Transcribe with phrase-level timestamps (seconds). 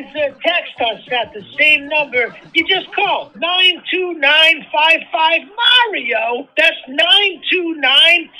[0.00, 3.34] uh, text us at the same number you just called.
[3.36, 6.48] 92955 Mario.
[6.56, 8.30] That's 929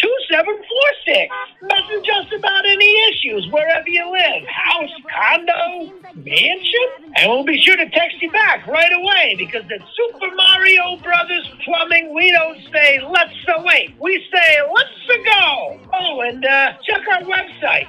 [0.00, 1.32] 2746.
[1.62, 4.46] Message us about any issues wherever you live.
[4.46, 6.88] House, condo, mansion.
[7.16, 11.48] And we'll be sure to text you back right away because at Super Mario Brothers
[11.64, 13.94] Plumbing, we don't say let's wait.
[14.00, 14.90] We say let's
[15.24, 15.80] go.
[15.94, 17.86] Oh, and uh, check our website,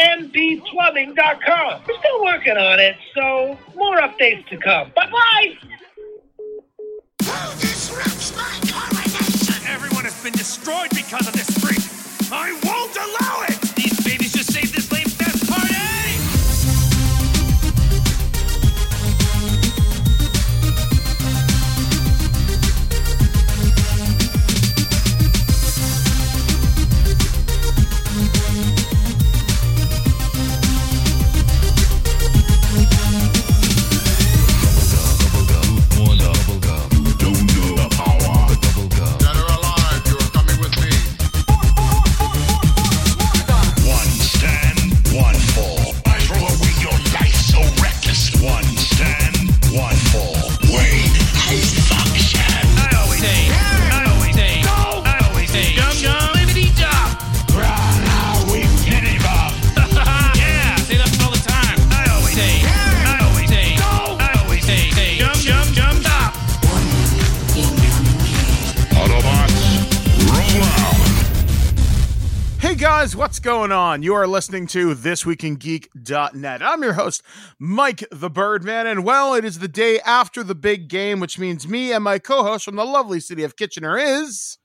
[0.00, 1.82] smbplumbing.com.
[1.86, 4.92] We're still working on it, so more updates to come.
[4.94, 5.56] Bye bye.
[10.22, 11.80] Been destroyed because of this freak.
[12.30, 13.49] I won't allow it.
[73.10, 74.04] Guys, what's going on?
[74.04, 76.62] You are listening to thisweekingeek.net.
[76.62, 77.22] I'm your host,
[77.58, 81.66] Mike the Birdman, and well, it is the day after the big game, which means
[81.66, 84.58] me and my co-host from the lovely city of Kitchener is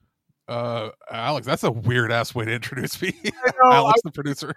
[0.48, 3.14] Uh, Alex, that's a weird ass way to introduce me.
[3.24, 3.32] know,
[3.72, 4.54] Alex, the producer.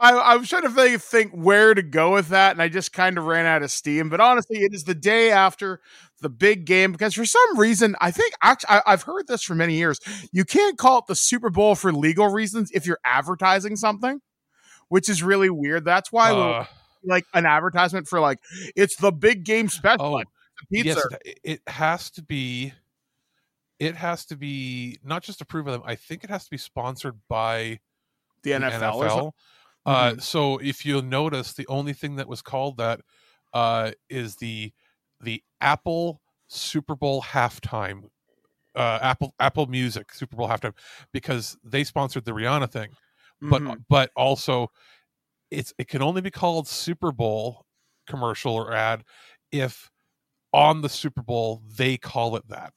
[0.00, 2.90] I, I was trying to think, think where to go with that, and I just
[2.90, 4.08] kind of ran out of steam.
[4.08, 5.80] But honestly, it is the day after
[6.22, 9.54] the big game because for some reason, I think actually I, I've heard this for
[9.54, 10.00] many years.
[10.32, 14.22] You can't call it the Super Bowl for legal reasons if you're advertising something,
[14.88, 15.84] which is really weird.
[15.84, 16.64] That's why Uh,
[17.04, 18.38] like an advertisement for like
[18.74, 20.16] it's the big game special.
[20.16, 20.22] oh,
[20.72, 21.02] pizza.
[21.24, 22.72] yes, it, has to be.
[23.78, 25.82] It has to be not just approved by them.
[25.84, 27.80] I think it has to be sponsored by
[28.42, 28.94] the NFL.
[28.94, 29.30] or something.
[29.86, 30.20] Uh, Mhm.
[30.20, 33.00] so if you'll notice, the only thing that was called that
[33.52, 34.72] uh, is the
[35.20, 38.04] the Apple Super Bowl halftime,
[38.76, 40.76] uh, Apple Apple Music Super Bowl halftime,
[41.12, 42.96] because they sponsored the Rihanna thing,
[43.50, 43.84] but Mhm.
[43.88, 44.68] but also
[45.50, 47.66] it's it can only be called Super Bowl
[48.08, 49.04] commercial or ad
[49.52, 49.90] if
[50.52, 52.74] on the Super Bowl they call it that.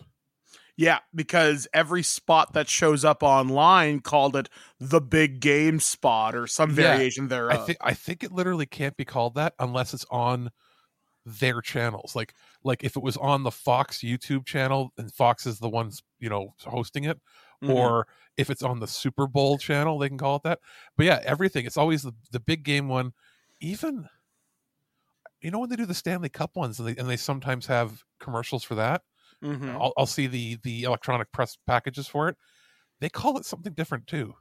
[0.75, 6.47] Yeah, because every spot that shows up online called it the big game spot or
[6.47, 10.05] some Yeah, variation I think I think it literally can't be called that unless it's
[10.09, 10.49] on
[11.25, 12.15] their channels.
[12.15, 16.03] Like like if it was on the Fox YouTube channel and Fox is the ones,
[16.19, 17.19] you know, hosting it,
[17.61, 17.73] Mhm.
[17.73, 20.59] or if it's on the Super Bowl channel, they can call it that.
[20.97, 21.65] But yeah, everything.
[21.65, 23.13] It's always the, the big game one.
[23.61, 24.09] Even
[25.41, 28.03] you know when they do the Stanley Cup ones and they and they sometimes have
[28.19, 29.03] commercials for that.
[29.43, 29.73] Mhm.
[29.75, 32.37] I'll, I'll see the the electronic press packages for it.
[33.01, 34.35] They call it something different too.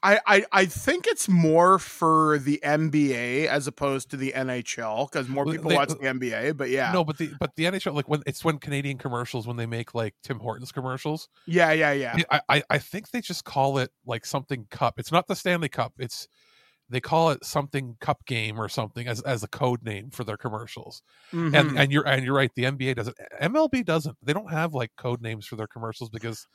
[0.00, 5.28] I, I I think it's more for the NBA as opposed to the NHL because
[5.28, 6.56] more people they- watch the NBA.
[6.56, 9.56] But yeah, No, but the but the NHL like when it's when Canadian commercials when
[9.56, 11.28] they make like Tim Hortons commercials.
[11.46, 12.16] yeah, yeah, yeah.
[12.30, 15.00] I, I I think they just call it like something cup.
[15.00, 15.94] It's not the Stanley Cup.
[15.98, 16.28] It's
[16.88, 20.36] they call it something cup game or something as as a code name for their
[20.36, 21.02] commercials.
[21.32, 21.58] Mhm.
[21.58, 22.50] And and you're and you're right.
[22.54, 23.16] The NBA doesn't.
[23.40, 24.16] MLB doesn't.
[24.22, 26.46] They don't have like code names for their commercials because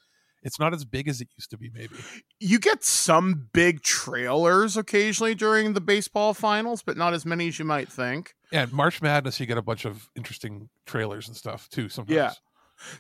[0.43, 1.69] it's not as big as it used to be.
[1.71, 1.95] Maybe
[2.39, 7.59] You get some big trailers occasionally during the baseball finals, but not as many as
[7.59, 8.33] you might think.
[8.51, 11.89] and March Madness, you get a bunch of interesting trailers and stuff too.
[11.89, 12.15] Sometimes.
[12.15, 12.33] Yeah.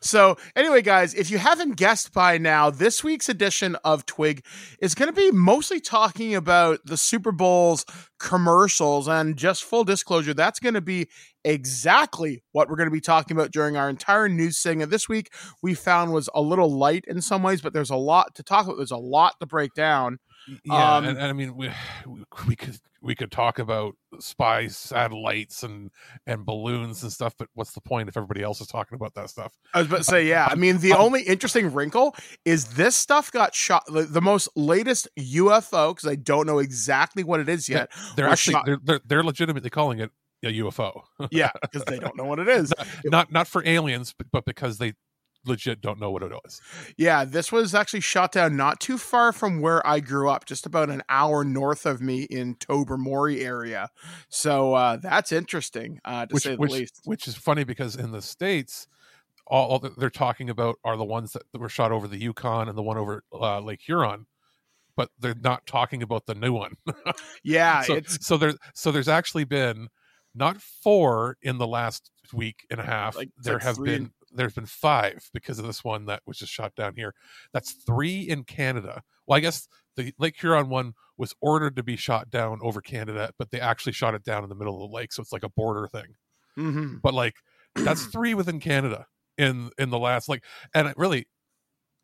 [0.01, 4.43] So, anyway, guys, if you haven't guessed by now, this week's edition of Twig
[4.81, 7.85] is going to be mostly talking about the Super Bowl's
[8.19, 9.07] commercials.
[9.07, 11.07] And just full disclosure, that's going to be
[11.43, 14.91] exactly what we're going to be talking about during our entire news segment.
[14.91, 18.35] This week, we found was a little light in some ways, but there's a lot
[18.35, 18.77] to talk about.
[18.77, 20.19] There's a lot to break down.
[20.63, 21.71] Yeah, Um, and, and I mean, we
[22.47, 25.91] we could we could talk about spy satellites and
[26.27, 29.29] and balloons and stuff, but what's the point if everybody else is talking about that
[29.29, 29.53] stuff?
[29.73, 30.47] I was about to say, yeah.
[30.49, 32.15] I mean, the Um, only interesting wrinkle
[32.45, 33.83] is this stuff got shot.
[33.87, 37.91] The, the most latest UFO, because I don't know exactly what it is yet.
[38.15, 40.11] They're actually shot- they're, they're they're legitimately calling it
[40.43, 41.03] a UFO.
[41.29, 42.73] yeah, because they don't know what it is.
[43.05, 44.93] not not for aliens, but, but because they
[45.45, 46.61] legit don't know what it is.
[46.97, 50.65] Yeah, this was actually shot down not too far from where I grew up, just
[50.65, 53.89] about an hour north of me in Tobermory area.
[54.29, 57.01] So uh, that's interesting, uh, to which say the which, least.
[57.05, 58.87] which is funny because in the states,
[59.47, 62.69] all, all that they're talking about are the ones that were shot over the Yukon
[62.69, 64.27] and the one over uh, Lake Huron,
[64.95, 66.75] but they're not talking about the new one.
[67.43, 69.87] Yeah, so, it's so there's so there's actually been
[70.35, 73.15] not four in the last week and a half.
[73.15, 76.37] Like, there like have three been there's been five because of this one that was
[76.37, 77.13] just shot down here.
[77.53, 79.03] That's three in Canada.
[79.27, 83.31] Well, I guess the Lake Huron one was ordered to be shot down over Canada,
[83.37, 85.43] but they actually shot it down in the middle of the lake, so it's like
[85.43, 86.15] a border thing.
[86.57, 87.01] mhm.
[87.01, 87.35] But like
[87.83, 89.07] that's three within Canada
[89.37, 90.43] in in the last like,
[90.73, 91.27] and it really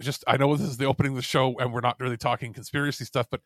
[0.02, 2.54] just I know this is the opening of the show, and we're not really talking
[2.54, 3.42] conspiracy stuff, but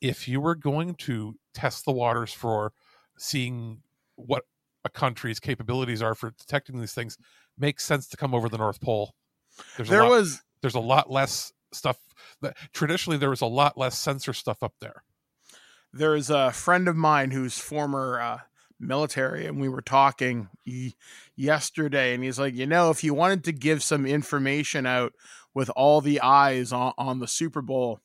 [0.00, 2.72] if you were going to test the waters for
[3.18, 3.82] seeing
[4.16, 4.44] what
[4.84, 7.16] a country's capabilities are for detecting these things,
[7.58, 9.14] makes sense to come over the North Pole.
[9.76, 11.98] There's there a lot, was there's a lot less stuff
[12.42, 15.02] that traditionally there was a lot less sensor stuff up there.
[15.92, 18.38] there's a friend of mine who's former uh,
[18.78, 20.92] military, and we were talking y-
[21.36, 25.12] yesterday, and he's like, you know, if you wanted to give some information out
[25.54, 28.00] with all the eyes on, on the Super Bowl,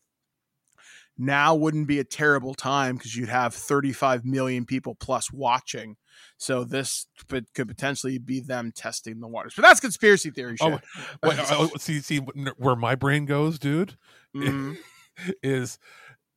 [1.18, 5.96] now wouldn't be a terrible time because you'd have 35 million people plus watching.
[6.38, 9.54] So this could, could potentially be them testing the waters.
[9.56, 10.68] But that's conspiracy theory shit.
[10.74, 13.98] Oh, wait, oh, see, see where my brain goes, dude.
[14.36, 14.77] Mhm.
[15.44, 15.77] is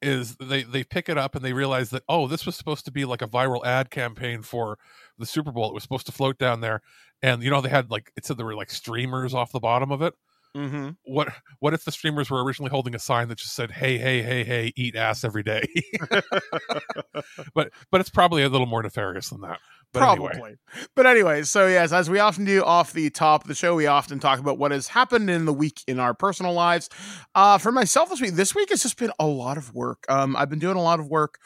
[0.02, 2.92] is they they pick it up and they realize that oh this was supposed to
[2.92, 4.78] be like a viral ad campaign for
[5.18, 6.82] the Super Bowl it was supposed to float down there
[7.22, 9.90] and you know they had like it said there were like streamers off the bottom
[9.90, 10.12] of it
[10.56, 10.88] Mm-hmm.
[11.04, 11.28] what
[11.60, 14.42] what if the streamers were originally holding a sign that just said hey hey hey
[14.42, 15.66] hey eat ass every day
[17.54, 19.58] but but it's probably a little more nefarious than that
[19.92, 20.30] but Probably.
[20.32, 20.56] anyway
[20.94, 23.86] But anyway, so yes, as we often do off the top of the show, we
[23.86, 26.90] often talk about what has happened in the week in our personal lives.
[27.34, 30.04] Uh, for myself this week, this week has just been a lot of work.
[30.08, 31.38] Um, I've been doing a lot of work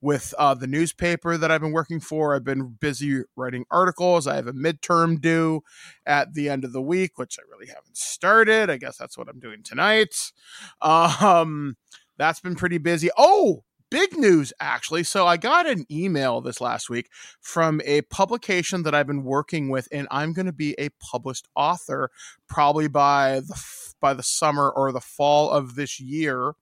[0.00, 2.34] with uh, the newspaper that I've been working for.
[2.34, 4.26] I've been busy writing articles.
[4.26, 5.62] I have a midterm due
[6.06, 8.70] at the end of the week, which I really haven't started.
[8.70, 10.32] I guess that's what I'm doing tonight.
[10.80, 11.76] Um,
[12.16, 13.10] that's been pretty busy.
[13.16, 15.02] Oh, big news actually.
[15.02, 17.08] So I got an email this last week
[17.40, 21.48] from a publication that I've been working with, and I'm going to be a published
[21.56, 22.10] author
[22.48, 23.60] probably by the
[24.00, 26.52] by the summer or the fall of this year.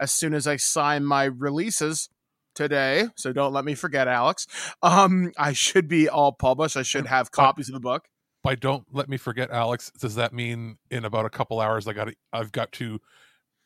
[0.00, 2.08] As soon as I sign my releases
[2.54, 4.46] today, so don't let me forget, Alex.
[4.82, 6.76] Um, I should be all published.
[6.76, 8.06] I should have copies of the book.
[8.42, 11.92] by don't let me forget alex does that mean in about a couple hours i
[11.92, 13.00] got i've got to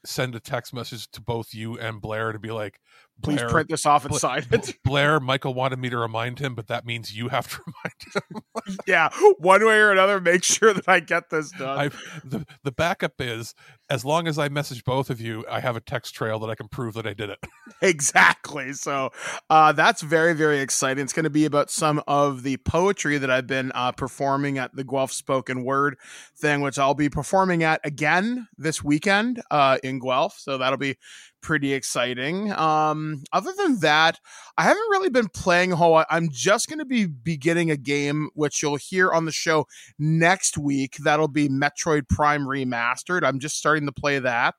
[0.04, 2.80] send a text message to both you and blair to be like
[3.22, 4.76] Please Blair- print this off and Bla- sign it.
[4.84, 8.24] blair michael wanted me to remind him but that means you have to remind
[8.68, 9.08] him yeah,
[9.38, 11.78] one way or another, make sure that I get this done.
[11.78, 11.88] I,
[12.24, 13.54] the, the backup is
[13.90, 16.54] as long as i message both of you i have a text trail that i
[16.54, 17.38] can prove that i did it
[17.82, 18.72] exactly.
[18.72, 19.10] So
[19.50, 21.04] uh, that's very, very exciting.
[21.04, 24.74] It's going to be about some of the poetry that I've been uh, performing at
[24.74, 25.96] the Guelph Spoken Word
[26.36, 30.36] thing, which I'll be performing at again this weekend uh, in Guelph.
[30.38, 30.96] So that'll be
[31.40, 32.52] pretty exciting.
[32.52, 34.18] Um, other than that,
[34.56, 36.06] I haven't really been playing a whole lot.
[36.10, 39.66] I'm just going to be beginning a game, which you'll hear on the show
[39.98, 40.96] next week.
[40.98, 43.22] That'll be Metroid Prime Remastered.
[43.24, 44.54] I'm just starting to play that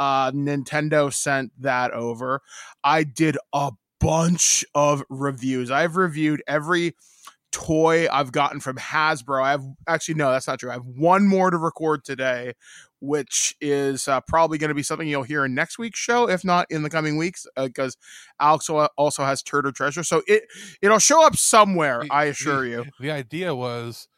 [0.00, 2.40] uh, Nintendo sent that over.
[2.82, 5.70] I did a bunch of reviews.
[5.70, 6.96] I've reviewed every
[7.52, 9.42] toy I've gotten from Hasbro.
[9.42, 10.70] I have actually no, that's not true.
[10.70, 12.54] I have one more to record today,
[13.00, 16.44] which is uh, probably going to be something you'll hear in next week's show, if
[16.44, 17.96] not in the coming weeks, because
[18.40, 20.04] Alex also has Turtle Treasure.
[20.04, 20.44] So it
[20.82, 22.04] it'll show up somewhere.
[22.10, 22.86] I assure you.
[23.00, 24.08] the idea was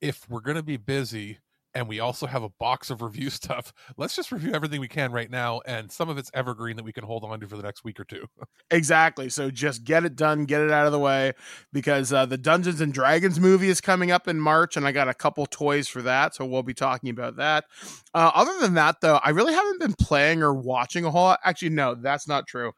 [0.00, 1.38] if we're going to be busy
[1.74, 3.72] and we also have a box of review stuff.
[3.96, 6.92] Let's just review everything we can right now, and some of it's evergreen that we
[6.92, 8.26] can hold on to for the next week or two.
[8.70, 9.30] Exactly.
[9.30, 11.32] So just get it done, get it out of the way,
[11.72, 15.08] because uh, the Dungeons and Dragons movie is coming up in March, and I got
[15.08, 16.34] a couple toys for that.
[16.34, 17.64] So we'll be talking about that.
[18.12, 21.40] Uh, other than that, though, I really haven't been playing or watching a whole lot.
[21.44, 22.72] Actually, no, that's not true.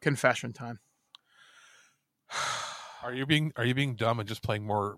[0.00, 0.78] Confession time.
[3.02, 4.96] Are you being Are you being dumb and just playing more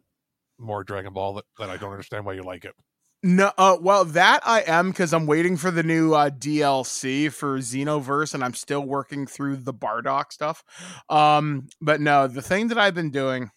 [0.58, 2.74] more Dragon Ball that, that I don't understand why you like it?
[3.28, 7.58] No, uh, well, that I am because I'm waiting for the new uh, DLC for
[7.58, 10.62] Xenoverse, and I'm still working through the Bardock stuff.
[11.08, 13.50] Um, but no, the thing that I've been doing,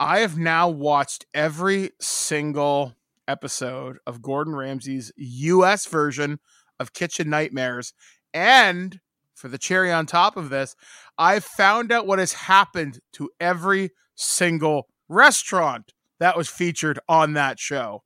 [0.00, 2.94] I have now watched every single
[3.28, 5.84] episode of Gordon Ramsay's U.S.
[5.84, 6.40] version
[6.80, 7.92] of Kitchen Nightmares,
[8.32, 9.00] and
[9.34, 10.76] for the cherry on top of this,
[11.18, 17.58] I've found out what has happened to every single restaurant that was featured on that
[17.58, 18.02] show.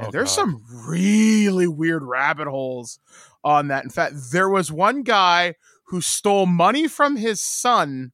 [0.00, 0.42] Oh, and Oh, there's God.
[0.42, 2.98] some really weird rabbit holes
[3.44, 3.84] on that.
[3.84, 5.54] In fact, there was one guy
[5.84, 8.12] who stole money from his son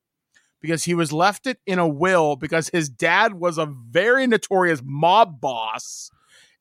[0.61, 4.81] because he was left it in a will because his dad was a very notorious
[4.85, 6.11] mob boss.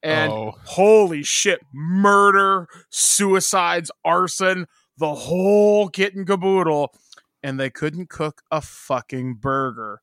[0.03, 0.53] And Oh.
[0.65, 4.67] holy shit, murder, suicides, arson,
[4.98, 6.94] the whole kit and caboodle.
[7.41, 10.01] And they couldn't cook a fucking burger.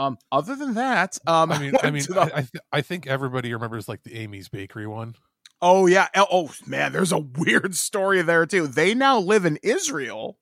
[0.00, 3.06] Um, other than that, um, I mean, I mean, the- I, I, th- I think
[3.06, 5.14] everybody remembers like the Amy's Bakery one.
[5.62, 6.08] Oh yeah.
[6.16, 8.66] Oh oh, man, there's a weird story there too.
[8.66, 10.38] They now live in Israel.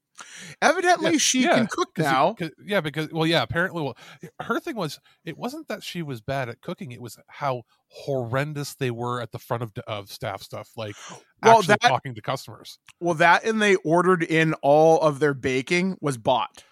[0.60, 2.34] Evidently, Yeah, she yeah, can cook now.
[2.34, 3.96] 'cause- yeah, because well, yeah, apparently, well,
[4.40, 8.74] her thing was it wasn't that she was bad at cooking; it was how horrendous
[8.74, 10.94] they were at the front of of staff stuff, like
[11.42, 12.78] Well, actually that- talking to customers.
[13.00, 16.64] Well, that and they ordered in all of their baking was bought,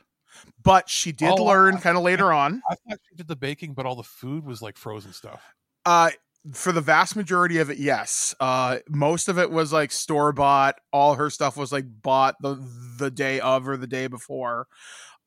[0.63, 2.63] but she did Oh, learn kind of later on.
[2.71, 5.43] I thought she did the baking, but all the food was like frozen stuff.
[5.85, 6.11] Uh,
[6.53, 8.35] for the vast majority of it, yes.
[8.39, 10.77] Uh, most of it was like store bought.
[10.93, 12.55] All her stuff was like bought the
[12.99, 14.67] the day of or the day before.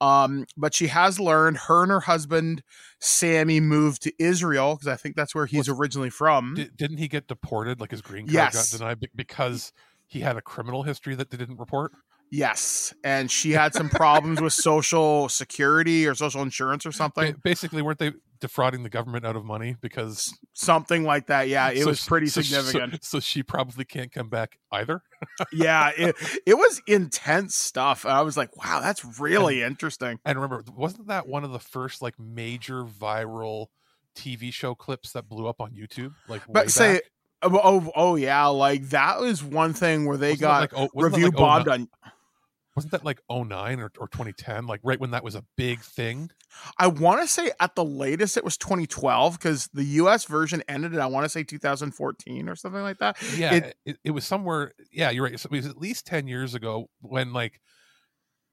[0.02, 1.58] Um, but she has learned.
[1.58, 2.64] Her and her husband
[3.02, 6.54] Sammy moved to Israel because I think that's where he's originally from.
[6.56, 7.82] Di- didn't he get deported?
[7.82, 8.72] Like his green card Yes.
[8.72, 9.74] got denied because
[10.08, 11.92] he had a criminal history that they didn't report.
[12.32, 17.82] Yes, and she had some problems with social security or social insurance or something, Basically,
[17.82, 21.50] weren't they defrauding the government out of money because something like that.
[21.50, 23.04] Yeah, it so was pretty so sh- so- significant.
[23.04, 25.02] So, she probably can't come back either.
[25.52, 28.06] yeah, it, it was intense stuff.
[28.06, 30.20] I was like, wow, that's really interesting.
[30.24, 33.68] And remember, wasn't that one of the first like major viral
[34.16, 36.14] TV show clips that blew up on YouTube?
[36.28, 37.02] Like, But say, back?
[37.52, 40.90] oh, oh, oh, yeah, like that was one thing where they Wasn't got like, oh-
[40.94, 41.80] review like oh, bombed 09?
[41.82, 42.12] on.
[42.80, 44.68] Wasn't that like 09 or, or 2010?
[44.68, 46.30] Like right when that was a big thing.
[46.78, 50.26] I want to say at the latest it was 2012 because the U.S.
[50.26, 50.94] version ended.
[50.94, 53.18] in, I want to say 2014 or something like that.
[53.38, 54.74] Yeah, It- it, it, was somewhere.
[54.92, 55.40] Yeah, you're right.
[55.40, 57.60] So it was at least 10 years ago when like,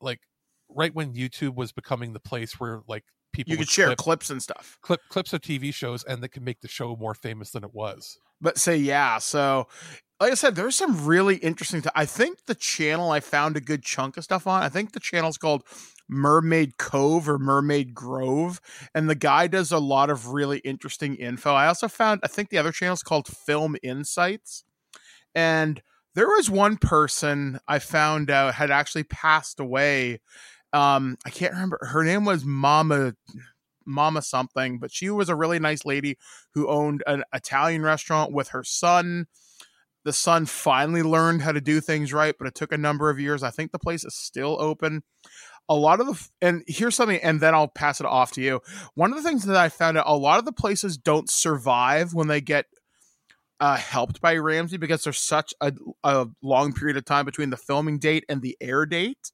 [0.01, 0.21] like
[0.69, 4.31] right when YouTube was becoming the place where like people you could share clip, clips
[4.31, 4.79] and stuff.
[4.83, 7.73] clip clips of TV shows and that can make the show more famous than it
[7.75, 8.19] was.
[8.41, 9.67] but say yeah so
[10.21, 13.83] like i said there's some really interesting i think the channel i found a good
[13.83, 15.63] chunk of stuff on i think the channel's called
[16.09, 18.61] mermaid cove or mermaid grove
[18.95, 22.49] and the guy does a lot of really interesting info i also found i think
[22.49, 24.65] the other channel's called film insights
[25.35, 25.83] and
[26.15, 30.21] there was one person i found out had actually passed away
[30.73, 33.15] um i can't remember her name was mama
[33.87, 36.19] mama something but she was a really nice lady
[36.53, 39.27] who owned an Italian restaurant with her son.
[40.07, 43.19] The son finally learned how to do things right, but it took a number of
[43.19, 43.43] years.
[43.43, 45.03] I think the place is still open.
[45.69, 48.61] A lot of the and here's something, and then I'll pass it off to you.
[48.95, 52.15] One of the things that I found out, a lot of the places don't survive
[52.15, 52.67] when they get
[53.59, 55.73] uh, helped by Ramsay because there's such a,
[56.05, 59.33] a long period of time between the filming date and the air date.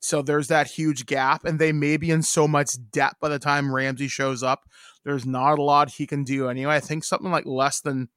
[0.00, 3.38] So there's that huge gap, and they may be in so much debt by the
[3.38, 4.62] time Ramsay shows up.
[5.04, 6.76] There's not a lot he can do anyway.
[6.76, 8.08] I think something like less than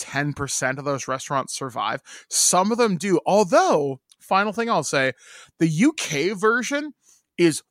[0.00, 2.00] 10% of those restaurants survive.
[2.28, 3.20] Some of them do.
[3.26, 5.12] Although, final thing I'll say,
[5.58, 6.94] the UK version
[7.38, 7.62] is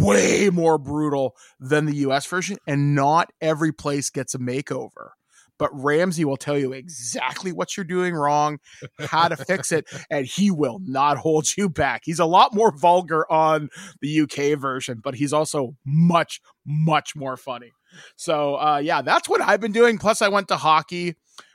[0.00, 5.10] way more brutal than the US version, and not every place gets a makeover.
[5.58, 8.58] But Ramsay will tell you exactly what you're doing wrong,
[8.98, 12.02] how to fix it, and he will not hold you back.
[12.04, 13.68] He's a lot more vulgar on
[14.00, 17.70] the UK version, but he's also much, much more funny.
[18.16, 19.98] So, uh, yeah, that's what I've been doing.
[19.98, 21.14] Plus, I went to hockey,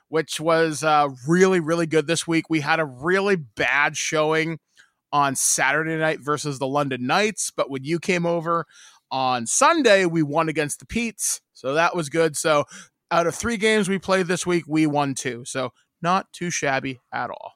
[0.09, 2.49] which was uh, really, really good this week.
[2.49, 4.59] We had a really bad showing
[5.11, 8.65] on Saturday night versus the London Knights, but when you came over
[9.11, 11.41] on Sunday, we won against the Petes.
[11.53, 12.35] So that was good.
[12.35, 12.65] So
[13.09, 15.43] out of three games we played this week, we won two.
[15.45, 15.71] So
[16.01, 17.53] not too shabby at all.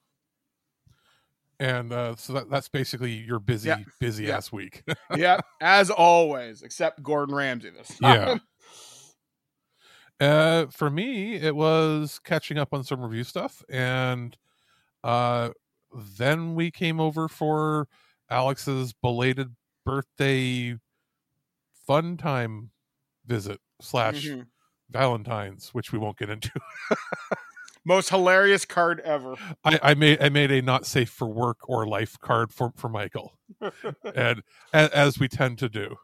[1.59, 4.81] And uh, so that, that's basically your busy, busy ass week.
[5.15, 8.27] yep, as always, except Gordon Ramsay this time.
[8.27, 8.37] Yeah.
[10.21, 14.37] Uh, for me, it was catching up on some review stuff, and
[15.03, 15.49] uh,
[15.91, 17.87] then we came over for
[18.29, 20.77] Alex's belated birthday
[21.87, 22.69] fun time
[23.25, 24.47] visit slash Mhm.
[24.91, 26.51] Valentine's, which we won't get into.
[27.83, 29.35] Most hilarious card ever.
[29.63, 32.89] I, I made I made a not safe for work or life card for for
[32.89, 33.39] Michael,
[34.15, 35.95] and as we tend to do.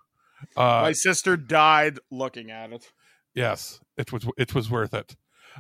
[0.56, 2.92] Uh, My sister died looking at it.
[3.38, 5.16] Yes, it was it was worth it.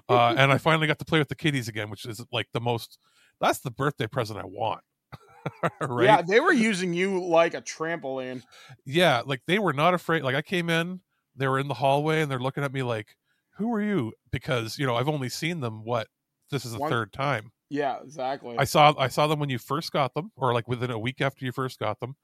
[0.09, 2.59] Uh, and I finally got to play with the kitties again, which is like the
[2.59, 2.97] most.
[3.39, 4.81] That's the birthday present I want.
[5.81, 6.05] right?
[6.05, 8.41] Yeah, they were using you like a trampoline.
[8.85, 10.23] Yeah, like they were not afraid.
[10.23, 11.01] Like I came in,
[11.35, 13.15] they were in the hallway, and they're looking at me like,
[13.57, 15.83] "Who are you?" Because you know I've only seen them.
[15.83, 16.07] What
[16.51, 17.51] this is the One- third time.
[17.69, 18.55] Yeah, exactly.
[18.57, 21.21] I saw I saw them when you first got them, or like within a week
[21.21, 22.15] after you first got them,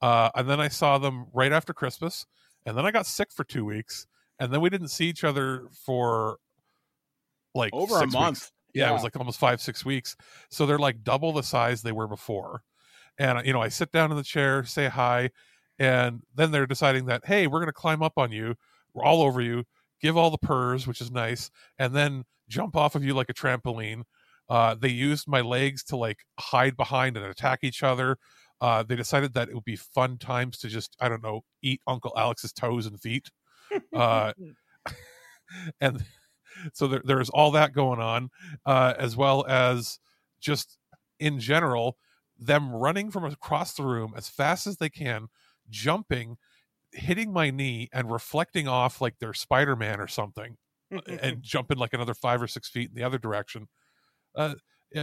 [0.00, 2.26] uh, and then I saw them right after Christmas,
[2.66, 4.06] and then I got sick for two weeks,
[4.38, 6.38] and then we didn't see each other for
[7.54, 8.38] like Over a month.
[8.38, 8.52] weeks.
[8.74, 10.16] Yeah, it was like almost five six weeks.
[10.50, 12.62] So they're like double the size they were before,
[13.18, 15.30] and you know I sit down in the chair, say hi,
[15.78, 18.54] and then they're deciding that hey, we're gonna climb up on you,
[18.94, 19.64] we're all over you,
[20.00, 23.34] give all the purrs, which is nice, and then jump off of you like a
[23.34, 24.02] trampoline.
[24.48, 28.16] Uh, they used my legs to like hide behind and attack each other.
[28.60, 31.80] Uh, they decided that it would be fun times to just I don't know eat
[31.86, 33.30] Uncle Alex's toes and feet,
[33.94, 34.32] uh,
[35.80, 36.04] and
[36.72, 38.30] so there, there's all that going on,
[38.66, 39.98] uh, as well as
[40.40, 40.78] just
[41.20, 41.96] in general
[42.38, 45.28] them running from across the room as fast as they can,
[45.70, 46.36] jumping,
[46.92, 50.56] hitting my knee, and reflecting off like they're Spider Man or something,
[51.06, 53.68] and jumping like another five or six feet in the other direction.
[54.36, 54.54] Uh,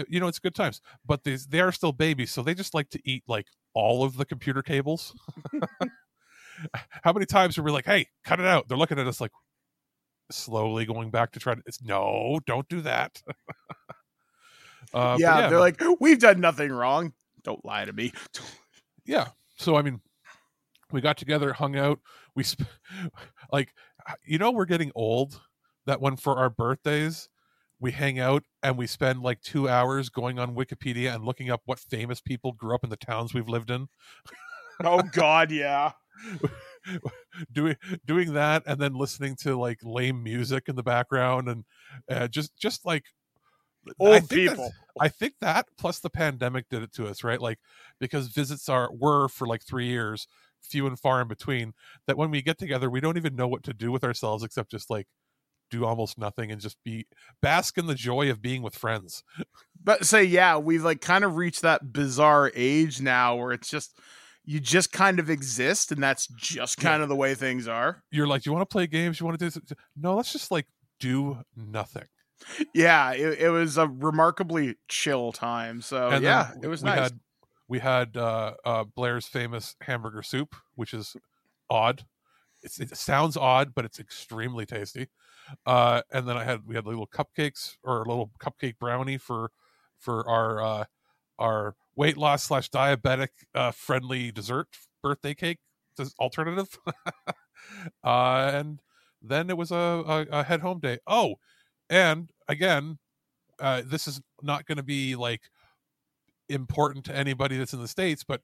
[0.07, 2.89] you know, it's good times, but they they are still babies, so they just like
[2.89, 5.15] to eat like all of the computer cables.
[7.03, 8.67] How many times are we like, "Hey, cut it out"?
[8.67, 9.31] They're looking at us like
[10.31, 11.61] slowly going back to try to.
[11.65, 13.21] It's no, don't do that.
[14.93, 17.13] uh, yeah, yeah, they're like, we've done nothing wrong.
[17.43, 18.11] Don't lie to me.
[19.09, 19.99] yeah so i mean
[20.91, 21.99] we got together hung out
[22.35, 22.69] we sp-
[23.51, 23.73] like
[24.23, 25.41] you know we're getting old
[25.87, 27.27] that when for our birthdays
[27.79, 31.61] we hang out and we spend like two hours going on wikipedia and looking up
[31.65, 33.87] what famous people grew up in the towns we've lived in
[34.83, 35.91] Oh God, yeah.
[37.51, 41.65] doing doing that and then listening to like lame music in the background and
[42.09, 43.05] uh, just just like
[43.87, 44.71] I Old think people.
[44.99, 47.41] I think that plus the pandemic did it to us, right?
[47.41, 47.59] Like
[47.99, 50.27] because visits are were for like three years,
[50.61, 51.73] few and far in between.
[52.07, 54.71] That when we get together, we don't even know what to do with ourselves except
[54.71, 55.07] just like
[55.71, 57.05] do almost nothing and just be
[57.41, 59.23] bask in the joy of being with friends.
[59.81, 63.97] But say, yeah, we've like kind of reached that bizarre age now where it's just
[64.49, 68.01] you just kind of exist, and that's just kind of the way things are.
[68.09, 69.19] You're like, do you want to play games?
[69.19, 69.77] You want to do this?
[69.95, 70.65] No, let's just like
[70.99, 72.05] do nothing.
[72.73, 75.83] Yeah, it, it was a remarkably chill time.
[75.83, 76.97] So And yeah, it was we nice.
[76.97, 77.19] Had,
[77.67, 81.15] we had uh, uh, Blair's famous hamburger soup, which is
[81.69, 82.05] odd.
[82.63, 85.09] It's, it sounds odd, but it's extremely tasty.
[85.63, 89.51] Uh, and then I had we had little cupcakes or a little cupcake brownie for
[89.99, 90.85] for our uh,
[91.37, 94.69] our weight loss slash diabetic uh, friendly dessert
[95.03, 95.59] birthday cake
[96.17, 96.79] alternative.
[98.05, 98.79] uh, and
[99.21, 100.97] then it was a, a, a head home day.
[101.05, 101.35] Oh,
[101.89, 102.99] and again,
[103.59, 105.41] uh, this is not going to be like
[106.47, 108.39] important to anybody that's in the states, but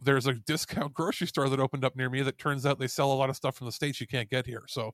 [0.00, 3.12] there's a discount grocery store that opened up near me that turns out they sell
[3.12, 4.62] a lot of stuff from the states you can't get here.
[4.66, 4.92] So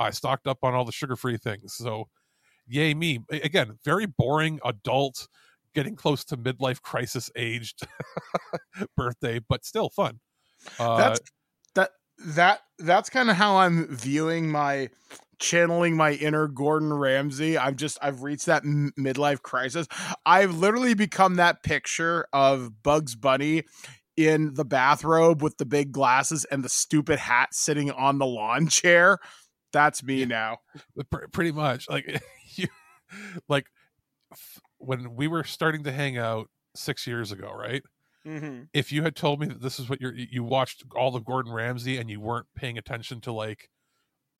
[0.00, 1.74] I stocked up on all the sugar-free things.
[1.74, 2.08] So
[2.66, 3.20] yay me.
[3.30, 5.28] Again, very boring adult
[5.74, 7.80] getting close to midlife crisis aged
[8.96, 10.20] birthday, but still fun.
[10.78, 11.20] Uh, that's
[11.74, 14.88] that that that's kind of how I'm viewing my
[15.38, 17.58] channeling my inner Gordon Ramsay.
[17.58, 19.86] I'm just I've reached that m- midlife crisis.
[20.24, 23.64] I've literally become that picture of Bugs Bunny
[24.16, 28.66] in the bathrobe with the big glasses and the stupid hat sitting on the lawn
[28.68, 29.18] chair.
[29.72, 30.58] That's me now.
[31.10, 32.22] Pr- pretty much like
[32.54, 32.68] you
[33.48, 33.66] like
[34.82, 37.82] when we were starting to hang out six years ago right
[38.24, 38.68] Mhm.
[38.72, 41.52] if you had told me that this is what you're you watched all of gordon
[41.52, 43.68] ramsay and you weren't paying attention to like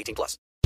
[0.00, 0.38] 18 plus.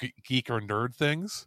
[0.00, 1.46] Ge- geek or nerd things,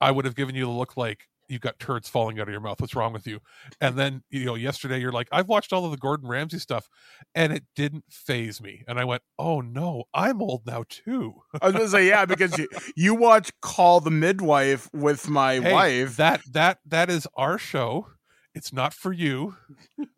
[0.00, 2.60] I would have given you the look like you've got turds falling out of your
[2.60, 2.80] mouth.
[2.80, 3.40] What's wrong with you?
[3.80, 6.88] And then, you know, yesterday you're like, I've watched all of the Gordon Ramsay stuff
[7.34, 8.84] and it didn't faze me.
[8.86, 11.42] And I went, oh no, I'm old now too.
[11.60, 15.72] I was gonna say yeah because you, you watch Call the Midwife with my Hey,
[15.72, 16.16] wife.
[16.16, 18.08] That that that is our show.
[18.54, 19.56] It's not for you.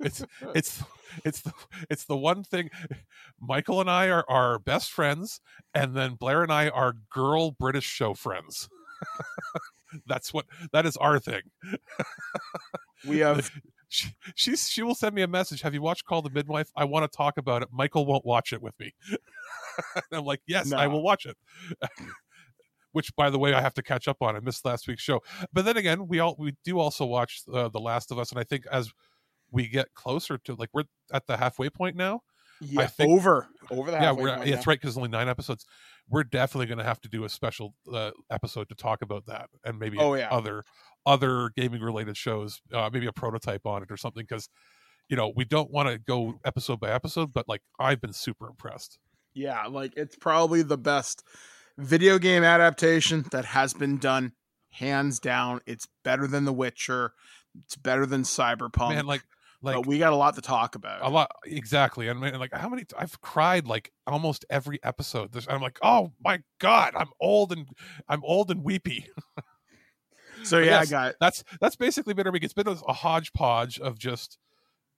[0.00, 0.82] It's it's
[1.24, 1.52] it's the
[1.88, 2.70] it's the one thing.
[3.40, 5.40] Michael and I are are best friends,
[5.74, 8.68] and then Blair and I are girl British show friends.
[10.06, 11.42] That's what that is our thing.
[13.06, 13.50] we have
[13.88, 15.62] she, she's she will send me a message.
[15.62, 16.70] Have you watched Call the Midwife?
[16.76, 17.68] I want to talk about it.
[17.72, 18.94] Michael won't watch it with me.
[20.12, 21.37] I'm like, yes, I will watch it.
[22.92, 24.37] Which, by the way, I have to catch up on.
[24.37, 25.20] I missed last week's show.
[25.52, 28.38] But then again, we all we do also watch uh, The Last of Us, and
[28.40, 28.92] I think as
[29.50, 32.22] we get closer to like we're at the halfway point now.
[32.61, 35.64] Yeah, I think over over the yeah, we're, yeah, that's right because only nine episodes.
[36.09, 39.49] We're definitely going to have to do a special uh, episode to talk about that,
[39.64, 40.29] and maybe Oh, yeah.
[40.31, 40.64] other
[41.07, 44.25] other gaming related shows, uh, maybe a prototype on it or something.
[44.29, 44.49] Because
[45.09, 48.49] you know we don't want to go episode by episode, but like I've been super
[48.49, 48.99] impressed.
[49.35, 51.23] Yeah, like it's probably the best
[51.79, 54.33] video game adaptation that has been done,
[54.70, 55.61] hands down.
[55.66, 57.12] It's better than The Witcher.
[57.64, 58.94] It's better than Cyberpunk.
[58.94, 59.23] Man, like
[59.62, 61.03] like but we got a lot to talk about.
[61.03, 65.33] a lot exactly and, man, like how many i've cried like almost every episode.
[65.33, 67.68] There's, i'm like oh my god i'm old and
[68.09, 69.09] i'm old and weepy.
[70.42, 72.44] So yeah, yes, I got that's that's basically been our week.
[72.44, 74.38] It's been a, a hodgepodge of just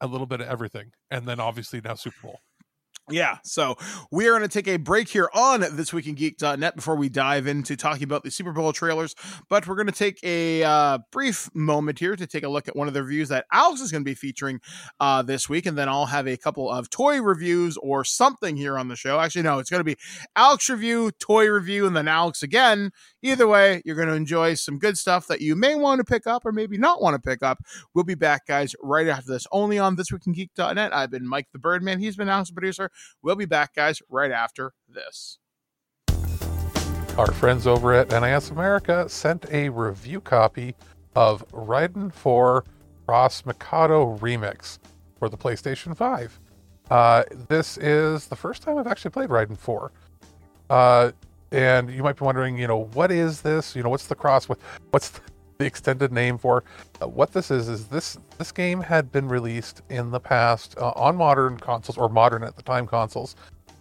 [0.00, 2.40] a little bit of everything and then obviously now super bowl
[3.12, 3.76] Yeah, so
[4.10, 7.10] we are going to take a break here on This Week in Geek.net before we
[7.10, 9.14] dive into talking about the Super Bowl trailers.
[9.50, 12.74] But we're going to take a uh, brief moment here to take a look at
[12.74, 14.62] one of the reviews that Alex is going to be featuring
[14.98, 15.66] uh, this week.
[15.66, 19.20] And then I'll have a couple of toy reviews or something here on the show.
[19.20, 19.96] Actually, no, it's going to be
[20.34, 22.92] Alex review, toy review, and then Alex again.
[23.20, 26.26] Either way, you're going to enjoy some good stuff that you may want to pick
[26.26, 27.58] up or maybe not want to pick up.
[27.92, 30.94] We'll be back, guys, right after this, only on This Week in Geek.net.
[30.94, 31.98] I've been Mike the Birdman.
[31.98, 32.90] He's been Alex the producer.
[33.22, 35.38] We'll be back, guys, right after this.
[37.18, 40.74] our friends over at nis america sent a review copy
[41.14, 42.64] of Raiden 4
[43.06, 44.78] Cross Mikado Remix
[45.18, 46.40] for the PlayStation 5.
[46.90, 49.92] Uh, this is the first time I've actually played Raiden 4.
[50.70, 51.12] Uh,
[51.50, 53.76] and you might be wondering, you know, what is this?
[53.76, 54.48] You know, what's the cross?
[54.48, 54.58] What,
[54.90, 55.20] what's the
[55.66, 56.64] extended name for?
[57.00, 60.92] Uh, what this is is this this game had been released in the past uh,
[60.96, 63.36] on modern consoles or modern at the time consoles.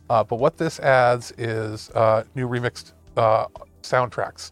[0.10, 3.46] Uh, but what this adds is uh, new remixed uh,
[3.82, 4.52] soundtracks,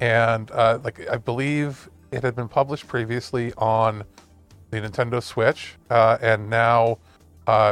[0.00, 4.04] and uh, like I believe it had been published previously on
[4.70, 6.98] the Nintendo Switch, and now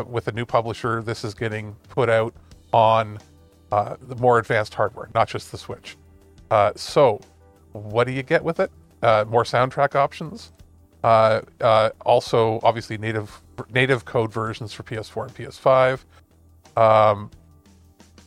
[0.07, 2.35] with a new publisher, this is getting put out
[2.73, 3.19] on
[3.71, 5.97] the more advanced hardware, not just the Switch.
[6.77, 7.21] So,
[7.73, 8.71] what do you get with it?
[9.03, 10.53] Uh, more soundtrack options.
[11.05, 16.05] Uh, uh, also, obviously, native native code versions for PS4 and PS5.
[16.77, 17.31] Um,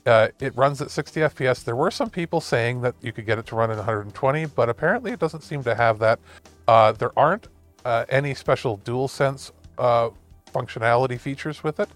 [0.05, 1.63] uh, it runs at 60 FPS.
[1.63, 4.69] There were some people saying that you could get it to run in 120, but
[4.69, 6.19] apparently it doesn't seem to have that.
[6.67, 7.49] Uh, there aren't
[7.85, 10.09] uh, any special DualSense uh,
[10.53, 11.89] functionality features with it,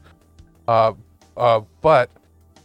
[0.68, 0.94] uh,
[1.38, 2.10] uh, but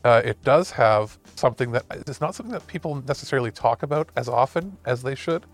[0.04, 4.28] uh, it does have something that is not something that people necessarily talk about as
[4.28, 5.44] often as they should.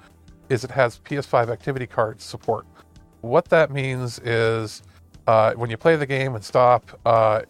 [0.48, 2.66] Is it has PS5 activity card support?
[3.20, 4.82] What that means is
[5.26, 7.42] uh, when you play the game and stop, uh,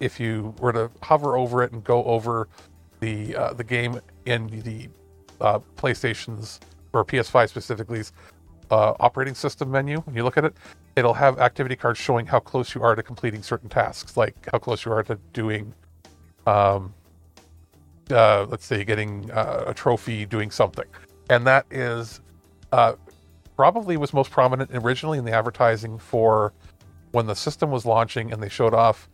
[0.00, 2.48] if you were to hover over it and go over
[3.00, 4.88] the uh, the game in the
[5.40, 6.60] uh, PlayStation's
[6.92, 8.12] or PS5 specifically's
[8.70, 10.54] uh, operating system menu, when you look at it,
[10.96, 14.58] it'll have activity cards showing how close you are to completing certain tasks, like how
[14.58, 15.72] close you are to doing,
[16.46, 16.92] um,
[18.10, 20.86] uh, let's say, getting a trophy, doing something,
[21.30, 22.20] and that is
[22.72, 22.94] uh,
[23.56, 26.52] probably was most prominent originally in the advertising for
[27.12, 29.08] when the system was launching and they showed off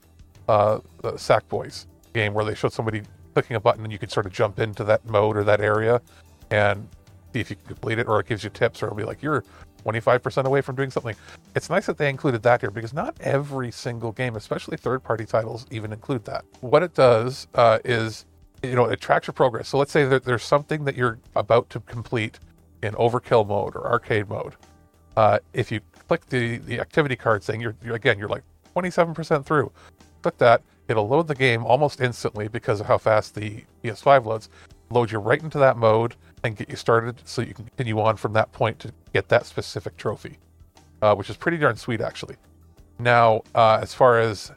[0.48, 3.02] uh, the Sackboys game where they showed somebody
[3.34, 6.00] clicking a button and you could sort of jump into that mode or that area
[6.50, 6.88] and
[7.32, 9.22] see if you can complete it, or it gives you tips, or it'll be like
[9.22, 9.44] you're
[9.84, 11.14] 25% away from doing something.
[11.54, 15.24] It's nice that they included that here because not every single game, especially third party
[15.24, 16.44] titles, even include that.
[16.60, 18.24] What it does uh, is,
[18.62, 19.68] you know, it tracks your progress.
[19.68, 22.38] So let's say that there's something that you're about to complete
[22.82, 24.54] in overkill mode or arcade mode.
[25.16, 28.44] Uh, if you click the, the activity card saying you're, you're, again, you're like
[28.76, 29.70] 27% through,
[30.22, 34.48] click that, it'll load the game almost instantly because of how fast the PS5 loads,
[34.90, 36.14] load you right into that mode
[36.44, 39.44] and get you started so you can continue on from that point to get that
[39.44, 40.38] specific trophy,
[41.02, 42.36] uh, which is pretty darn sweet, actually.
[42.98, 44.52] Now, uh, as far as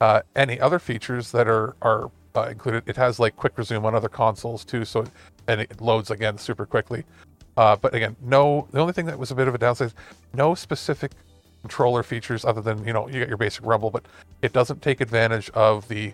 [0.00, 3.94] uh, any other features that are are uh, included, it has like quick resume on
[3.94, 5.04] other consoles too, so
[5.48, 7.04] and it loads again super quickly.
[7.56, 8.68] Uh, but again, no.
[8.72, 9.94] The only thing that was a bit of a downside, is
[10.34, 11.12] no specific
[11.62, 14.04] controller features other than you know you get your basic rumble, but
[14.42, 16.12] it doesn't take advantage of the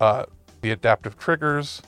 [0.00, 0.24] uh,
[0.62, 1.82] the adaptive triggers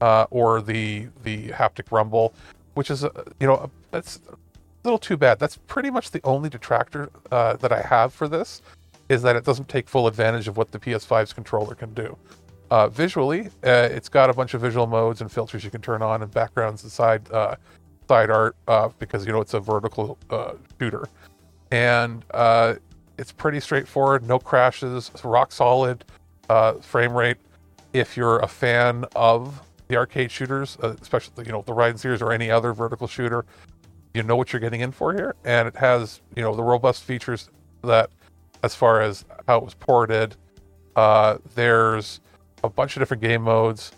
[0.00, 2.34] uh, or the the haptic rumble,
[2.74, 3.02] which is
[3.40, 4.36] you know that's a
[4.84, 5.38] little too bad.
[5.38, 8.62] That's pretty much the only detractor uh, that I have for this
[9.08, 12.16] is that it doesn't take full advantage of what the PS5's controller can do.
[12.70, 16.02] Uh, visually, uh, it's got a bunch of visual modes and filters you can turn
[16.02, 17.22] on and backgrounds and side
[18.08, 18.56] side art
[18.98, 20.18] because you know it's a vertical
[20.78, 21.08] shooter,
[21.70, 22.24] and
[23.18, 24.26] it's pretty straightforward.
[24.26, 26.04] No crashes, rock solid
[26.82, 27.38] frame rate.
[27.92, 32.22] If you're a fan of the arcade shooters, uh, especially you know the Raiden series
[32.22, 33.44] or any other vertical shooter,
[34.14, 37.04] you know what you're getting in for here, and it has you know the robust
[37.04, 37.50] features
[37.82, 38.10] that,
[38.62, 40.36] as far as how it was ported,
[40.96, 42.20] uh, there's
[42.64, 43.92] a bunch of different game modes.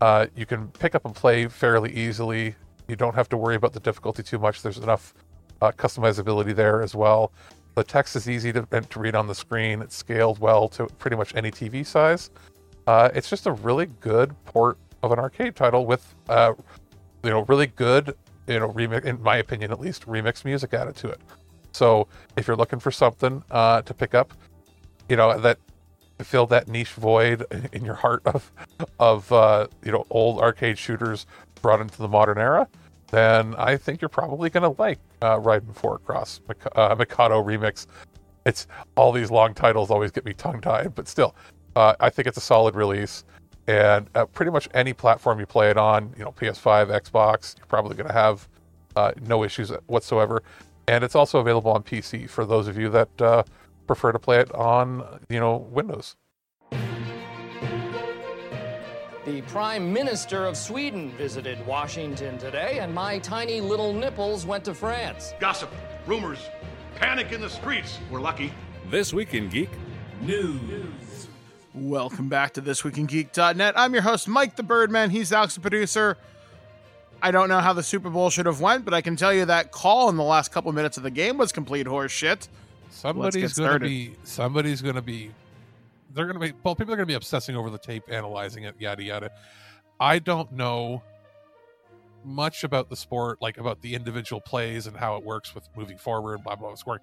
[0.00, 2.54] Uh, you can pick up and play fairly easily.
[2.88, 4.62] You don't have to worry about the difficulty too much.
[4.62, 5.14] There's enough
[5.60, 7.32] uh, customizability there as well.
[7.74, 9.82] The text is easy to, to read on the screen.
[9.82, 12.30] It's scaled well to pretty much any TV size.
[12.86, 16.54] Uh, it's just a really good port of an arcade title with, uh,
[17.22, 20.96] you know, really good, you know, remix, in my opinion at least, remix music added
[20.96, 21.20] to it.
[21.72, 24.32] So if you're looking for something uh, to pick up,
[25.08, 25.58] you know, that
[26.22, 28.50] fill that niche void in your heart of,
[28.98, 31.26] of uh, you know, old arcade shooters
[31.62, 32.68] brought into the modern era,
[33.08, 36.40] then I think you're probably going to like uh, Raiden 4 Cross
[36.74, 37.86] uh, Mikado Remix.
[38.44, 38.66] It's
[38.96, 41.34] all these long titles always get me tongue tied, but still,
[41.74, 43.24] uh, I think it's a solid release
[43.66, 47.66] and uh, pretty much any platform you play it on, you know, PS5, Xbox, you're
[47.66, 48.48] probably going to have
[48.94, 50.42] uh, no issues whatsoever.
[50.88, 53.42] And it's also available on PC for those of you that uh,
[53.86, 56.16] prefer to play it on, you know, Windows.
[59.26, 64.72] The Prime Minister of Sweden visited Washington today, and my tiny little nipples went to
[64.72, 65.34] France.
[65.40, 65.68] Gossip,
[66.06, 66.38] rumors,
[66.94, 67.98] panic in the streets.
[68.08, 68.52] We're lucky.
[68.88, 69.70] This Week in Geek
[70.20, 71.26] News.
[71.74, 73.74] Welcome back to This Week in Geek.net.
[73.76, 75.10] I'm your host, Mike the Birdman.
[75.10, 76.16] He's Alex, the producer.
[77.20, 79.44] I don't know how the Super Bowl should have went, but I can tell you
[79.46, 82.46] that call in the last couple minutes of the game was complete horseshit.
[82.90, 84.14] Somebody's going to be.
[84.22, 85.32] Somebody's going to be.
[86.16, 86.58] They're going to be.
[86.64, 89.30] Well, people are going to be obsessing over the tape, analyzing it, yada yada.
[90.00, 91.02] I don't know
[92.24, 95.98] much about the sport, like about the individual plays and how it works with moving
[95.98, 97.02] forward, blah blah, blah scoring.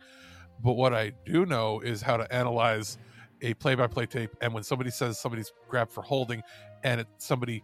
[0.63, 2.97] But what I do know is how to analyze
[3.43, 6.41] a play-by-play tape and when somebody says somebody's grabbed for holding
[6.84, 7.62] and it, somebody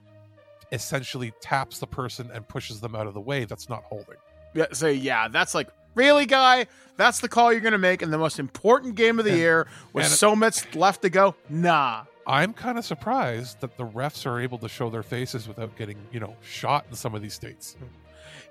[0.71, 4.17] essentially taps the person and pushes them out of the way that's not holding
[4.53, 6.67] yeah so yeah that's like really guy?
[6.97, 9.67] That's the call you're gonna make in the most important game of the and, year
[9.93, 11.35] with so much left to go?
[11.49, 12.03] Nah.
[12.27, 15.97] I'm kind of surprised that the refs are able to show their faces without getting
[16.11, 17.75] you know shot in some of these states.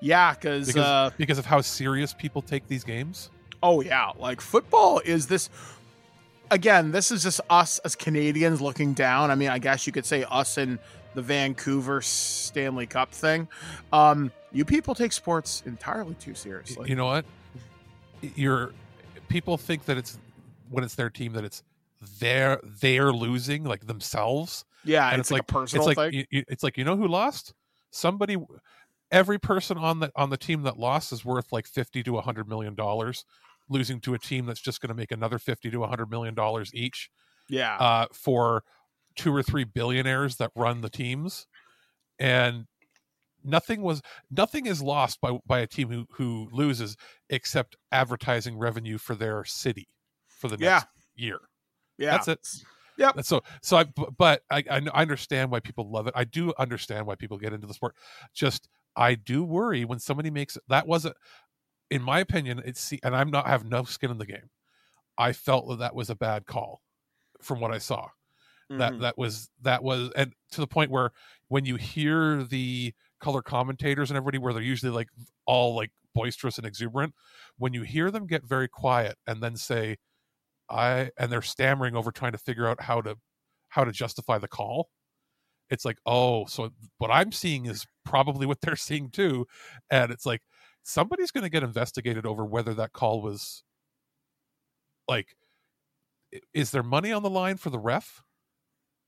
[0.01, 3.31] Yeah because uh, because of how serious people take these games?
[3.63, 4.13] Oh yeah.
[4.19, 5.51] Like football is this
[6.51, 9.31] again, this is just us as Canadians looking down.
[9.31, 10.79] I mean, I guess you could say us in
[11.15, 13.49] the Vancouver Stanley Cup thing.
[13.93, 16.89] Um, you people take sports entirely too seriously.
[16.89, 17.25] You know what?
[18.21, 18.73] You're
[19.29, 20.19] people think that it's
[20.71, 21.63] when it's their team that it's
[22.19, 24.65] they're they're losing like themselves.
[24.85, 26.27] Yeah, and it's, it's like, like, a personal it's like, thing.
[26.31, 27.55] You, it's like you know who lost?
[27.91, 28.37] Somebody.
[29.11, 32.47] Every person on the on the team that lost is worth like fifty to hundred
[32.47, 33.25] million dollars
[33.69, 36.71] losing to a team that's just going to make another 50 to 100 million dollars
[36.75, 37.11] each
[37.49, 38.65] yeah uh, for
[39.17, 41.47] two or three billionaires that run the teams
[42.19, 42.67] and
[43.45, 46.97] nothing was nothing is lost by by a team who who loses
[47.31, 49.89] except advertising revenue for their city
[50.27, 51.25] for the next yeah.
[51.25, 51.41] year
[51.99, 52.47] yeah that's it
[52.97, 53.85] yeah so so i
[54.17, 57.67] but I, I understand why people love it i do understand why people get into
[57.67, 57.95] the sport
[58.35, 61.17] just i do worry when somebody makes that wasn't
[61.91, 64.51] in my opinion, it's and I'm not have no skin in the game.
[65.17, 66.83] I felt that that was a bad call
[67.43, 68.09] from what I saw.
[68.71, 69.01] That Mhm.
[69.01, 71.13] that was that was and to the point where
[71.49, 75.09] when you hear the color commentators and everybody where they're usually like
[75.47, 77.15] all like boisterous and exuberant,
[77.59, 79.97] when you hear them get very quiet and then say
[80.71, 83.17] I and they're stammering over trying to figure out how to
[83.71, 84.91] how to justify the call.
[85.71, 89.47] It's like, oh, so what I'm seeing is probably what they're seeing too.
[89.91, 90.43] And it's like
[90.83, 93.63] somebody's going to get investigated over whether that call was
[95.09, 95.29] like
[96.53, 98.23] is there money on the line for the ref?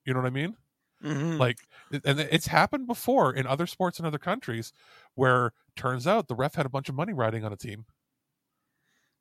[0.05, 0.57] You know what I mean?
[1.03, 1.39] Mhm.
[1.39, 1.59] Like
[2.05, 4.73] and it's happened before in other sports in other countries
[5.15, 7.87] where turns out the ref had a bunch of money riding on a team.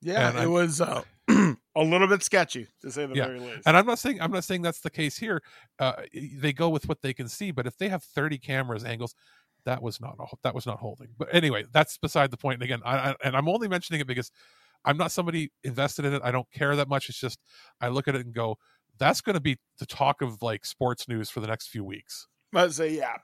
[0.02, 3.28] Yeah, And it I'm- was uh, a little bit sketchy to say the yeah.
[3.28, 3.62] very least.
[3.66, 5.42] And I'm not saying I'm not saying that's the case here.
[5.78, 9.14] Uh, they go with what they can see, but if they have 30 cameras angles,
[9.66, 11.10] that was not a, that was not holding.
[11.18, 12.56] But anyway, that's beside the point.
[12.56, 14.32] And again, I, I and I'm only mentioning it because
[14.86, 16.22] I'm not somebody invested in it.
[16.24, 17.10] I don't care that much.
[17.10, 17.40] It's just
[17.82, 18.58] I look at it and go,
[19.00, 22.28] that's going to be the talk of like sports news for the next few weeks.
[22.52, 23.18] But say, yeah,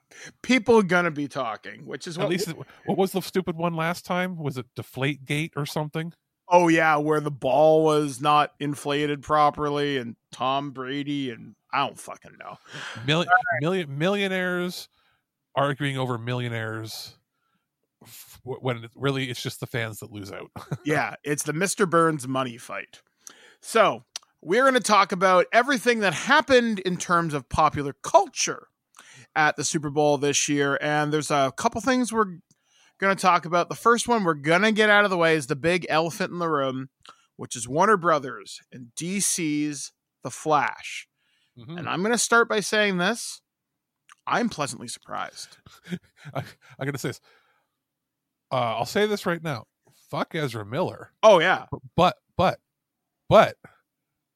[0.44, 3.56] people are gonna be talking, which is what At least, it- what was the stupid
[3.56, 4.38] one last time?
[4.38, 6.14] Was it Deflate Gate or something?
[6.48, 12.00] Oh yeah, where the ball was not inflated properly, and Tom Brady and I don't
[12.00, 12.58] fucking know.
[13.08, 13.28] Million,
[13.62, 14.90] million millionaires
[15.56, 17.18] arguing over millionaires
[18.44, 20.52] when really it's just the fans that lose out.
[20.86, 21.90] yeah, it's the Mr.
[21.90, 23.02] Burns money fight.
[23.62, 24.04] So
[24.46, 28.68] we're going to talk about everything that happened in terms of popular culture
[29.36, 32.38] at the Super Bowl this year, and there's a couple things we're
[33.00, 33.70] going to talk about.
[33.70, 36.32] The first one we're going to get out of the way is the big elephant
[36.32, 36.90] in the room,
[37.38, 39.92] which is Warner Brothers and DC's
[40.24, 41.08] The Flash.
[41.58, 41.80] Mm-hmm.
[41.80, 43.42] And I'm going to start by saying this.
[44.28, 45.58] I'm pleasantly surprised.
[46.34, 46.44] I,
[46.80, 47.22] I'm gonna say this.
[48.52, 49.66] Uh, I'll say this right now.
[50.10, 51.12] Fuck Ezra Miller.
[51.22, 52.60] Oh yeah, but but
[53.30, 53.56] but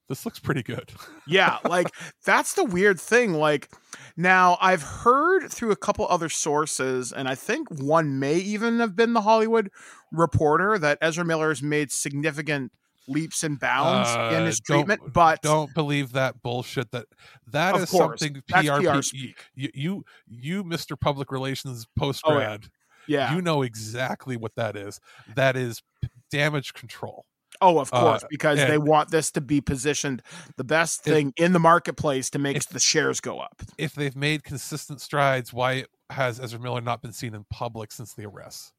[0.10, 0.92] this looks pretty good.
[1.28, 1.88] yeah, like
[2.26, 3.34] that's the weird thing.
[3.34, 3.70] Like
[4.18, 8.96] now I've heard through a couple other sources, and I think one may even have
[8.96, 9.70] been the Hollywood
[10.12, 12.72] Reporter that Ezra Miller has made significant
[13.08, 15.14] leaps and bounds in Uh, his don't- treatment.
[15.14, 16.92] But don't believe that bullshit.
[16.92, 17.06] That
[17.48, 19.46] that is course, something PR, speak.
[19.56, 21.00] You, you you Mr.
[21.00, 22.38] Public Relations post Oh, yeah.
[22.38, 22.66] grad.
[23.08, 23.34] Yeah.
[23.34, 25.00] you know exactly what that is.
[25.36, 25.82] That is
[26.30, 27.26] damage control.
[27.62, 30.22] Oh, of course, Uh, because they want this to be positioned
[30.58, 33.62] the best If- thing in the marketplace to make the shares go up.
[33.78, 38.14] If they've made consistent strides, why has Ezra Miller not been seen in public since
[38.14, 38.74] the arrest?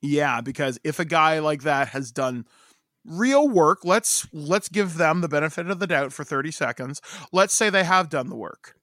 [0.00, 2.46] Yeah, because if a guy like that has done
[3.04, 7.00] real work, let's let's give them the benefit of the doubt for 30 seconds.
[7.32, 8.74] Let's say they have done the work.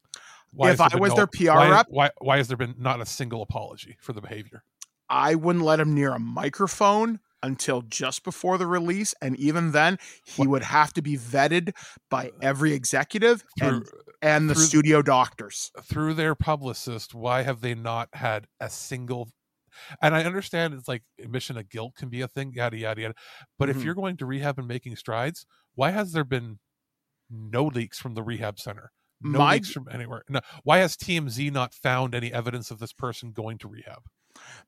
[0.52, 3.02] Why if I was no- their PR why, rep, why why has there been not
[3.02, 4.64] a single apology for the behavior?
[5.10, 9.98] I wouldn't let him near a microphone until just before the release and even then
[10.26, 11.72] he would have to be vetted
[12.10, 13.86] by every executive and
[14.22, 15.72] and the through- studio doctors.
[15.84, 19.30] through their publicist, why have they not had a single?
[20.02, 23.14] And I understand it's like admission of guilt can be a thing, yada yada yada.
[23.58, 23.76] But Mhm.
[23.78, 26.60] if you're going to rehab and making strides, why has there been
[27.30, 28.92] no leaks from the rehab center?
[29.22, 30.24] No My- leaks from anywhere.
[30.28, 34.04] No, why has TMZ not found any evidence of this person going to rehab?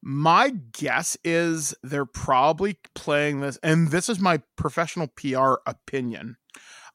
[0.02, 6.38] My guess is they're probably playing this, and this is my professional PR opinion.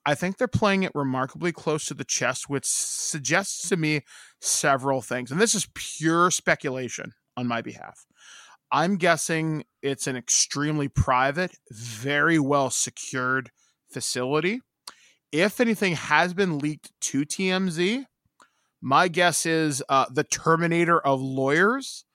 [0.04, 4.02] I think they're playing it remarkably close to the chest, which suggests to me
[4.40, 5.32] several things.
[5.32, 8.06] And this is pure speculation on my behalf.
[8.70, 13.50] I'm guessing it's an extremely private, very well secured
[13.90, 14.60] facility.
[15.32, 18.04] If anything has been leaked to TMZ,
[18.80, 22.05] my guess is uh, the Terminator of lawyers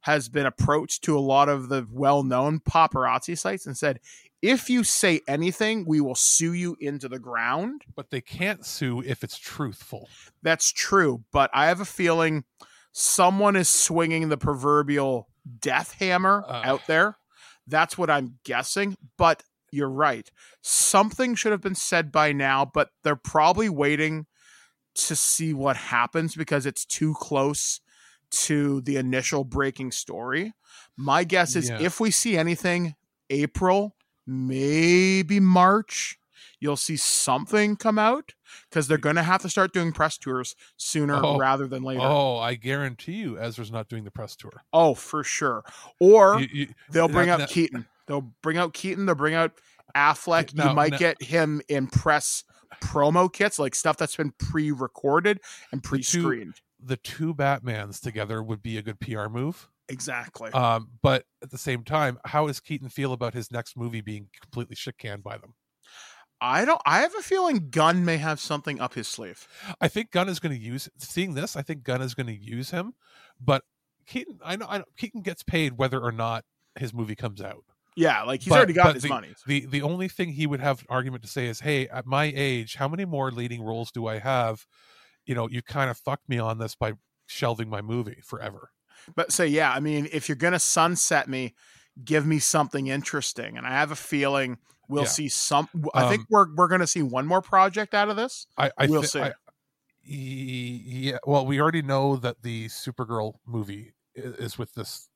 [0.00, 4.00] has been approached to a lot of the well-known paparazzi sites and said,
[4.40, 9.02] "If you say anything, we will sue you into the ground." But they can't sue
[9.02, 10.08] if it's truthful.
[10.42, 12.44] That's true, but I have a feeling
[12.92, 15.28] someone is swinging the proverbial
[15.60, 17.18] death hammer out there.
[17.66, 20.28] That's what I'm guessing, but you're right.
[20.62, 24.26] Something should have been said by now, but they're probably waiting
[24.94, 27.80] to see what happens because it's too close
[28.30, 30.52] to the initial breaking story.
[30.96, 31.80] My guess is Yeah.
[31.80, 32.94] if we see anything
[33.30, 36.18] April, maybe March,
[36.58, 38.34] you'll see something come out
[38.68, 42.00] because they're going to have to start doing press tours sooner Oh, rather than later.
[42.02, 44.62] Oh, I guarantee you, Ezra's not doing the press tour.
[44.72, 45.64] Oh, for sure.
[45.98, 47.86] Or You- you- they'll bring out Keaton.
[48.06, 49.06] They'll bring out Keaton.
[49.06, 49.52] They'll bring out
[49.96, 50.54] Affleck.
[50.54, 52.44] Now- you might now- get him in press
[52.82, 55.40] promo kits, like stuff that's been pre-recorded
[55.72, 56.60] and pre-screened.
[56.82, 59.68] The two Batmans together would be a good PR move.
[59.88, 60.50] Exactly.
[60.52, 64.28] Um, but at the same time, how does Keaton feel about his next movie being
[64.40, 65.54] completely shit canned by them?
[66.40, 66.80] I don't.
[66.86, 69.46] I have a feeling Gunn may have something up his sleeve.
[69.80, 71.54] I think Gunn is going to use seeing this.
[71.54, 72.94] I think Gunn is going to use him,
[73.38, 73.62] but
[74.06, 74.38] Keaton.
[74.42, 76.44] I know, I know Keaton gets paid whether or not
[76.78, 77.64] his movie comes out.
[77.96, 79.34] Yeah, like he's But- already got his the, money.
[79.46, 82.32] The the only thing he would have an argument to say is, "Hey, at my
[82.34, 84.64] age, how many more leading roles do I have?
[85.30, 86.94] You know, you kind of fucked me on this by
[87.26, 88.72] shelving my movie forever."
[89.14, 91.54] But so yeah, I mean, if you're gonna sunset me,
[92.04, 93.56] give me something interesting.
[93.56, 94.58] And I have a feeling
[94.88, 95.08] we'll Yeah.
[95.08, 95.68] see some.
[95.94, 98.48] I think Um, we're we're gonna see one more project out of this.
[98.58, 99.20] I, I we'll thi- see.
[99.20, 99.34] I-
[100.02, 101.18] yeah.
[101.24, 105.08] Well, we already know that the Supergirl movie is with this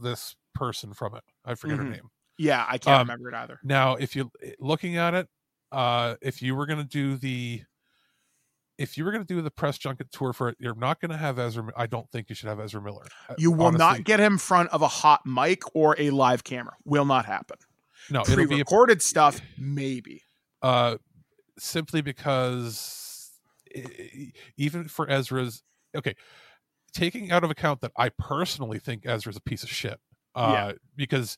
[0.00, 1.24] this person from it.
[1.44, 1.82] I forget Mhm.
[1.84, 2.10] her name.
[2.40, 3.58] yeah, I can't Um, remember it either.
[3.64, 4.30] Now, if you
[4.60, 5.28] looking at it,
[5.72, 7.64] uh, if you were going to do the,
[8.78, 11.10] if you were going to do the press junket tour for it, you're not going
[11.10, 11.70] to have Ezra.
[11.76, 13.04] I don't think you should have Ezra Miller.
[13.28, 13.78] Uh, You will honestly.
[13.78, 16.74] not get him in front of a hot mic or a live camera.
[16.84, 17.56] Will not happen.
[18.10, 20.22] No, it'll be pre-recorded stuff, maybe.
[20.62, 20.96] uh,
[21.58, 23.30] simply because
[24.56, 25.62] even for Ezra's
[25.96, 26.14] okay,
[26.92, 29.98] taking out of account that I personally think Ezra's a piece of shit.
[30.34, 30.72] Uh, Yeah.
[30.96, 31.36] because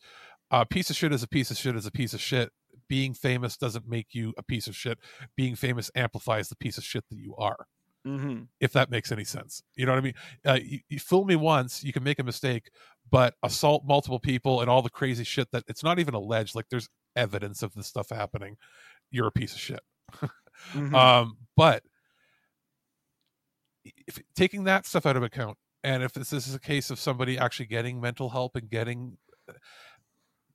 [0.50, 2.50] a piece of shit is a piece of shit is a piece of shit.
[2.90, 4.98] Being famous doesn't make you a piece of shit.
[5.36, 7.68] Being famous amplifies the piece of shit that you are.
[8.04, 8.42] Mm-hmm.
[8.58, 10.14] If that makes any sense, you know what I mean.
[10.44, 12.70] Uh, you, you fool me once, you can make a mistake,
[13.08, 16.56] but assault multiple people and all the crazy shit that it's not even alleged.
[16.56, 18.56] Like there's evidence of this stuff happening.
[19.12, 19.80] You're a piece of shit.
[20.74, 20.94] Mhm.
[20.94, 21.82] Um, but
[24.06, 26.98] if taking that stuff out of account, and if this, this is a case of
[27.00, 29.16] somebody actually getting mental help and getting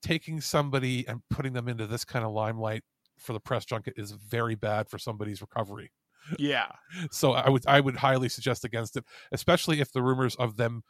[0.06, 2.84] taking somebody and putting them into this kind of limelight
[3.18, 5.92] for the press junket is very bad for somebody's recovery.
[6.40, 6.68] Yeah.
[7.12, 10.84] So I would I would highly suggest against it, especially if the rumors of them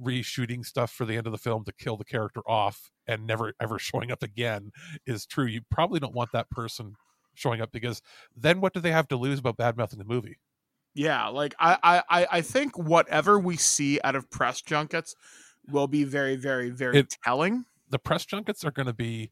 [0.00, 3.52] reshooting stuff for the end of the film to kill the character off and never
[3.60, 4.70] ever showing up again
[5.06, 5.44] is true.
[5.46, 6.94] You probably don't want that person
[7.34, 8.00] showing up because
[8.36, 10.38] then what do they have to lose about bad mouthing the movie?
[10.94, 15.14] Yeah, like I, I, I- I think whatever we see out of press junkets
[15.68, 17.64] will be very, very, very It- telling.
[17.90, 19.30] The press junkets are going to be.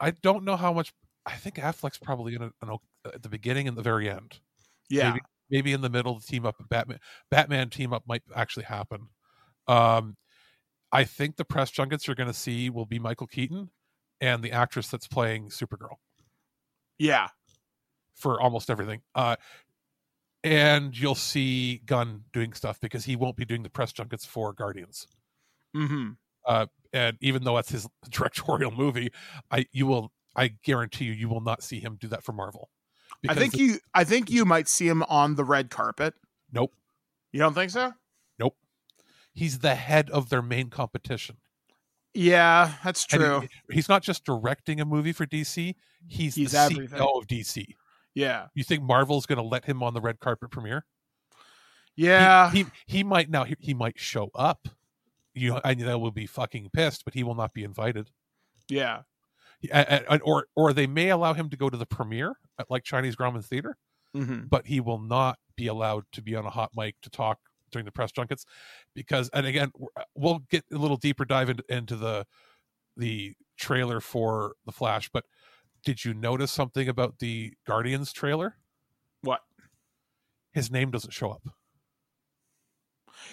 [0.00, 0.92] I don't know how much.
[1.26, 2.50] I think Affleck's probably in a,
[3.06, 4.40] at the beginning and the very end.
[4.88, 5.10] Yeah.
[5.10, 6.98] maybe, maybe in the middle the team up Batman
[7.30, 9.08] Batman team up might actually happen.
[9.66, 10.16] Um,
[10.90, 13.68] I think the press junkets you're going to see will be Michael Keaton
[14.22, 15.96] and the actress that's playing Supergirl
[16.98, 17.28] Yeah.
[18.14, 19.02] for almost everything.
[19.14, 19.36] Uh,
[20.42, 24.52] and you'll see Gunn doing stuff because he won't be doing the press junkets for
[24.54, 25.06] Guardians.
[25.76, 26.12] Mm-hmm.
[26.46, 29.10] Uh, and even though that's his directorial movie,
[29.50, 32.70] I you will I guarantee you you will not see him do that for Marvel.
[33.28, 36.14] I think the- you, I think you might see him on the red carpet.
[36.52, 36.72] Nope.
[37.32, 37.92] You don't think so?
[38.38, 38.56] Nope.
[39.32, 41.36] He's the head of their main competition.
[42.14, 43.40] Yeah, that's true.
[43.40, 45.74] he- he's not just directing a movie for DC,
[46.06, 46.98] he's, He's the everything.
[46.98, 47.66] CEO of DC.
[48.14, 48.46] Yeah.
[48.54, 50.84] You think Marvel's going to let him on the red carpet premiere?
[51.96, 52.50] He- Yeah.
[52.52, 54.68] He he, might now he, he might show up.
[55.40, 58.10] You I know will be fucking pissed, but he will not be invited.
[58.68, 59.02] yeah.
[59.60, 62.36] He- a- a- and- or or they may allow him to go to the premiere
[62.58, 63.76] at like Chinese Grauman Theater,
[64.16, 64.46] Mm-hmm.
[64.48, 67.38] but he will not be allowed to be on a hot mic to talk
[67.70, 68.46] during the press junkets
[68.94, 69.70] because and again
[70.14, 72.24] we'll get a little deeper dive into, into the
[72.96, 75.24] the trailer for the flash but
[75.84, 78.56] did you notice something about the guardians trailer
[79.20, 79.40] What?
[80.52, 81.42] his name doesn't show up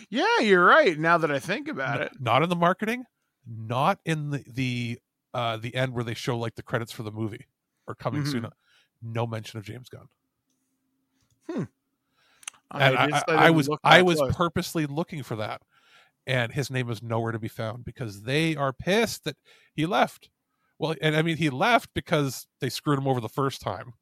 [0.09, 0.97] Yeah, you're right.
[0.97, 2.11] Now that I think about it.
[2.19, 3.05] not in the marketing
[3.47, 4.99] not in the the
[5.33, 7.45] uh the end where they show like the credits for the movie
[7.87, 8.51] or coming soon Mhm.
[9.03, 10.07] no mention of james gunn
[12.71, 14.35] I and I, just I, I was I was close.
[14.35, 15.61] purposely looking for that,
[16.25, 19.37] and his name was nowhere to be found because they are pissed that
[19.75, 20.29] he left.
[20.79, 23.93] Well, and I mean he left because they screwed him over the first time,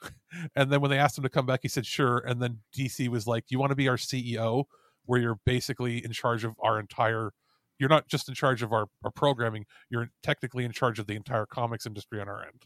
[0.56, 2.18] and then when they asked him to come back, he said sure.
[2.18, 4.64] And then DC was like, "You want to be our CEO,
[5.06, 7.30] where you're basically in charge of our entire."
[7.78, 9.66] You're not just in charge of our, our programming.
[9.90, 12.62] You're technically in charge of the entire comics industry on our end.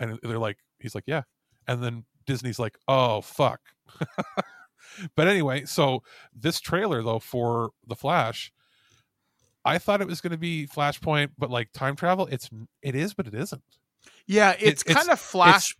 [0.00, 1.22] And they're like, he's like, yeah.
[1.68, 3.60] And then Disney's like, oh fuck.
[5.14, 6.02] but anyway, so
[6.34, 8.52] this trailer though for the Flash,
[9.64, 12.26] I thought it was going to be Flashpoint, but like time travel.
[12.26, 12.50] It's
[12.82, 13.62] it is, but it isn't.
[14.26, 15.76] Yeah, it's, It- kind of flash,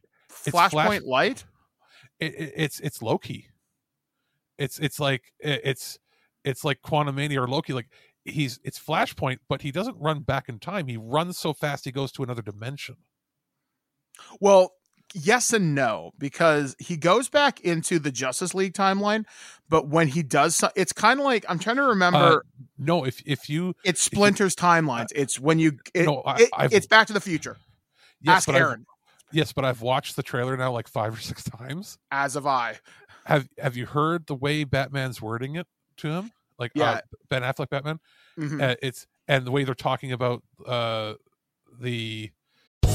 [0.46, 1.44] it's flashpoint Flash- light.
[2.20, 3.48] It, it, it's it's Loki.
[4.59, 5.98] It's it's like it's
[6.44, 7.72] it's like Quantumania or Loki.
[7.72, 7.88] Like
[8.24, 10.86] he's it's Flashpoint, but he doesn't run back in time.
[10.88, 12.96] He runs so fast he goes to another dimension.
[14.40, 14.72] Well,
[15.14, 19.24] yes and no, because he goes back into the Justice League timeline,
[19.68, 22.18] but when he does, so- it's kind of like I'm trying to remember.
[22.18, 22.38] Uh,
[22.78, 25.09] no, if if you it splinters timelines.
[25.14, 25.78] It's when you.
[25.94, 27.56] It, No, I- it- it's Back to the Future.
[28.20, 28.86] Yes, Ask but I've- Aaron.
[29.30, 31.98] Yes, but I've watched the trailer now like five or six times.
[32.11, 32.78] As have I.
[33.28, 35.66] Have Have you heard the way Batman's wording it
[35.98, 36.32] to him?
[36.58, 36.90] Like Yeah.
[36.92, 38.00] uh, Ben Affleck Batman.
[38.38, 38.62] Mhm.
[38.62, 41.12] Uh, it's and the way they're talking about uh,
[41.78, 42.30] the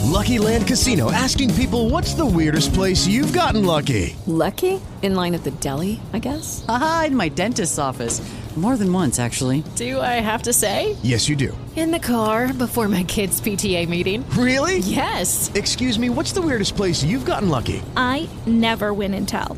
[0.06, 4.16] Lucky Land Casino asking people what's the weirdest place you've gotten lucky?
[4.26, 4.82] Lucky?
[5.04, 6.66] In line at the deli, I guess?
[6.68, 8.20] Aha, in my dentist's office.
[8.56, 9.64] More than once, actually.
[9.76, 10.96] Do I have to say?
[11.02, 11.58] Yes, you do.
[11.76, 14.24] In the car before my kids' PTA meeting.
[14.38, 14.78] Really?
[14.78, 15.52] Yes.
[15.56, 17.82] Excuse me, what's the weirdest place you've gotten lucky?
[17.98, 19.58] I never win and tell.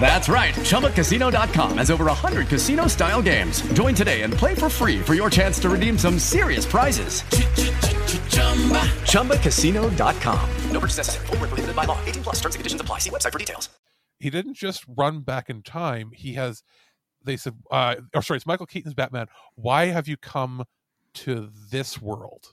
[0.00, 0.54] That's right.
[0.54, 3.60] ChumbaCasino.com has over 100 casino style games.
[3.74, 7.22] Join today and play for free for your chance to redeem some serious prizes.
[9.12, 10.50] ChumbaCasino.com.
[10.72, 11.26] No purchase necessary.
[11.26, 11.98] Void where prohibited by law.
[12.06, 12.36] 18 plus.
[12.40, 12.98] Terms and conditions apply.
[12.98, 13.68] See website for details.
[14.18, 16.10] he didn't just run back in time.
[16.14, 16.62] He has.
[17.24, 19.28] They said, uh, or sorry, it's Michael Keaton's Batman.
[19.54, 20.64] Why have you come
[21.14, 22.48] to this world?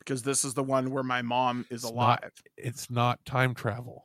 [0.00, 2.18] Because this is the one where my mom is It's alive.
[2.22, 4.04] not- it's not time travel.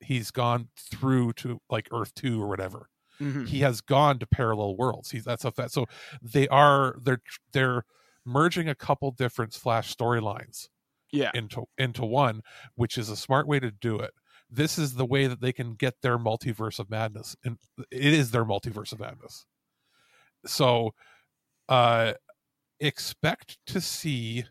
[0.00, 2.90] He's gone through to like Earth two or whatever.
[3.20, 3.46] Mhm.
[3.46, 5.10] He has gone to parallel worlds.
[5.10, 5.72] He's that's a that.
[5.72, 5.86] So
[6.22, 7.22] they are they're
[7.52, 7.84] they're
[8.24, 10.68] merging a couple different Flash storylines
[11.12, 11.32] Yeah.
[11.34, 12.42] into into one,
[12.76, 14.14] which is a smart way to do it.
[14.50, 17.58] This is the way that they can get their multiverse of madness, and
[17.90, 19.46] it is their multiverse of madness.
[20.46, 20.94] So,
[21.68, 22.14] uh,
[22.80, 24.46] expect to see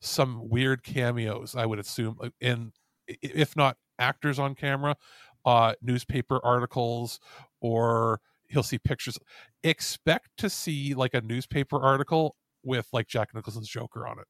[0.00, 1.54] some weird cameos.
[1.54, 2.72] I would assume, in
[3.06, 4.96] if not actors on camera,
[5.44, 7.20] uh, newspaper articles,
[7.60, 9.18] or he'll see pictures.
[9.62, 14.26] Expect to see like a newspaper article with like Jack Nicholson's Joker on it.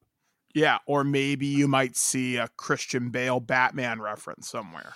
[0.54, 0.78] Yeah.
[0.86, 4.94] Or maybe you might see a Christian Bale Batman reference somewhere.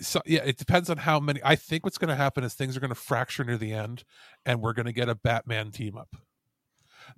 [0.00, 2.76] so yeah it depends on how many i think what's going to happen is things
[2.76, 4.04] are going to fracture near the end
[4.44, 6.16] and we're going to get a batman team up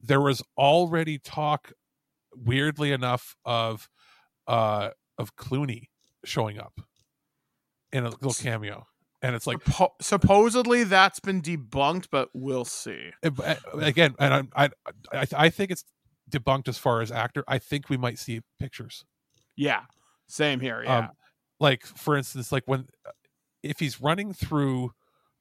[0.03, 1.73] there was already talk
[2.35, 3.89] weirdly enough of
[4.47, 5.85] uh of clooney
[6.25, 6.81] showing up
[7.95, 8.87] in a little cameo
[9.23, 13.09] and it's like Po- supposedly that's been debunked, but we'll see.
[13.23, 14.69] uh, but, uh, again and i
[15.13, 15.85] i i think it's
[16.31, 19.05] debunked as far as actor i think we might see pictures
[19.57, 19.83] Yeah.
[20.27, 20.83] Same here.
[20.85, 20.99] Yeah.
[20.99, 21.09] Um,
[21.61, 22.87] like for instance, like when
[23.63, 24.93] if he's running through,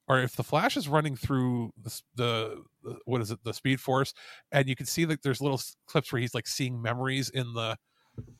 [0.07, 3.79] or if the Flash is running through the, the, the what is it, the Speed
[3.79, 4.13] Force,
[4.51, 7.77] and you can see that there's little clips where he's like seeing memories in the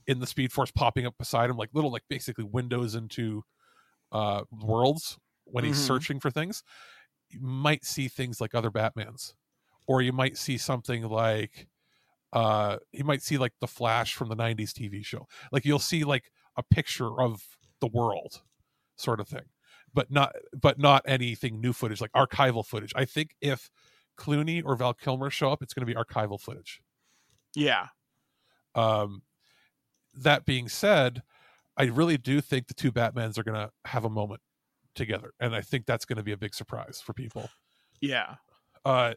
[0.05, 3.43] in the Speed Force popping up beside him, like little like basically windows into
[4.14, 5.80] uh worlds when he's Mhm.
[5.80, 6.64] searching for things.
[7.30, 9.34] You might see things like other Batmans,
[9.88, 11.68] or you might see something like
[12.34, 16.03] uh you might see like the flash from the 90s tv show like you'll see
[16.03, 18.43] like a picture of the world
[18.97, 19.45] sort of thing
[19.93, 23.70] but not but not anything new footage like archival footage i think if
[24.18, 26.82] clooney or val kilmer show up it's going to be archival footage
[27.55, 27.89] yeah.
[28.76, 29.24] um
[30.14, 31.24] that being said
[31.78, 34.41] i really do think the two batmans are going to have a moment
[34.95, 37.49] together and i think that's going to be a big surprise for people
[38.01, 38.36] Yeah.
[38.86, 39.13] uh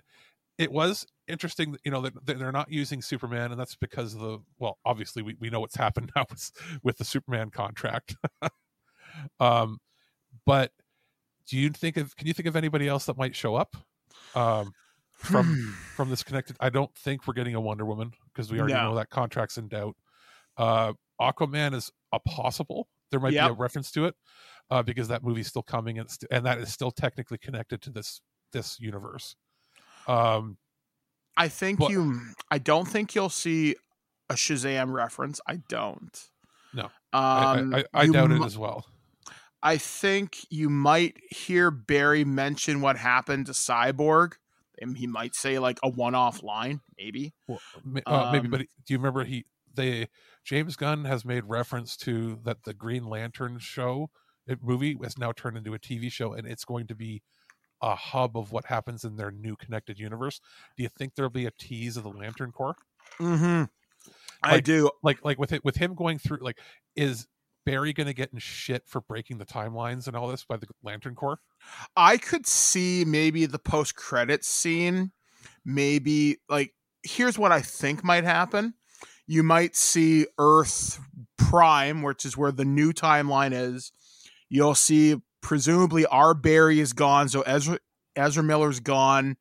[0.59, 4.39] it was interesting you know that they're not using superman and that's because of the
[4.59, 6.51] well obviously we, we know what's happened now with,
[6.83, 8.17] with the superman contract
[9.41, 9.79] um
[10.45, 10.73] but
[11.49, 13.77] do you think of can you think of anybody else that might show up
[14.35, 14.73] um
[15.19, 18.75] from from this connected i don't think we're getting a wonder woman because we already
[18.75, 18.83] No.
[18.91, 19.97] know that contract's in doubt
[20.57, 24.15] uh aquaman is a possible there might be a reference to it
[24.71, 27.91] uh because that movie's still coming and, st- and that is still technically connected to
[27.91, 28.21] this
[28.53, 29.37] this universe
[30.09, 30.57] um
[31.39, 32.19] I think But- you.
[32.51, 33.77] I don't think you'll see
[34.31, 35.39] a Shazam reference.
[35.47, 36.19] I don't.
[36.73, 38.87] no I- Um, I, I, I doubt mi- it as well
[39.63, 44.35] I think you might hear Barry mention what happened to Cyborg.
[44.81, 47.33] And he might say like a one-off line, maybe.
[47.49, 47.61] Well,
[48.07, 49.45] uh, maybe, Um, but do you remember he
[49.75, 50.09] they
[50.47, 54.11] James Gunn has made reference to that the Green Lantern show
[54.47, 57.23] it, movie has now turned into a TV show, and it's going to be
[57.83, 60.41] a hub of what happens in their new connected universe.
[60.77, 62.77] Do you think there'll be a tease of the Lantern Corps?
[63.21, 63.65] Mm-hmm.
[64.43, 64.91] I do.
[65.03, 66.59] Like like with it with him going through like
[66.95, 67.27] is
[67.65, 70.69] Barry going to get in shit for breaking the timelines and all this by the
[70.85, 71.41] Lantern Corps?
[71.97, 75.11] I could see maybe the post credits scene.
[75.65, 76.73] Maybe like
[77.03, 78.75] here's what I think might happen.
[79.27, 81.01] You might see Earth
[81.37, 83.93] Prime, which is where the new timeline is.
[84.49, 87.79] You'll see presumably our Barry is gone, so Ezra
[88.15, 89.37] Ezra Miller's gone.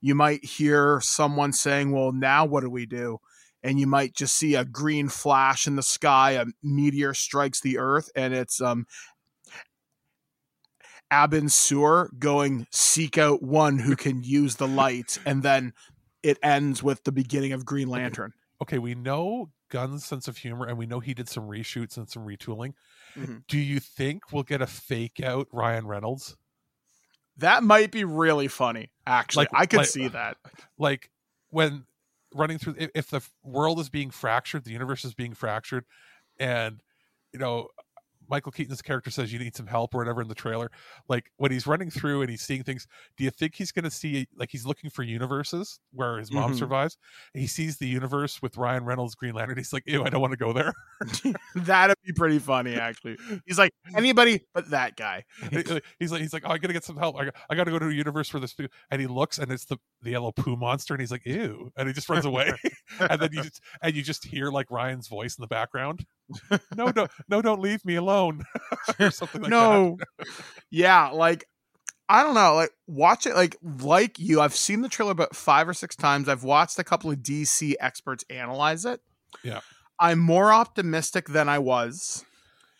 [0.00, 3.18] You might hear someone saying, "Well, now what do we do?"
[3.62, 6.32] And you might just see a green flash in the sky.
[6.32, 8.86] A meteor strikes the Earth, and it's um
[11.12, 15.72] Abin Sur going seek out one who can use the light, and then
[16.22, 18.32] it ends with the beginning of Green Lantern.
[18.60, 22.08] Okay, we know Gunn's sense of humor, and we know he did some reshoots and
[22.08, 22.74] some retooling.
[23.14, 23.46] Mhm.
[23.46, 26.36] Do you think we'll get a fake out Ryan Reynolds?
[27.36, 28.90] That might be really funny.
[29.06, 30.38] Actually, Like- I could like- see that.
[30.76, 31.10] Like
[31.50, 31.86] when
[32.34, 35.84] running through, if the world is being fractured, the universe is being fractured,
[36.38, 36.82] and
[37.32, 37.68] you know.
[38.28, 40.70] Michael Keaton's character says you need some help or whatever in the trailer.
[41.08, 43.90] Like when he's running through and he's seeing things, do you think he's going to
[43.90, 46.58] see like he's looking for universes where his mom Mhm.
[46.58, 46.98] survives?
[47.34, 49.56] He sees the universe with Ryan Reynolds, Green Lantern.
[49.56, 50.72] He's like, "Ew, I don't want to go there."
[51.54, 53.16] That'd be pretty funny, actually.
[53.46, 55.24] He's like anybody but that guy.
[55.50, 55.70] he's
[56.12, 57.16] like, he's like, oh, I gotta get some help.
[57.16, 58.54] I, got, I gotta go to a universe where this,
[58.90, 61.88] and he looks, and it's the the yellow poo monster, and he's like, ew, and
[61.88, 62.52] he just runs away,
[63.00, 66.04] and then you just and you just hear like Ryan's voice in the background.
[66.76, 68.44] No, don't, no, don't leave me alone,
[69.00, 69.98] or something like no.
[70.70, 71.46] yeah, like
[72.08, 74.40] I don't know, like watch it like like you.
[74.40, 76.28] I've seen the trailer about five or six times.
[76.28, 79.00] I've watched a couple of DC experts analyze it.
[79.42, 79.60] Yeah.
[80.00, 82.24] I'm more optimistic than I was.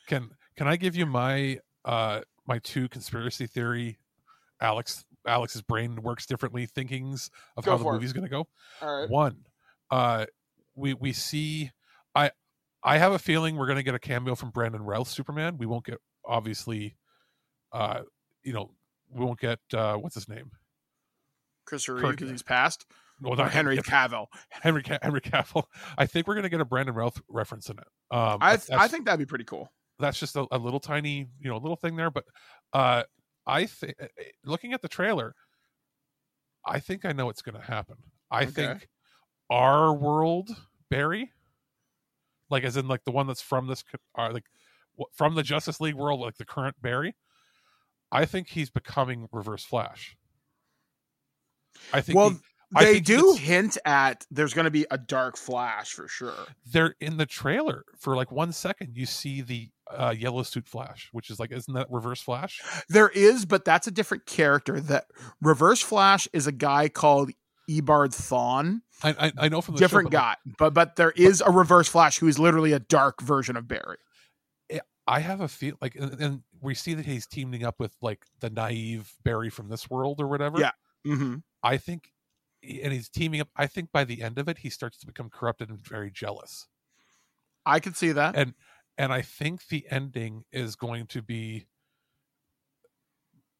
[0.06, 3.98] Can can I give you my uh my two conspiracy theory,
[4.60, 7.94] Alex Alex's brain works differently thinkings of Go how the for it.
[7.94, 8.46] movie's gonna go.
[8.80, 9.10] All right.
[9.10, 9.44] One,
[9.90, 10.26] uh,
[10.74, 11.70] we we see.
[12.14, 12.30] I
[12.88, 15.58] I have a feeling we're gonna get a cameo from Brandon Routh Superman.
[15.58, 16.96] We won't get obviously,
[17.72, 18.02] uh,
[18.42, 18.70] you know,
[19.10, 20.50] we won't get uh, what's his name.
[21.66, 22.86] Chris Reeve because he's passed.
[23.20, 24.26] Well, not Henry Cavill.
[24.50, 25.64] Henry Henry Cavill.
[25.98, 28.16] I think we're gonna get a Brandon Routh reference in it.
[28.16, 29.70] Um, I I think that'd be pretty cool.
[29.98, 32.24] that's just a, a little tiny you know little thing there but
[32.72, 33.02] uh
[33.48, 33.94] i think
[34.44, 35.34] looking at the trailer
[36.64, 37.96] i think i know what's going to happen
[38.30, 38.52] i Okay.
[38.52, 38.88] think
[39.50, 40.50] our world
[40.90, 41.32] barry
[42.50, 43.84] like as in like the one that's from this
[44.16, 44.44] uh, like
[45.14, 47.14] from the justice league world like the current barry
[48.10, 50.16] i think he's becoming reverse flash
[51.92, 52.36] i think Well, he-
[52.76, 56.34] I they think do hint at there's going to be a dark flash for sure.
[56.70, 61.08] they're in the trailer for like one second you see the uh yellow suit flash
[61.12, 64.80] which is like isn't that reverse flash There is, but that's a different character.
[64.80, 65.06] That
[65.40, 67.30] Reverse Flash is a guy called
[67.68, 68.80] Eobard Thawne.
[69.02, 71.40] I, I, I know from the show, different but, like, guy, but but there is
[71.40, 73.98] a Reverse Flash who is literally a dark version of Barry.
[75.10, 78.26] I have a feel like, and, and we see that he's teaming up with like
[78.40, 80.60] the naive Barry from this world or whatever.
[80.60, 80.72] Yeah.
[81.06, 81.36] Mm-hmm.
[81.62, 82.12] I think,
[82.62, 83.48] and he's teaming up.
[83.56, 86.68] I think by the end of it, he starts to become corrupted and very jealous.
[87.64, 88.36] I could see that.
[88.36, 88.52] And
[88.98, 91.68] and I think the ending is going to be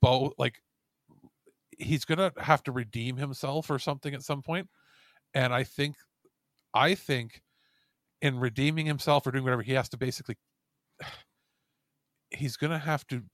[0.03, 0.61] both like
[1.79, 4.69] he's gonna have to redeem himself or something at some point.
[5.35, 5.97] And I think,
[6.75, 7.43] I think,
[8.23, 10.37] in redeeming himself or doing whatever, he has to basically
[12.31, 13.25] he's gonna have to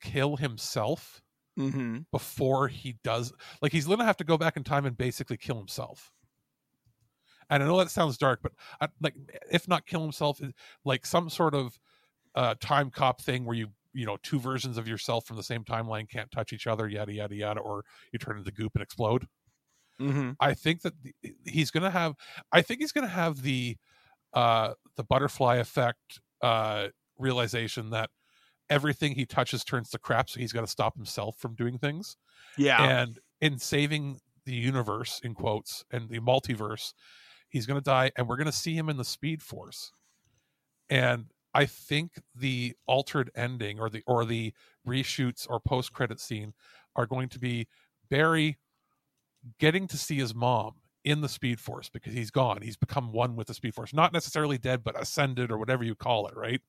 [0.00, 1.22] kill himself
[1.58, 2.02] Mm-hmm.
[2.12, 3.32] before he does
[3.62, 6.12] like he's gonna have to go back in time and basically kill himself
[7.50, 9.14] and i know that sounds dark but I, like
[9.50, 10.40] if not kill himself
[10.84, 11.78] like some sort of
[12.34, 15.64] uh time cop thing where you you know two versions of yourself from the same
[15.64, 19.26] timeline can't touch each other yada yada yada or you turn into goop and explode
[20.00, 20.30] Mm-hmm.
[20.40, 20.94] I think that
[21.44, 22.14] he's going to have.
[22.50, 23.76] I think he's going to have the
[24.32, 26.88] uh, the butterfly effect uh,
[27.18, 28.10] realization that
[28.70, 32.16] everything he touches turns to crap, so he's got to stop himself from doing things.
[32.58, 32.82] Yeah.
[32.82, 36.92] and in saving the universe in quotes and the multiverse,
[37.48, 39.92] he's going to die, and we're going to see him in the Speed Force.
[40.90, 44.52] And I think the altered ending or the or the
[44.86, 46.54] reshoots or post credit scene
[46.96, 47.68] are going to be
[48.10, 48.58] Barry
[49.58, 50.74] getting to see his mom
[51.04, 52.62] in the speed force because he's gone.
[52.62, 53.92] He's become one with the speed force.
[53.92, 56.60] Not necessarily dead but ascended or whatever you call it right?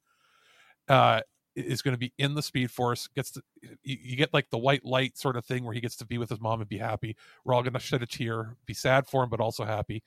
[0.90, 1.22] Uh
[1.56, 3.42] is going to be in the speed force gets to
[3.84, 6.18] you, you get like the white light sort of thing where he gets to be
[6.18, 7.16] with his mom and be happy.
[7.46, 10.04] We're all going to shed a tear be sad for him but also happy.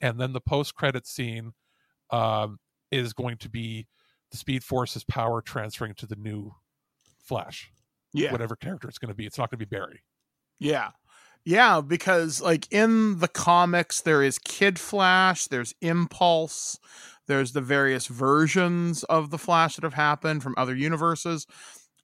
[0.00, 1.52] And then the post credit scene
[2.10, 2.58] um
[2.90, 3.86] is going to be
[4.30, 6.52] the speed force's power transferring to the new
[7.24, 7.70] flash
[8.12, 8.32] Yeah.
[8.32, 10.02] whatever character it's going to be it's not going to be barry
[10.58, 10.90] Yeah.
[11.46, 16.78] Yeah, because like in the comics there is Kid Flash, there's Impulse,
[17.28, 21.46] there's the various versions of the Flash that have happened from other universes.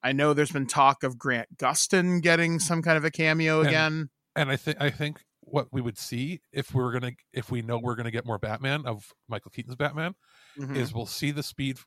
[0.03, 3.69] I know there's been talk of Grant Gustin getting some kind of a cameo And-
[3.69, 4.09] again.
[4.35, 5.19] and I think I think
[5.57, 8.39] what we would see if we were gonna if we know we're gonna get more
[8.39, 10.15] Batman of Michael Keaton's Batman
[10.59, 10.77] Mhm.
[10.77, 11.79] is we'll see the speed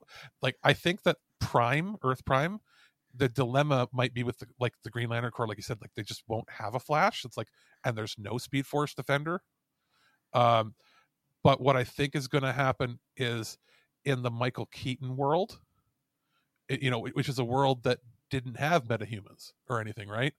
[0.42, 2.60] like I think that Prime Earth Prime
[3.14, 5.92] the dilemma might be with the, like the Green Lantern Corps, like you said, like
[5.96, 7.26] they just won't have a Flash.
[7.26, 7.48] It's like,
[7.84, 9.42] and there's no Speed Force defender.
[10.34, 10.76] Um,
[11.44, 13.58] but what I think is going to happen is
[14.06, 15.60] in the Michael Keaton world,
[16.68, 18.00] it- you know, which is a world that
[18.30, 20.36] didn't have metahumans or anything, right?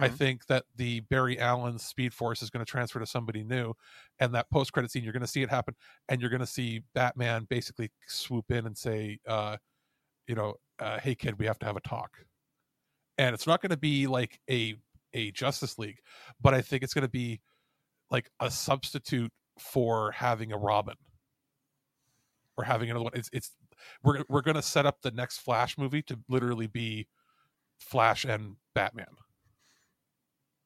[0.00, 0.10] I Mhm.
[0.10, 3.74] think that the Barry Allen Speed Force is going to transfer to somebody new,
[4.20, 5.74] and that post credit scene, you're going to see it happen,
[6.08, 9.56] and you're going to see Batman basically swoop in and say, uh,
[10.28, 12.24] you know, uh, "Hey kid, we have to have a talk,"
[13.18, 14.76] and it's not going to be like a
[15.14, 16.00] a Justice League,
[16.40, 17.40] but I think it's going to be
[18.10, 20.96] like a substitute for having a Robin
[22.56, 23.12] or having another one.
[23.14, 23.56] It's it's
[24.02, 27.08] we're we're going to set up the next Flash movie to literally be
[27.80, 29.16] Flash and Batman.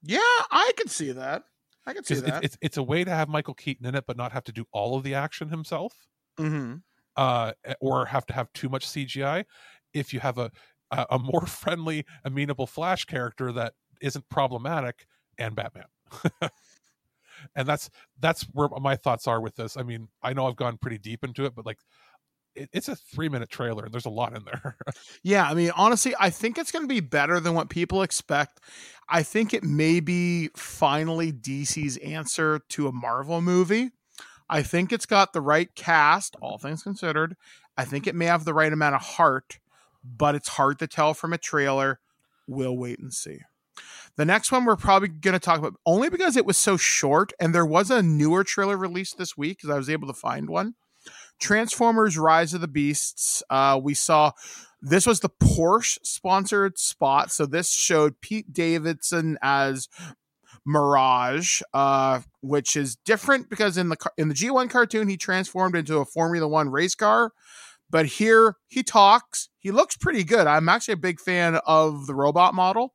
[0.02, 0.18] Yeah,
[0.50, 1.44] I could see that.
[1.86, 2.42] I could see It's, that.
[2.42, 4.66] it's it's a way to have Michael Keaton in it, but not have to do
[4.72, 6.82] all of the action himself, hmm
[7.16, 9.44] uh, or have to have too much CGI.
[9.92, 10.50] If you have a
[10.90, 15.06] a, a more friendly, amenable Flash character that isn't problematic,
[15.38, 15.86] and Batman,
[17.54, 19.76] and that's that's where my thoughts are with this.
[19.76, 21.78] I mean, I know I've gone pretty deep into it, but like,
[22.60, 24.76] it, it's a three minute trailer, and there's a lot in there.
[25.22, 28.60] Yeah, I mean, honestly, I think it's going to be better than what people expect.
[29.08, 33.90] I think it may be finally DC's answer to a Marvel movie.
[34.48, 37.36] I think it's got the right cast, all things considered.
[37.76, 39.58] I think it may have the right amount of heart,
[40.04, 42.00] but it's hard to tell from a trailer.
[42.46, 43.40] We'll wait and see.
[44.16, 47.32] The next one we're probably going to talk about only because it was so short
[47.38, 50.48] and there was a newer trailer released this week because I was able to find
[50.48, 50.74] one.
[51.40, 53.42] Transformers Rise of the Beasts.
[53.50, 54.32] Uh, we saw
[54.82, 57.30] this was the Porsche sponsored spot.
[57.30, 59.88] So this showed Pete Davidson as
[60.64, 65.98] Mirage, uh, which is different because in the in the G1 cartoon he transformed into
[65.98, 67.32] a Formula One race car,
[67.90, 69.48] but here he talks.
[69.58, 70.46] He looks pretty good.
[70.46, 72.94] I'm actually a big fan of the robot model.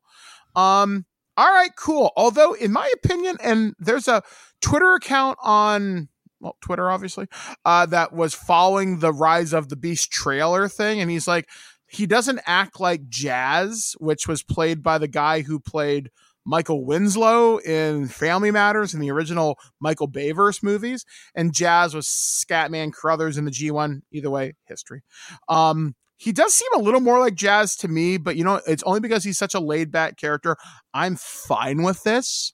[0.54, 2.12] Um, all right, cool.
[2.16, 4.22] Although, in my opinion, and there's a
[4.60, 6.08] Twitter account on
[6.46, 7.26] well, Twitter, obviously,
[7.64, 11.48] uh, that was following the Rise of the Beast trailer thing, and he's like,
[11.88, 16.10] he doesn't act like Jazz, which was played by the guy who played
[16.44, 22.92] Michael Winslow in Family Matters in the original Michael Bayverse movies, and Jazz was Scatman
[22.92, 24.02] Crothers in the G1.
[24.12, 25.02] Either way, history.
[25.48, 28.84] Um, he does seem a little more like Jazz to me, but you know, it's
[28.84, 30.56] only because he's such a laid back character.
[30.94, 32.52] I'm fine with this.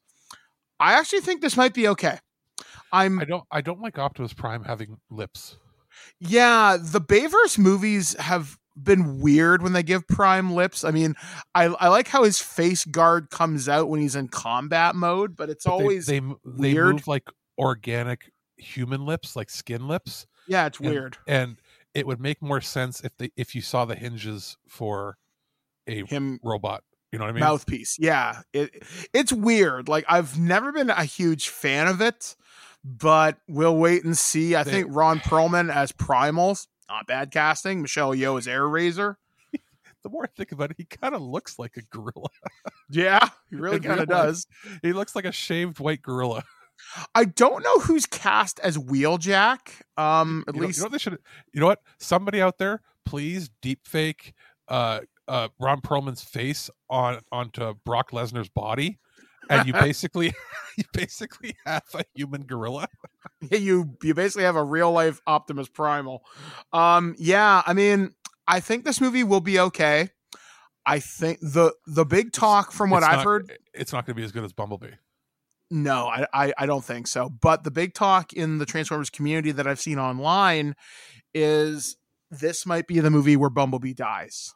[0.80, 2.18] I actually think this might be okay.
[2.92, 5.56] I'm I don't I don't like Optimus Prime having lips.
[6.20, 10.82] yeah, the Bayverse movies have been weird when they give Prime lips.
[10.84, 11.14] I mean,
[11.54, 15.50] I, I like how his face guard comes out when he's in combat mode, but
[15.50, 16.94] it's But always they they weird.
[16.96, 17.28] move like
[17.58, 20.26] organic human lips, like skin lips.
[20.48, 21.18] yeah, it's and- weird.
[21.26, 21.58] And
[21.94, 25.16] it would make more sense if they if you saw the hinges for
[25.86, 26.82] a Him robot.
[27.12, 27.40] You know what I mean?
[27.40, 27.96] mouthpiece.
[27.98, 28.70] Yeah, it
[29.12, 29.86] it's weird.
[29.88, 32.34] Like I've never been a huge fan of it,
[32.84, 34.56] but we'll wait and see.
[34.56, 37.82] I think Ron Perlman as Primals, not bad casting.
[37.82, 39.16] Michelle Yeoh as Airazor.
[40.02, 42.28] The more I think about it, he kind of looks like a gorilla.
[42.90, 44.26] Yeah, he really kind of life.
[44.26, 44.46] does.
[44.82, 46.42] He looks like a shaved white gorilla.
[47.14, 49.60] I don't know who's cast as Wheeljack.
[49.96, 51.18] Um, at you know, least you know what they should.
[51.54, 51.78] You know what?
[52.00, 54.34] Somebody out there, please deep fake
[54.68, 58.98] uh, uh, Ron Perlman's face on onto Brock Lesnar's body,
[59.58, 60.32] and you basically
[60.76, 62.88] you basically have a human gorilla.
[63.40, 66.24] Yeah, you you basically have a real life Optimus Primal.
[66.72, 68.14] Um, yeah, I mean,
[68.46, 70.10] I think this movie will be okay.
[70.84, 74.14] I think the the big talk from what It's I've not- heard, it's not going
[74.16, 74.94] to be as good as Bumblebee.
[75.70, 77.28] no, I, I I don't think so.
[77.28, 80.74] But the big talk in the Transformers community that I've seen online
[81.34, 81.96] is
[82.30, 84.54] this might be the movie where Bumblebee dies.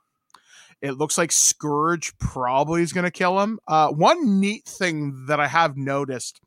[0.82, 3.58] It looks like Scourge probably is going to kill him.
[3.66, 6.40] Uh, one neat thing that I have noticed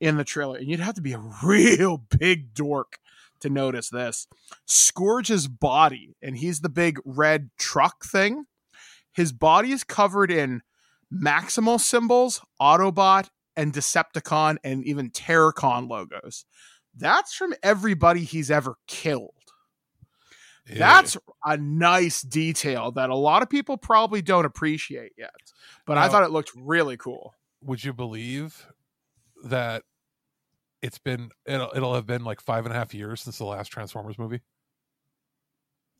[0.00, 2.98] in the trailer, and you'd have to be a real big dork
[3.40, 4.26] to notice this
[4.66, 8.44] Scourge's body, and he's the big red truck thing.
[9.12, 10.62] His body is covered in
[11.12, 16.44] Maximal symbols, Autobot, and Decepticon, and even Terrorcon logos.
[16.96, 19.34] That's from everybody he's ever killed.
[20.76, 25.30] That's a nice detail that a lot of people probably don't appreciate yet.
[25.86, 27.34] But I thought it looked really cool.
[27.62, 28.66] Would you believe
[29.44, 29.82] that
[30.82, 33.68] it's been it'll, it'll have been like five and a half years since the last
[33.68, 34.42] Transformers movie?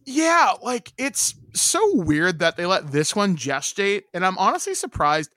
[0.05, 5.31] Yeah, like it's so weird that they let this one gestate, and I'm honestly surprised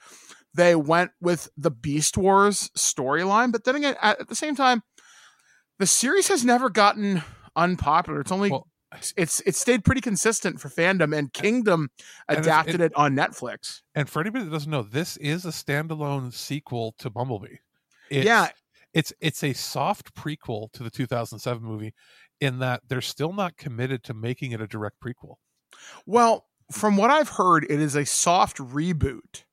[0.53, 3.51] they went with the Beast Wars storyline.
[3.51, 4.83] But then again, at, at the same time,
[5.79, 7.23] the series has never gotten
[7.55, 8.21] unpopular.
[8.21, 8.51] It's only
[9.15, 11.89] it's it stayed pretty consistent for fandom, and Kingdom
[12.27, 13.81] And adapted it- it on Netflix.
[13.95, 17.57] And for anybody that doesn't know, this is a standalone sequel to Bumblebee.
[18.09, 18.49] It's, Yeah.
[18.93, 21.93] it's it's a soft prequel to the 2007 movie,
[22.41, 25.35] in that they're still not committed to making it a direct prequel.
[26.05, 29.43] Well, from what I've heard, it is a soft reboot.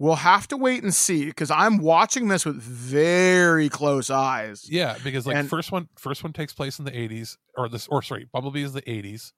[0.00, 4.68] We'll have to wait and see because I'm watching this with very close eyes.
[4.68, 7.86] Yeah, because like And- first one first one takes place in the 80s, or this
[7.88, 9.32] or sorry, Bumblebee is the 80s,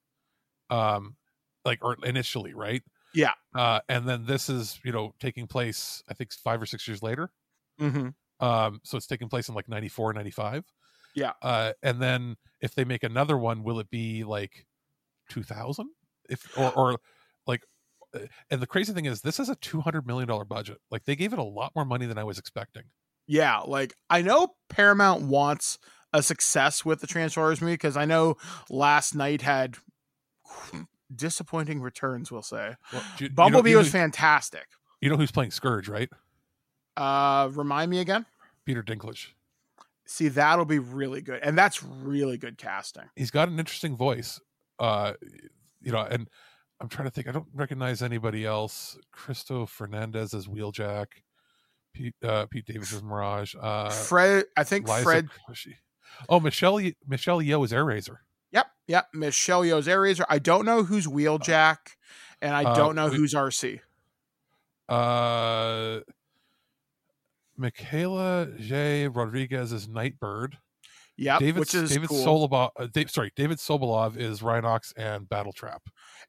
[0.69, 1.15] um,
[1.63, 2.81] like or initially, right?
[3.13, 3.33] Yeah.
[3.55, 7.03] Uh, and then this is you know taking place I think five or six years
[7.03, 7.29] later.
[7.79, 8.09] Mm-hmm.
[8.45, 10.63] Um, so it's taking place in like 94, 95.
[11.15, 11.33] Yeah.
[11.41, 14.65] Uh, and then if they make another one, will it be like
[15.29, 15.89] 2000?
[16.29, 16.97] If or or
[18.49, 20.77] and the crazy thing is, this is a 200 million dollar budget.
[20.91, 22.83] Like they gave it a lot more money than I was expecting.
[23.27, 25.79] Yeah, like I know Paramount wants
[26.13, 28.35] a success with the Transformers movie because I know
[28.69, 29.75] Last Knight had
[31.15, 32.31] disappointing returns.
[32.31, 34.65] We'll say Well, you- you Bumblebee you know was fantastic.
[35.01, 36.09] You know who's playing Scourge, right?
[36.95, 38.25] Uh, remind me again.
[38.65, 39.27] Peter Dinklage.
[40.05, 43.03] See, that'll be really good, and that's really good casting.
[43.15, 44.39] He's got an interesting voice.
[44.79, 45.13] Uh,
[45.81, 46.29] you know, and
[46.79, 47.27] I'm trying to think.
[47.27, 48.97] I don't recognize anybody else.
[49.11, 51.07] Cristo Fernandez as Wheeljack.
[51.93, 53.55] Pete uh, Pete Davis as Mirage.
[53.59, 55.27] Uh, Fred, I think Liza Fred.
[55.49, 55.73] Koshy.
[56.29, 58.17] Oh, Michelle Michelle Yeoh is Airazor.
[58.51, 59.07] Yep, yep.
[59.13, 60.25] Michelle Yeoh's Airazor.
[60.29, 61.77] I don't know who's Wheeljack,
[62.41, 63.79] and I Uh, don't know we- who's Arcee.
[64.87, 66.01] Uh,
[67.57, 69.07] Michaela J.
[69.07, 70.57] Rodriguez is Nightbird.
[71.17, 72.47] Yep, David, which is David cool.
[72.47, 72.71] Sobolov.
[72.75, 75.79] Uh, Dave, sorry, David Sobolov is Rhinox and Battletrap.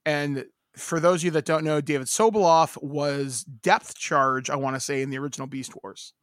[0.07, 4.77] And for those of you that don't know, David Sobolov was depth charge, I want
[4.77, 6.15] to say, in the original Beast Wars,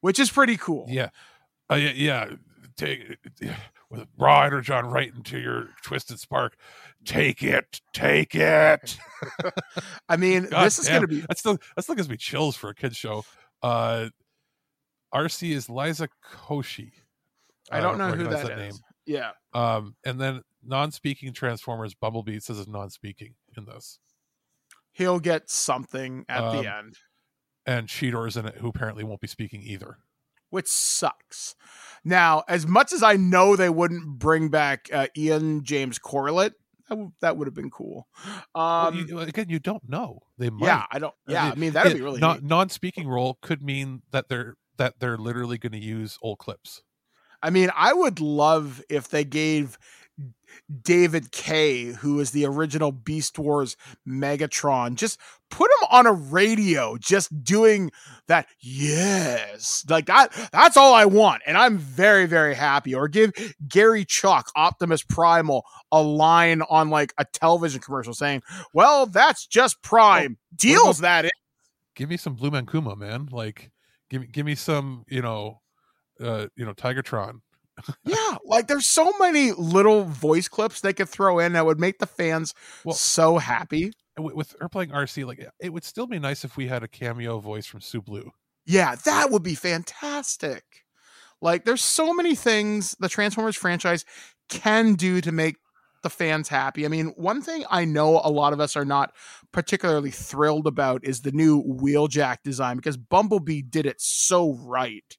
[0.00, 0.86] which is pretty cool.
[0.88, 1.08] Yeah,
[1.70, 2.30] uh, yeah, yeah.
[2.76, 3.18] Take
[3.90, 6.56] with raw on right into your twisted spark.
[7.04, 8.96] Take it, take it.
[10.08, 11.20] I mean, God this is going to be.
[11.20, 13.24] That's still that still gives me chills for a kids show.
[13.62, 14.08] Uh,
[15.14, 16.92] Arcee is Liza Koshy.
[17.72, 18.82] I don't know who recognize that is.
[19.06, 19.30] Yeah.
[19.52, 23.98] Um, and then non-speaking Transformers Bumblebee it says is non-speaking in this,
[24.92, 26.98] He'll get something at Um, the end,
[27.66, 29.98] and Cheetor's in it, who apparently won't be speaking either.
[30.50, 31.54] which sucks.
[32.04, 36.50] Now, as much as I know they wouldn't bring back uh, Ian James Corlett,
[36.88, 38.06] that, w- that would have been cool.
[38.54, 40.20] Well, Um, you- again, you don't know.
[40.36, 40.66] They might.
[40.66, 41.14] yeah, I don't.
[41.26, 42.44] Yeah, I mean that'd be really non- neat.
[42.44, 46.82] non-speaking role could mean that they're that they're literally going to use old clips.
[47.42, 49.78] I mean, I would love if they gave
[50.82, 53.76] David Kaye, who is the original Beast Wars
[54.06, 55.18] Megatron, just
[55.50, 57.90] put him on a radio, just doing
[58.26, 58.46] that.
[58.60, 60.32] Yes, like that.
[60.52, 62.94] That's all I want, and I'm very, very happy.
[62.94, 63.32] Or give
[63.68, 69.82] Garry Chalk, Optimus Primal, a line on like a television commercial saying, "Well, that's just
[69.82, 71.30] Prime." Deals that in.
[71.94, 73.28] Give me some Blue Man Kuma, man.
[73.30, 73.70] Like,
[74.10, 75.61] give me give me some, you know,
[76.22, 77.40] uh, you know, Tigertron.
[78.04, 81.98] Yeah, like there's so many little voice clips they could throw in that would make
[81.98, 82.54] the fans
[82.92, 83.92] so happy.
[84.18, 86.88] With, with her playing Arcee, like it would still be nice if we had a
[86.88, 88.30] cameo voice from Sue Blu.
[88.66, 90.84] Yeah, that would be fantastic.
[91.40, 94.04] Like there's so many things the Transformers franchise
[94.48, 95.56] can do to make
[96.02, 96.84] the fans happy.
[96.84, 99.12] I mean, one thing I know a lot of us are not
[99.52, 105.16] particularly thrilled about is the new wheeljack design because Bumblebee did it so right.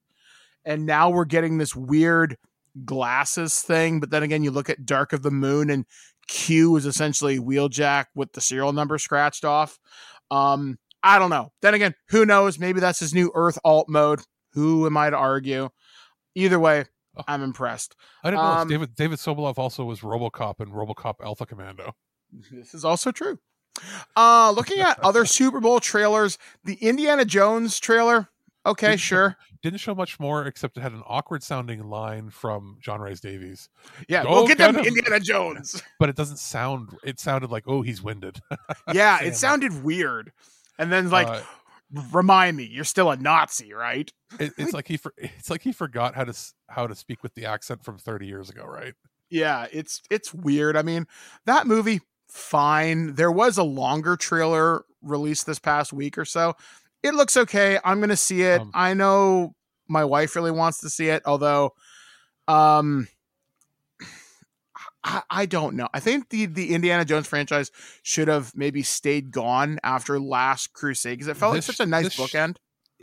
[0.65, 2.37] And now we're getting this weird
[2.85, 5.85] glasses thing, but then again you look at Dark of the Moon and
[6.27, 9.77] Q is essentially wheeljack with the serial number scratched off.
[10.31, 11.51] Um I don't know.
[11.61, 12.57] Then again, who knows?
[12.57, 14.21] Maybe that's his new Earth alt mode.
[14.53, 15.69] Who am I to argue?
[16.35, 16.85] Either way,
[17.27, 17.95] I'm impressed.
[18.23, 18.49] I didn't know.
[18.49, 21.93] Um, David David Sobolov also was RoboCop and RoboCop Alpha Commando.
[22.51, 23.37] This is also true.
[24.15, 28.29] Uh looking at other Super Bowl trailers, the Indiana Jones trailer.
[28.65, 29.37] Okay, Didn't show- sure.
[29.61, 33.69] Didn't show much more except it had an awkward sounding line from John Rhys-Davies.
[34.07, 34.85] Yeah, Go we'll get them him.
[34.85, 35.81] Indiana Jones.
[35.99, 36.97] But it doesn't sound.
[37.03, 38.39] It sounded like oh he's winded.
[38.93, 39.35] yeah, it that.
[39.35, 40.31] sounded weird.
[40.79, 41.41] And then like Uh,
[42.11, 44.11] remind me, you're still a Nazi, right?
[44.39, 46.33] It, it's like he for, it's like he forgot how to
[46.69, 48.93] how to speak with the accent from 30 years ago, right?
[49.29, 50.75] Yeah, it's it's weird.
[50.77, 51.05] I mean,
[51.45, 53.15] that movie fine.
[53.15, 56.53] There was a longer trailer released this past week or so.
[57.03, 57.79] It looks okay.
[57.83, 58.61] I'm going to see it.
[58.61, 59.53] Um, I know
[59.87, 61.71] my wife really wants to see it, although
[62.47, 63.07] um
[65.03, 65.87] I, I don't know.
[65.93, 67.71] I think the the Indiana Jones franchise
[68.03, 71.89] should have maybe stayed gone after Last Crusade because it felt This- like such a
[71.89, 72.55] nice this bookend.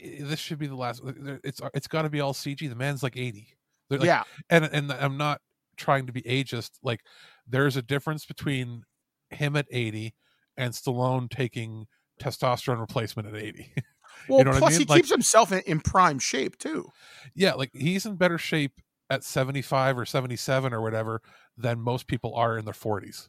[0.03, 1.03] I- This should be the last.
[1.44, 2.68] It's it's got to be all CG.
[2.68, 3.55] The man's like 80.
[3.90, 4.22] Like- Yeah.
[4.48, 5.40] and and I'm not
[5.76, 6.70] trying to be ageist.
[6.82, 7.01] Like
[7.46, 8.84] there's a difference between
[9.30, 10.14] him at 80
[10.57, 11.86] and Stallone taking
[12.21, 13.73] testosterone replacement at 80.
[14.29, 14.87] Well, you know plus what I mean?
[14.87, 16.91] he keeps himself in, in prime shape too.
[17.35, 18.73] Yeah, like he's in better shape
[19.09, 21.23] at 75 or 77 or whatever
[21.57, 23.29] than most people are in their 40s.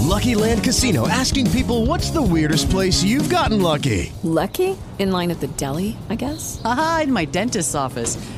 [0.00, 4.12] Lucky Land Casino asking people what's the weirdest place you've gotten lucky?
[4.22, 4.76] Lucky?
[4.98, 6.60] In line at the deli, I guess?
[6.64, 8.16] Aha, in my dentist's office.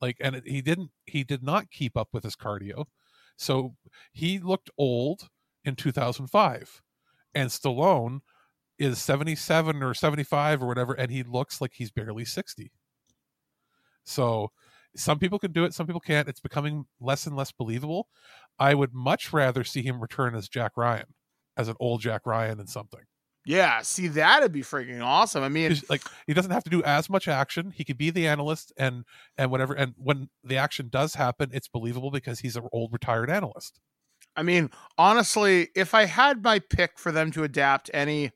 [0.00, 2.86] Like and he didn't he did not keep up with his cardio.
[3.36, 3.74] So
[4.12, 5.28] he looked old
[5.64, 6.82] in 2005
[7.34, 8.20] and Stallone
[8.78, 12.72] is 77 or 75 or whatever and he looks like he's barely 60.
[14.04, 14.50] So
[14.96, 16.28] some people can do it, some people can't.
[16.28, 18.08] It's becoming less and less believable.
[18.58, 21.14] I would much rather see him return as Jack Ryan,
[21.56, 23.02] as an old Jack Ryan and something.
[23.48, 25.42] Yeah, see that'd be freaking awesome.
[25.42, 27.70] I mean, He's- like he doesn't have to do as much action.
[27.70, 29.06] He could be the analyst and
[29.38, 29.72] and whatever.
[29.72, 33.80] And when the action does happen, it's believable because he's an old retired analyst.
[34.36, 34.68] I mean,
[34.98, 38.32] honestly, if I had my pick for them to adapt any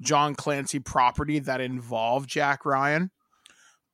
[0.00, 3.10] John Clancy property that involved Jack Ryan,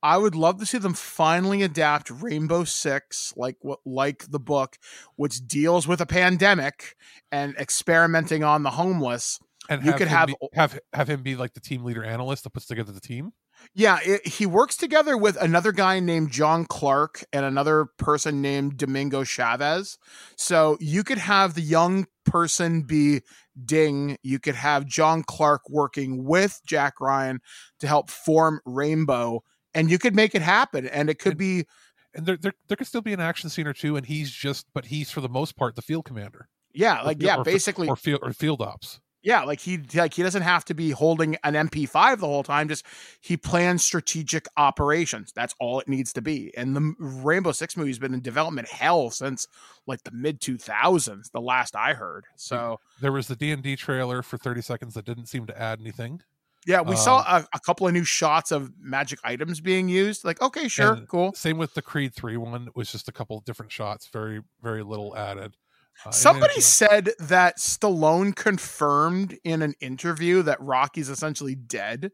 [0.01, 4.77] I would love to see them finally adapt Rainbow Six, like what like the book,
[5.17, 6.95] which deals with a pandemic
[7.29, 9.37] and experimenting on the homeless.
[9.71, 12.49] And you could have be, have have him be like the team leader analyst that
[12.49, 13.31] puts together the team.
[13.73, 18.75] Yeah, it, he works together with another guy named John Clark and another person named
[18.77, 19.97] Domingo Chavez.
[20.35, 23.21] So you could have the young person be
[23.63, 24.17] Ding.
[24.23, 27.39] You could have John Clark working with Jack Ryan
[27.79, 29.43] to help form Rainbow,
[29.73, 30.85] and you could make it happen.
[30.87, 31.65] And it could be
[32.13, 34.65] And there, there there could still be an action scene or two, and he's just,
[34.73, 36.49] but he's for the most part the field commander.
[36.73, 38.99] yeah, like yeah, or basically or field or field ops.
[39.23, 42.67] Yeah, like he like he doesn't have to be holding an MP5 the whole time.
[42.67, 42.85] Just
[43.19, 45.31] he plans strategic operations.
[45.31, 46.51] That's all it needs to be.
[46.57, 49.47] And the Rainbow Six movie's been in development hell since
[49.85, 51.31] like the mid 2000s.
[51.31, 52.25] The last I heard.
[52.35, 55.61] So There was the D and D trailer for thirty seconds that didn't seem to
[55.61, 56.21] add anything.
[56.65, 60.25] yeah, we saw Um, a, a couple of new shots of magic items being used.
[60.25, 61.33] Like okay, sure, cool.
[61.33, 62.67] Same with the Creed three one.
[62.67, 65.57] It was just a couple of different shots, very very little added.
[66.05, 72.11] Uh, Somebody said that Stallone confirmed in an interview that Rocky's essentially dead.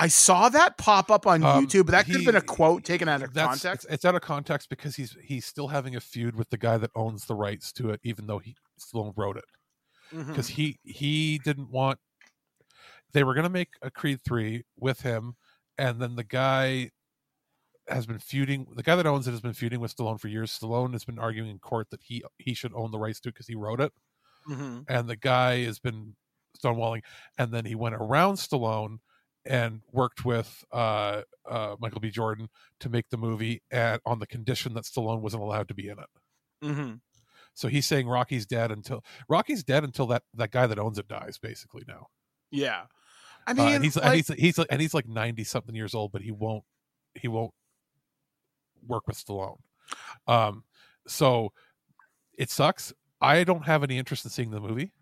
[0.00, 2.84] I saw that pop up on Um, YouTube, but that could have been a quote
[2.84, 3.86] taken out of context.
[3.90, 6.90] It's, out of context because he's he's still having a feud with the guy that
[6.94, 9.44] owns the rights to it, even though he still wrote it.
[10.26, 11.98] Because he he didn't want.
[13.12, 15.34] They were going to make a Creed three with him,
[15.76, 16.90] and then the guy
[17.90, 18.66] has been feuding.
[18.76, 20.56] The guy that owns it has been feuding with Stallone for years.
[20.58, 23.34] Stallone has been arguing in court that he he should own the rights to it
[23.34, 23.92] because he wrote it,
[24.48, 24.84] Mhm.
[24.88, 26.16] and the guy has been
[26.58, 27.02] stonewalling.
[27.38, 28.98] And then he went around Stallone
[29.44, 32.10] and worked with uh, uh, Michael B.
[32.10, 32.48] Jordan
[32.80, 35.98] to make the movie at, on the condition that Stallone wasn't allowed to be in
[35.98, 36.08] it.
[36.62, 36.94] Mm-hmm.
[37.54, 41.08] So he's saying Rocky's dead until Rocky's dead until that that guy that owns it
[41.08, 42.08] dies, basically now.
[42.50, 42.86] Yeah,
[43.46, 45.94] I Uh, mean, and he's and like- he's he's and he's like ninety something years
[45.94, 46.64] old, but he won't
[47.14, 47.52] he won't
[48.86, 49.58] work with Stallone.
[50.26, 50.64] Um,
[51.06, 51.52] so
[52.38, 52.92] it sucks.
[53.20, 54.92] I don't have any interest in seeing the movie.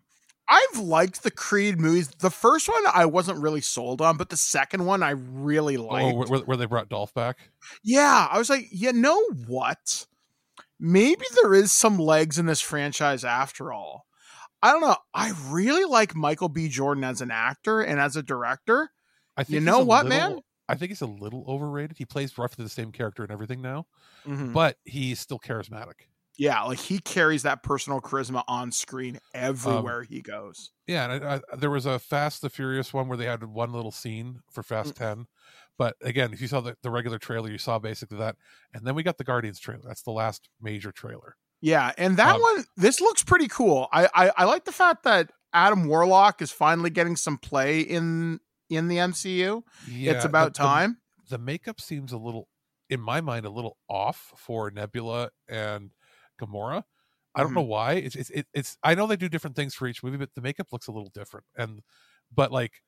[0.49, 2.09] I've liked the Creed movies.
[2.09, 6.05] The first one I wasn't really sold on, but the second one I really liked.
[6.05, 7.37] Oh, where, where they brought Dolph back.
[7.83, 10.07] Yeah, I was like, you know what?
[10.79, 14.07] Maybe there is some legs in this franchise after all.
[14.61, 14.95] I don't know.
[15.13, 16.67] I really like Michael B.
[16.67, 18.89] Jordan as an actor and as a director.
[19.37, 20.41] I think you know what, little- man?
[20.69, 21.97] I think he's a little overrated.
[21.97, 23.87] He plays roughly the same character and everything now,
[24.25, 24.53] Mhm.
[24.53, 26.07] but he's still charismatic.
[26.37, 30.71] Yeah, like he carries that personal charisma on screen Um, everywhere he goes.
[30.87, 33.73] Yeah, and I, I, there was a Fast the Furious one where they had one
[33.73, 34.63] little scene for.
[34.63, 35.27] Fast Ten,
[35.77, 38.37] but again, if you saw the, the regular trailer, you saw basically that,
[38.73, 39.81] and then we got the Guardians trailer.
[39.85, 41.35] That's the last major trailer.
[41.61, 43.89] Yeah, and that Um, one, this looks pretty cool.
[43.91, 48.39] I, I I like the fact that Adam Warlock is finally getting some play in
[48.69, 49.63] in the MCU.
[49.87, 50.97] Yeah, it's about the- the- time.
[51.29, 52.47] The, makeup seems a little,
[52.89, 55.91] in my mind, a little off for Nebula and
[56.41, 56.83] Gamora.
[57.35, 57.67] I don't know Mhm.
[57.67, 57.93] why.
[57.93, 58.77] It's it's it's.
[58.83, 61.11] I know they do different things for each movie, but the makeup looks a little
[61.13, 61.45] different.
[61.55, 61.81] And
[62.33, 62.81] but like,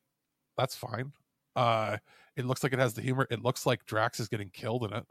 [0.57, 1.13] that's fine.
[1.55, 1.97] Uh,
[2.35, 3.27] it looks like it has the humor.
[3.29, 5.05] It looks like Drax is getting killed in it.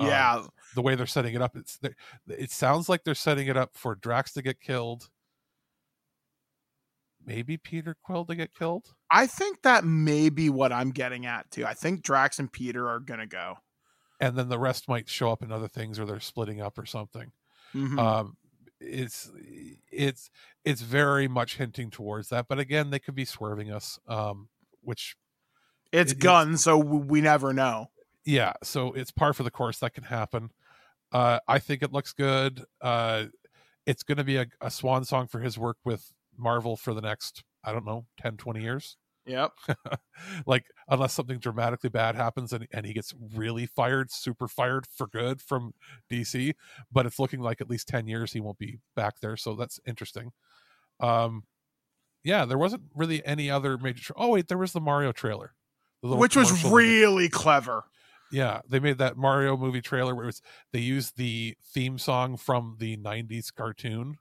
[0.00, 0.46] Um, Yeah.
[0.74, 1.78] the way they're setting it up, it's
[2.28, 5.08] it sounds like they're setting it up for Drax to get killed.
[7.26, 8.94] Maybe Peter Quill to get killed.
[9.10, 11.66] I think that may be what I'm getting at too.
[11.66, 13.56] I think Drax and Peter are gonna go.
[14.20, 16.86] and then the rest might show up in other things or they're splitting up or
[16.86, 17.32] something
[17.74, 17.98] Mhm.
[17.98, 18.36] um
[18.80, 19.30] it's
[19.92, 20.30] it's
[20.64, 24.48] it's very much hinting towards that but again they could be swerving us um
[24.80, 25.16] which
[25.92, 27.90] It's it- guns, so we never know.
[28.24, 30.50] yeah so it's par for the course that can happen
[31.12, 33.24] uh i think it looks good uh
[33.84, 37.00] it's going to be a, a swan song for his work with marvel for the
[37.00, 38.96] next i don't know 10 20 years
[39.28, 39.54] Yep.
[40.46, 45.08] like unless something dramatically bad happens and, and he gets really fired super fired for
[45.08, 45.74] good from
[46.08, 46.54] dc
[46.92, 49.80] but it's looking like at least 10 years he won't be back there so that's
[49.84, 50.30] interesting
[51.00, 51.42] um
[52.22, 55.54] yeah there wasn't really any other major tra- oh wait there was the mario trailer
[56.02, 56.86] The Which was commercial they did.
[57.02, 57.84] really clever.
[58.30, 62.36] yeah they made that mario movie trailer where it was they used the theme song
[62.36, 64.18] from the 90s cartoon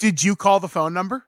[0.00, 1.26] Did you call the phone number?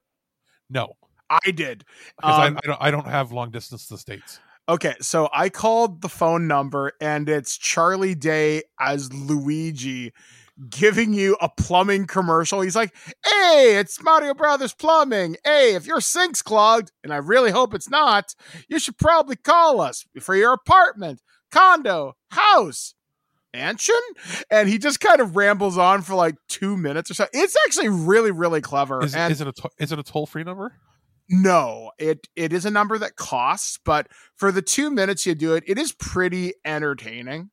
[0.70, 0.94] No
[1.30, 1.84] I did.
[2.16, 4.40] because Um, I, I don't i don't have long distance to the states
[4.70, 10.12] Okay, so I called the phone number and it's Charlie Day as Luigi
[10.68, 12.60] giving you a plumbing commercial.
[12.60, 12.94] He's like,
[13.24, 15.36] "Hey, it's Mario Brothers Plumbing.
[15.42, 18.34] Hey, if your sink's clogged, and I really hope it's not,
[18.68, 22.92] you should probably call us for your apartment, condo, house,
[23.58, 23.94] mansion."
[24.50, 27.26] And he just kind of rambles on for like 2 minutes or so.
[27.32, 29.02] It's actually really really clever.
[29.04, 30.74] is, and is it a to- is it a toll free number
[31.28, 35.54] no, it it is a number that costs, but for the two minutes you do
[35.54, 37.50] it, it is pretty entertaining.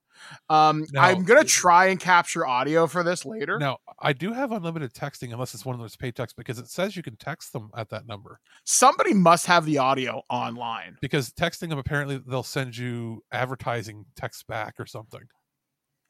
[0.49, 3.59] Um, Now- I'm gonna try and capture audio for this later.
[3.59, 6.69] Now, I do have unlimited texting unless it's one of those pay texts because it
[6.69, 8.39] says you can text them at that number.
[8.63, 10.97] Somebody must have the audio online.
[11.01, 15.21] Because texting them, apparently, they'll send you advertising text back or something.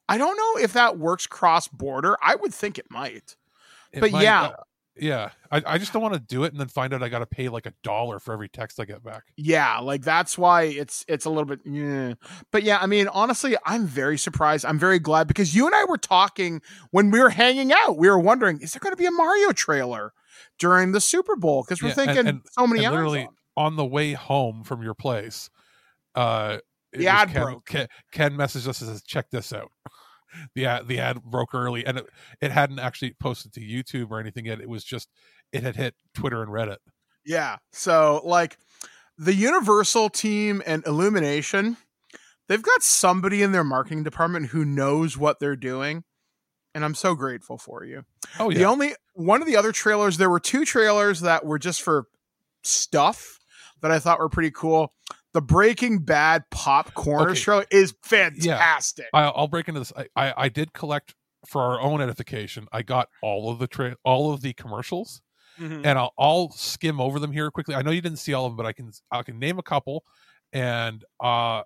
[0.07, 2.17] I don't know if that works cross border.
[2.21, 3.35] I would think it might.
[3.91, 4.55] It but might- yeah, uh,
[4.97, 5.29] yeah.
[5.51, 7.25] I, I just don't want to do it and then find out I got to
[7.25, 9.23] pay like a dollar for every text I get back.
[9.35, 11.59] yeah, like that's why it's it's a little bit.
[11.65, 12.13] Yeah.
[12.51, 14.65] But yeah, I mean, honestly, I'm very surprised.
[14.65, 17.97] I'm very glad because you and I were talking when we were hanging out.
[17.97, 20.13] We were wondering, is there going to be a Mario trailer
[20.59, 21.63] during the Super Bowl?
[21.63, 24.81] Because we're Yeah, thinking and- so many and hours literally on the way home from
[24.83, 25.49] your place,
[26.13, 26.57] uh,
[26.97, 27.65] The ad Ken, broke.
[27.65, 29.71] Ken, Ken messaged us and says, "Check this out."
[30.55, 32.05] the ad the ad broke early, and it,
[32.41, 34.61] it hadn't actually posted to YouTube or anything yet.
[34.61, 35.09] It was just
[35.51, 36.77] it had hit Twitter and Reddit.
[37.25, 37.57] Yeah.
[37.71, 38.57] So like
[39.17, 41.77] the Universal team and Illumination,
[42.47, 46.03] they've got somebody in their marketing department who knows what they're doing.
[46.73, 48.03] And I'm so grateful for you.
[48.37, 48.59] Oh yeah.
[48.59, 52.05] The only one of the other trailers, there were two trailers that were just for
[52.63, 53.39] stuff
[53.81, 54.93] that I thought were pretty cool.
[55.35, 57.39] The Breaking Bad popcorn Okay.
[57.39, 59.07] trailer is fantastic.
[59.13, 59.91] I, I'll break into this.
[59.95, 61.13] I, I I did collect
[61.47, 62.67] for our own edification.
[62.71, 65.21] I got all of the tra- all of the commercials.
[65.59, 65.85] Mhm.
[65.85, 67.75] and I'll, I'll skim over them here quickly.
[67.75, 69.63] I know you didn't see all of them, but I can I can name a
[69.63, 70.03] couple,
[70.51, 71.61] and uh,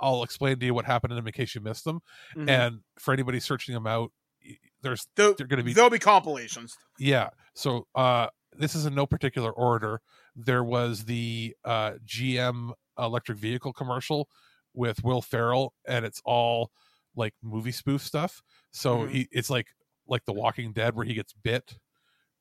[0.00, 2.00] I'll explain to you what happened in them in case you missed them.
[2.34, 2.48] Mhm.
[2.50, 4.10] And for anybody searching them out,
[4.82, 6.76] there's They'll- they're going to be There'll be compilations.
[6.98, 7.28] yeah.
[7.54, 8.28] So uh,
[8.58, 10.00] this is in no particular order.
[10.34, 14.28] There was the uh, GM electric vehicle commercial
[14.74, 16.70] with Will Ferrell, and it's all
[17.16, 18.42] like movie spoof stuff.
[18.72, 19.10] So Mhm.
[19.10, 19.68] he it's like
[20.06, 21.78] like The Walking Dead where he gets bit.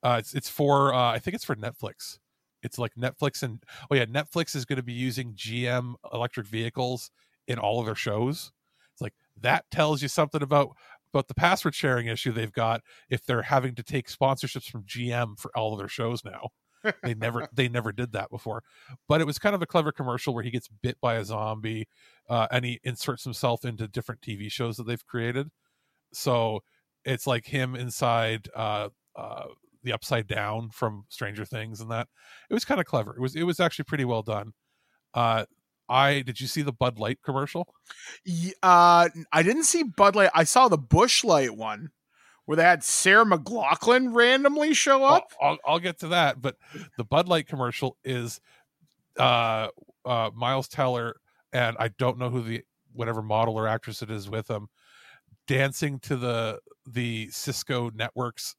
[0.03, 2.19] Uh, it's it's for uh, I think it's for Netflix.
[2.63, 7.11] It's like Netflix and oh yeah, Netflix is going to be using GM electric vehicles
[7.47, 8.51] in all of their shows.
[8.93, 10.75] It's like that tells you something about
[11.13, 15.35] about the password sharing issue they've got if they're having to take sponsorships from GM
[15.39, 16.49] for all of their shows now.
[17.03, 18.63] They never they never did that before.
[19.07, 21.87] But it was kind of a clever commercial where he gets bit by a zombie
[22.29, 25.49] uh, and he inserts himself into different TV shows that they've created.
[26.13, 26.61] So
[27.03, 29.45] it's like him inside uh, uh,
[29.83, 32.07] the Upside Down from Stranger Things and that.
[32.49, 33.15] It was kind of clever.
[33.15, 34.53] It was it was actually pretty well done.
[35.13, 35.45] Uh,
[35.87, 37.67] I did you see the Bud Light commercial?
[38.63, 40.31] Uh, I didn't see Bud Light.
[40.33, 41.91] I saw the Busch Light one
[42.45, 45.31] where they had Sarah McLachlan randomly show I'll, up.
[45.41, 46.57] I'll, I'll get to that, but
[46.97, 48.39] the Bud Light commercial is
[49.19, 49.69] uh,
[50.05, 51.15] uh, Miles Teller
[51.53, 52.63] and I don't know who the
[52.93, 54.67] whatever model or actress it is with him
[55.47, 58.55] dancing to the the Cisco networks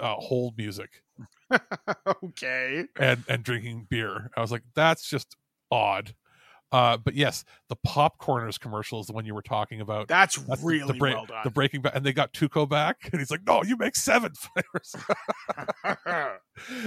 [0.00, 1.02] uh, hold music
[2.24, 2.84] okay.
[2.98, 4.30] and and drinking beer.
[4.36, 5.36] I was like, that's just
[5.70, 6.14] odd.
[6.70, 10.06] Uh, but yes, the PopCorners commercial is the one you were talking about.
[10.08, 11.40] That's, the- really the, break, well done.
[11.44, 14.32] The Breaking Bad, and they got Tuco back, and he's like, "No, you make seven
[14.34, 14.94] flavors."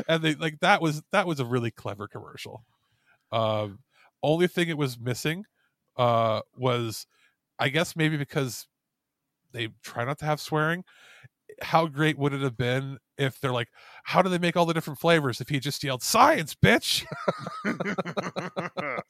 [0.08, 2.64] and they like that was that was a really clever commercial.
[3.32, 3.80] Um,
[4.22, 5.46] only thing it was missing
[5.98, 7.08] uh, was,
[7.58, 8.68] I guess maybe because
[9.52, 10.84] they try not to have swearing.
[11.62, 13.70] How great would it have been if they're like,
[14.04, 17.06] "How do they make all the different flavors?" If he just yelled, "Science, bitch!"
[17.66, 19.04] that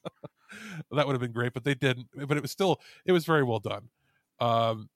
[0.91, 2.07] would have been great, but they didn't.
[2.27, 3.89] But it was still, it was very well done.
[4.39, 4.89] Um,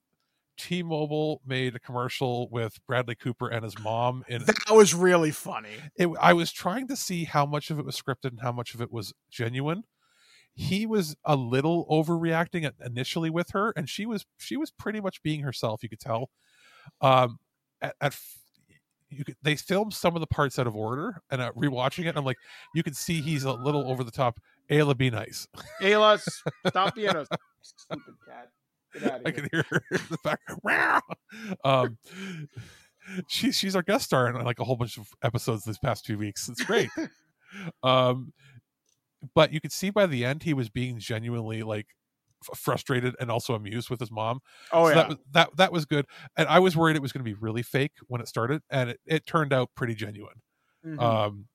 [0.57, 5.75] T-Mobile made a commercial with Bradley Cooper and his mom in That was really funny.
[5.97, 8.73] it, I was trying to see how much of it was scripted and how much
[8.73, 9.83] of it was genuine.
[10.53, 15.21] He was a little overreacting initially with her, and she was she was pretty much
[15.21, 15.83] being herself.
[15.83, 16.29] You could tell.
[17.01, 17.39] Um,
[17.81, 18.15] at, at
[19.09, 22.17] you could, they filmed some of the parts out of order, and uh, rewatching it,
[22.17, 22.37] I'm like,
[22.73, 24.39] you can see he's a little over the top.
[24.69, 25.47] Ayla, be nice.
[25.81, 26.19] Ayla,
[26.67, 27.25] stop being a
[27.61, 28.49] stupid cat.
[28.93, 31.03] Get out I can hear her in the back.
[31.63, 31.97] Um,
[33.27, 36.17] she's she's our guest star in like a whole bunch of episodes this past few
[36.17, 36.49] weeks.
[36.49, 36.89] It's great.
[37.83, 38.33] um,
[39.33, 41.87] but you could see by the end he was being genuinely like
[42.51, 44.39] f- frustrated and also amused with his mom.
[44.71, 45.07] Oh, that yeah.
[45.07, 46.05] was, that that was good.
[46.37, 48.91] And I was worried it was going to be really fake when it started, and
[48.91, 50.41] it, it turned out pretty genuine.
[50.85, 51.01] Mhm.
[51.01, 51.47] Um,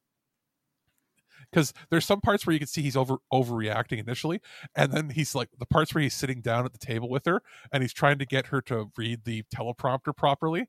[1.51, 4.41] because there's some parts where you can see he's over overreacting initially,
[4.77, 7.43] and then he's like the parts where he's sitting down at the table with her
[7.73, 10.69] and he's trying to get her to read the teleprompter properly.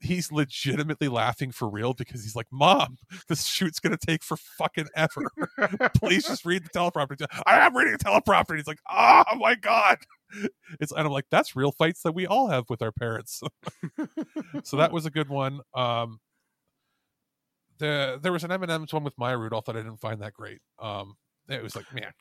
[0.00, 2.96] He's legitimately laughing for real because he's like, "Mom,
[3.28, 5.30] this shoot's gonna take for fucking ever.
[5.94, 8.50] Please just read the teleprompter." I am reading the teleprompter.
[8.50, 9.98] And he's like, "Oh my god!"
[10.80, 13.42] It's and I'm like, "That's real fights that we all have with our parents."
[14.64, 15.60] so that was a good one.
[15.74, 16.20] Um,
[17.78, 20.60] the there was an M&M's one with Maya Rudolph that I didn't find that great.
[20.78, 21.14] Um,
[21.48, 22.12] it was like, man,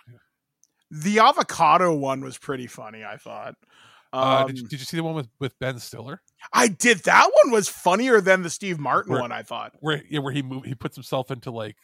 [0.91, 3.03] The avocado one was pretty funny.
[3.03, 3.55] I thought.
[4.13, 6.21] Uh, Um, did, you, did you see the one with with Ben Stiller
[6.53, 6.99] I did.
[6.99, 9.31] That one was funnier than the Steve Martin Where- one.
[9.31, 9.73] I thought.
[9.79, 11.75] where yeah, where he move, he puts himself into like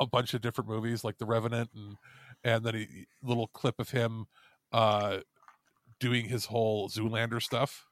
[0.00, 1.96] a bunch of different movies, like The Revenant, and
[2.42, 2.86] and then a
[3.22, 4.26] little clip of him
[4.72, 5.18] uh
[6.00, 7.86] doing his whole Zoolander stuff.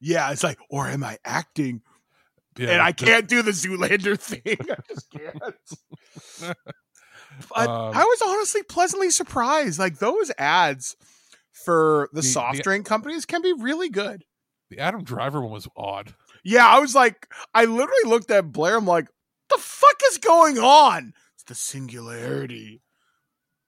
[0.00, 1.82] Yeah, it's like, or am I acting?
[2.56, 4.56] Yeah, and I can't do the Zoolander thing.
[4.60, 6.56] I just can't.
[7.48, 9.78] But Um, I was honestly pleasantly surprised.
[9.78, 10.94] Like those ads
[11.64, 14.24] for the, The- soft the- drink companies can be really good.
[14.70, 16.14] The Adam Driver one was odd.
[16.44, 18.76] Yeah, I was like, I literally looked at Blair.
[18.76, 19.08] I'm like,
[19.50, 21.12] the fuck is going on?
[21.34, 22.82] It's the singularity.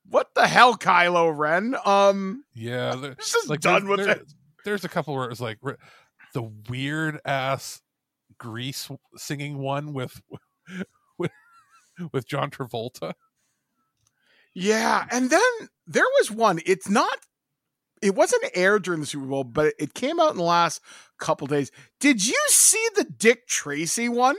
[0.08, 1.74] What the hell, Kylo Ren?
[1.84, 4.32] Um, Yeah, the- just like done with there- it.
[4.64, 5.58] There's a couple where it was like
[6.34, 7.80] the weird ass
[8.38, 10.20] Grease singing one with
[11.18, 11.30] with
[12.12, 13.12] with John Travolta.
[14.54, 15.40] Yeah, and then
[15.86, 16.60] there was one.
[16.66, 17.18] It's not.
[18.02, 20.80] It wasn't aired during the Super Bowl, but it came out in the last
[21.18, 21.70] couple days.
[21.98, 24.36] Did you see the Dick Tracy one?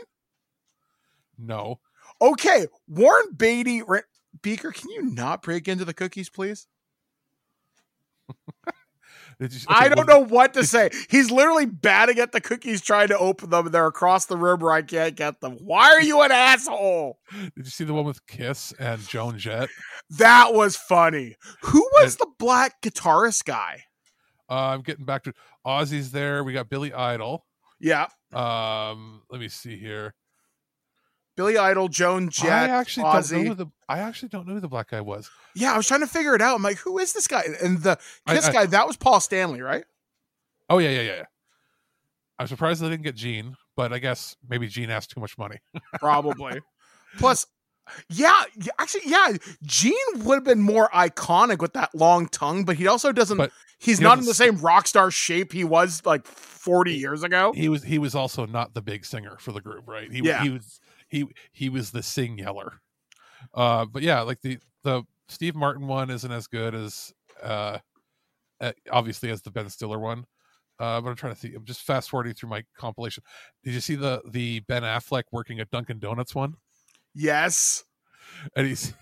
[1.38, 1.80] No,
[2.20, 3.82] Okay, Warren Beatty.
[4.42, 6.68] Beaker, can you not break into the cookies, please?
[9.40, 10.90] Did you- I don't know what to say.
[11.10, 13.66] He's literally batting at the cookies, trying to open them.
[13.68, 15.58] and They're across the room where I can't get them.
[15.62, 17.20] Why are you an asshole?
[17.32, 19.70] Did you see the one with Kiss and Joan Jett?
[20.10, 21.36] That was funny.
[21.64, 23.84] Who was the black guitarist guy?
[24.50, 25.34] Uh, I'm getting back to
[25.66, 26.44] Ozzy's there.
[26.44, 27.46] We got Billy Idol.
[27.80, 30.16] Yeah, Um, let me see here.
[31.38, 33.32] Billy Idol, Joan Jett, I actually don't Ozzy.
[33.44, 35.30] know who the I actually don't know who the black guy was.
[35.56, 36.56] Yeah, I was trying to figure it out.
[36.56, 37.44] I'm like, who is this guy?
[37.64, 37.98] And the
[38.28, 39.86] Kiss I- guy, that was Paul Stanley, right?
[40.70, 41.16] Oh yeah, yeah, yeah.
[41.16, 41.24] yeah.
[42.40, 45.58] I'm surprised they didn't get Gene, but I guess maybe Gene asked too much money.
[46.00, 46.60] Probably.
[47.18, 47.48] Plus,
[48.10, 48.44] yeah,
[48.78, 49.32] actually, yeah,
[49.64, 53.38] Gene would have been more iconic with that long tongue, but he also doesn't.
[53.38, 56.94] But he's he not in doesn't the same rock star shape he was like 40
[56.94, 57.54] years ago.
[57.56, 60.12] he was he was also not the big singer for the group, right?
[60.12, 60.44] He Yeah.
[60.44, 62.82] he was he he was the sing yeller.
[63.54, 67.14] Uh, but yeah, like the the Steve Martin one isn't as good as
[67.44, 67.80] uh,
[68.92, 70.26] obviously as the Ben Stiller one.
[70.80, 71.56] Uh, but I'm trying to think.
[71.56, 73.24] I'm just fast forwarding through my compilation.
[73.64, 76.54] Did you see the the Ben Affleck working at Dunkin' Donuts one?
[77.16, 77.84] Yes.
[78.56, 78.94] And he's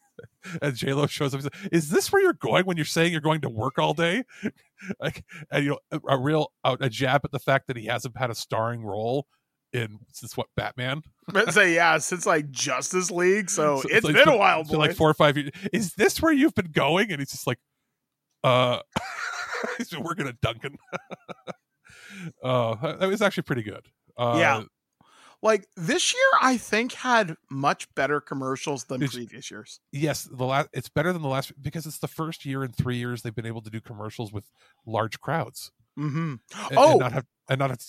[0.62, 1.42] and J Lo shows up.
[1.42, 4.24] Like, Is this where you're going when you're saying you're going to work all day?
[5.00, 7.86] like, and you know, a, a real a, a jab at the fact that he
[7.86, 9.26] hasn't had a starring role
[9.72, 11.02] in since what Batman.
[11.50, 13.50] Say, yeah, since like Justice League.
[13.50, 15.50] So, So it's like- been so- a while, so like four or five years.
[15.72, 17.10] Is this where you've been going?
[17.12, 17.58] And he's just like,
[18.44, 18.78] uh,
[19.78, 20.78] he's been working at Dunkin'.
[22.42, 23.86] uh, that was actually pretty good.
[24.16, 24.62] Uh, Yeah.
[25.42, 29.80] like this year I think had much better commercials than previous years.
[29.92, 32.96] Yes, the last it's better than the last because it's the first year in three
[32.96, 34.44] years they've been able to do commercials with
[34.86, 35.70] large crowds.
[35.98, 36.34] Hmm
[36.70, 37.80] and- Oh, and not have and not have,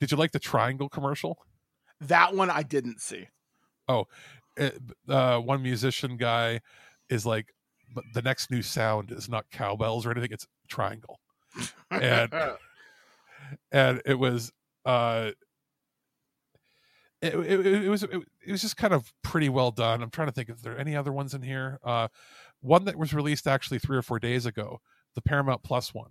[0.00, 1.38] did you like the triangle commercial?
[2.00, 3.26] that one I didn't see.
[3.88, 4.06] Oh,
[4.56, 4.78] it,
[5.08, 6.60] uh, one musician guy
[7.10, 7.52] is like,
[7.94, 11.18] but the next new sound is not cowbells or anything; it's triangle,
[11.90, 12.32] and
[13.72, 14.52] and it was
[14.84, 15.32] uh,
[17.20, 18.10] it, it, it was it,
[18.46, 20.02] it was just kind of pretty well done.
[20.02, 21.78] I'm trying to think if there are any other ones in here.
[21.82, 22.08] Uh,
[22.60, 24.80] one that was released actually three or four days ago,
[25.14, 26.10] the Paramount Plus one.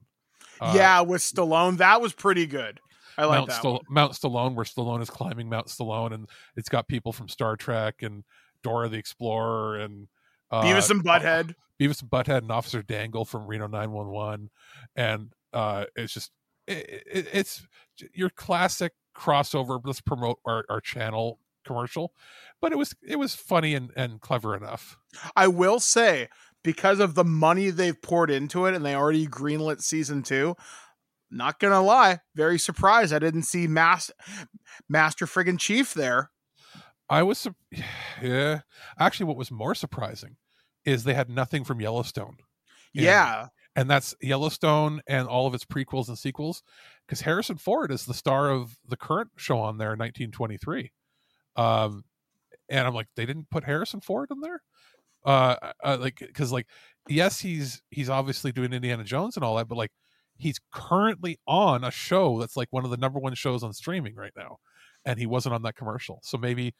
[0.59, 2.79] Uh, yeah, with Stallone, that was pretty good.
[3.17, 3.59] I like Mount, that.
[3.59, 3.83] Stall-.
[3.89, 8.03] Mount Stallone, where Stallone is climbing Mount Stallone, and it's got people from Star Trek
[8.03, 8.23] and
[8.63, 10.07] Dora the Explorer and
[10.51, 11.55] uh, Beavis and Butthead.
[11.79, 14.49] Beavis and Butthead and Officer Dangle from Reno 911,
[14.95, 16.31] and uh, it's just
[16.67, 17.65] it, it, it's
[18.13, 19.79] your classic crossover.
[19.83, 22.13] Let's promote our, our channel commercial,
[22.61, 24.97] but it was it was funny and, and clever enough.
[25.35, 26.29] I will say
[26.63, 30.55] because of the money they've poured into it and they already greenlit season two.
[31.29, 34.11] Not gonna lie, very surprised I didn't see Mas-
[34.87, 36.31] Master Friggin' Chief there.
[37.09, 37.47] I was,
[38.21, 38.61] yeah.
[38.99, 40.37] Actually, what was more surprising
[40.85, 42.37] is they had nothing from Yellowstone.
[42.95, 43.47] And- Yeah.
[43.75, 46.63] and that's Yellowstone and all of its prequels and sequels,
[47.05, 50.91] because Harrison Ford is the star of the current show on there, 1923.
[51.57, 52.05] Um,
[52.69, 54.61] and I'm like, they didn't put Harrison Ford in there,
[55.27, 56.67] uh, uh like because like,
[57.07, 59.91] yes, he's he's obviously doing Indiana Jones and all that, but like,
[60.37, 64.15] he's currently on a show that's like one of the number one shows on streaming
[64.15, 64.57] right now,
[65.05, 66.19] and he wasn't on that commercial.
[66.23, 66.73] So maybe,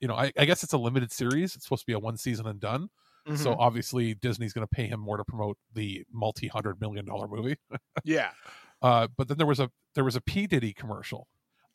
[0.00, 1.56] you know, I, I guess it's a limited series.
[1.56, 2.88] It's supposed to be a one season and done.
[3.36, 3.56] So Mhm.
[3.58, 7.56] obviously Disney's going to pay him more to promote the multi hundred million dollar movie.
[8.04, 8.32] Yeah.
[8.82, 11.26] uh, but then there was a there was a P Diddy commercial.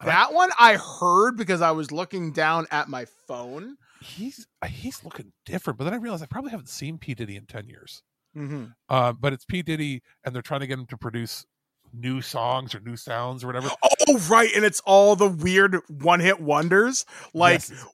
[0.06, 3.78] That one I heard because I was looking down at my phone.
[4.02, 7.46] He's he's looking different, but then I realized I probably haven't seen P Diddy in
[7.46, 8.02] ten years.
[8.36, 8.66] Mm-hmm.
[8.88, 11.46] Uh, but it's P Diddy, and they're trying to get him to produce
[11.92, 13.70] new songs or new sounds or whatever.
[14.08, 14.50] Oh, right.
[14.56, 17.06] And it's all the weird one hit wonders.
[17.34, 17.86] Like Yes.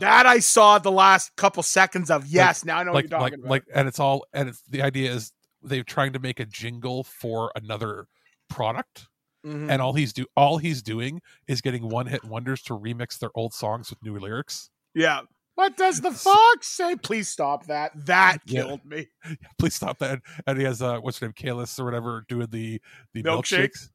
[0.00, 2.26] that I saw the last couple seconds of.
[2.26, 3.50] Yes, Like- now I know like, what you're like, about.
[3.50, 5.32] Like, and it's all, and it's the idea is
[5.62, 8.06] they're trying to make a jingle for another
[8.50, 9.06] product.
[9.46, 9.70] Mhm.
[9.70, 13.30] And all he's do all he's doing is getting one hit wonders to remix their
[13.34, 14.68] old songs with new lyrics.
[14.94, 15.22] yeah.
[15.60, 16.96] What does the fox say?
[16.96, 17.92] Please stop that.
[18.06, 18.62] That Yeah.
[18.62, 19.08] killed me.
[19.58, 20.20] Please stop that.
[20.46, 22.80] And he has uh what's her name, Kelis or whatever, doing the
[23.12, 23.68] the Milkshakes.
[23.68, 23.88] milkshakes.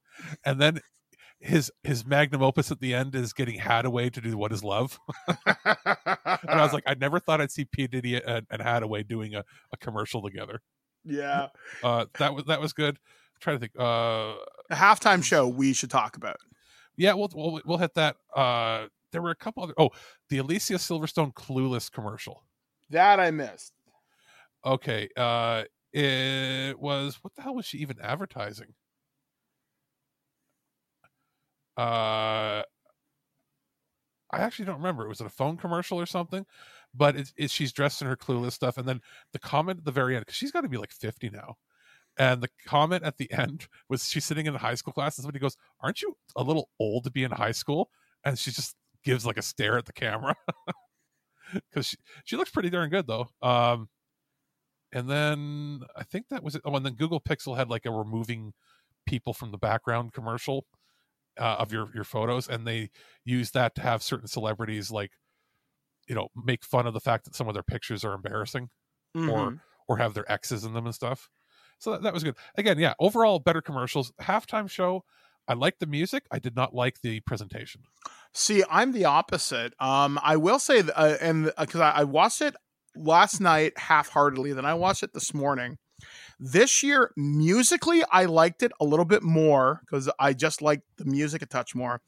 [0.45, 0.79] And then
[1.39, 4.99] his his magnum opus at the end is getting Hadaway to do what is love.
[5.27, 9.33] and I was like, I never thought I'd see P Diddy and, and Hadaway doing
[9.35, 9.43] a,
[9.73, 10.61] a commercial together.
[11.03, 11.47] Yeah.
[11.83, 12.95] Uh, that was that was good.
[12.97, 13.73] I'm trying to think.
[13.77, 14.35] Uh,
[14.69, 16.37] The halftime show we should talk about.
[16.95, 18.17] yeah, we'll we'll, we'll hit that.
[18.35, 19.73] Uh, there were a couple other.
[19.77, 19.89] Oh,
[20.29, 22.43] the Alicia Silverstone Clueless commercial.
[22.89, 23.73] That I missed.
[24.65, 28.73] Okay, uh, it was what the hell was she even advertising?
[31.77, 32.63] Uh,
[34.31, 35.07] I actually don't remember.
[35.07, 36.45] Was it a phone commercial or something?
[36.93, 39.01] But it's, it's she's dressed in her clueless stuff, and then
[39.33, 41.55] the comment at the very end because she's got to be like fifty now,
[42.17, 45.23] and the comment at the end was she's sitting in a high school class, and
[45.23, 47.89] somebody goes, "Aren't you a little old to be in high school?"
[48.23, 48.75] And she's just
[49.05, 50.35] gives like a stare at the camera
[51.53, 53.27] because she she looks pretty darn good though.
[53.41, 53.89] Um,
[54.91, 56.61] and then I think that was it.
[56.65, 58.53] Oh, and then Google Pixel had like a removing
[59.05, 60.65] people from the background commercial
[61.39, 62.91] uh, of your your photos, and they
[63.25, 65.11] use that to have certain celebrities like
[66.07, 68.69] you know make fun of the fact that some of their pictures are embarrassing
[69.27, 69.61] or Mhm.
[69.87, 71.29] or have their exes in them and stuff.
[71.79, 72.37] So that, that was good.
[72.57, 74.11] Again, yeah, overall better commercials.
[74.21, 75.03] Halftime show.
[75.47, 76.23] I liked the music.
[76.31, 77.81] I did not like the presentation.
[78.33, 79.73] See, I'm the opposite.
[79.79, 82.55] Um, I will say, uh, and because I, I watched it
[82.95, 85.77] last night half-heartedly, then I watched it this morning.
[86.39, 91.05] This year, musically, I liked it a little bit more because I just liked the
[91.05, 92.01] music a touch more.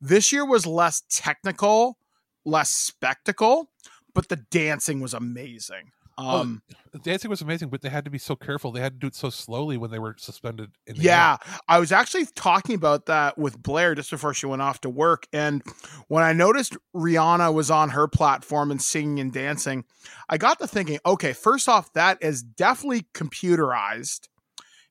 [0.00, 1.98] This year was less technical,
[2.46, 3.70] less spectacle,
[4.14, 5.90] but the dancing was amazing.
[6.16, 6.62] Um,
[6.94, 8.70] oh, dancing was amazing, but they had to be so careful.
[8.70, 10.70] They had to do it so slowly when they were suspended.
[10.86, 11.56] In the Yeah, air.
[11.68, 15.26] I was actually talking about that with Blair just before she went off to work.
[15.32, 15.62] And
[16.08, 19.84] when I noticed Rihanna was on her platform and singing and dancing,
[20.28, 24.28] I got to thinking, okay, first off, that is definitely computerized.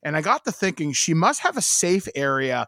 [0.01, 2.67] And I got to thinking she must have a safe area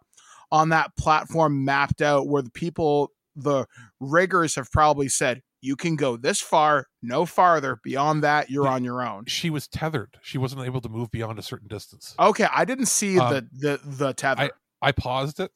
[0.51, 3.65] on that platform mapped out where the people, the
[3.99, 7.79] riggers have probably said, you can go this far, no farther.
[7.83, 9.25] Beyond that, you're on your own.
[9.25, 10.17] She was tethered.
[10.21, 12.15] She wasn't able to move beyond a certain distance.
[12.19, 14.43] Okay, I didn't see Um, the the the tether.
[14.43, 14.51] I
[14.81, 15.51] I paused it.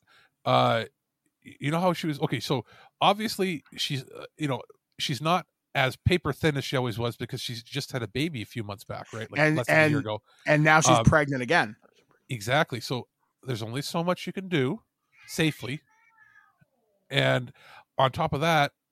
[0.46, 0.86] Uh,
[1.42, 2.66] you know how she was okay so
[3.02, 4.62] obviously she's uh, you know
[5.00, 8.42] she's not as paper thin as she always was because she's just had a baby
[8.42, 10.82] a few months back right like and less than a and, year ago and now
[10.82, 11.76] she's Um, pregnant again.
[12.30, 13.08] exactly so
[13.44, 14.82] there's only so much you can do
[15.28, 15.82] safely
[17.10, 17.52] and
[17.98, 18.72] on top of that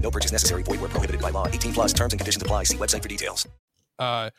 [0.00, 0.62] No purchase necessary.
[0.62, 1.46] Void where prohibited by law.
[1.48, 2.64] 18 plus terms and conditions apply.
[2.64, 3.46] See website for details.
[3.98, 4.30] uh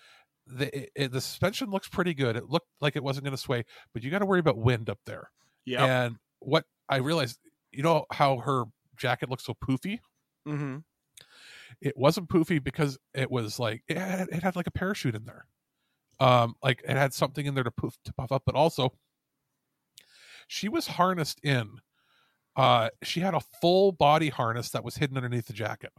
[0.48, 3.41] the it, it- the suspension looks pretty good it looked like it wasn't going to
[3.41, 3.64] sway
[3.94, 5.30] but you got to worry about wind up there
[5.65, 5.86] Yeah.
[6.06, 7.38] and what i realized
[7.72, 8.64] you know how her
[8.98, 9.99] jacket looks so poofy
[10.48, 10.77] Mm-hmm.
[11.81, 15.26] it wasn't poofy because it was like it had, it had like a parachute in
[15.26, 15.45] there
[16.19, 18.91] um like it had something in there to poof to puff up but also
[20.48, 21.80] she was harnessed in
[22.60, 25.94] uh she had a full body harness that was hidden underneath the jacket.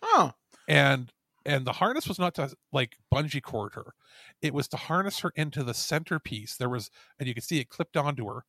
[0.00, 0.32] Oh,
[0.66, 1.12] and
[1.44, 3.92] and the harness was not to like bungee cord her.
[4.40, 6.56] It was to harness her into the centerpiece.
[6.56, 8.44] There was and you could see it clipped onto her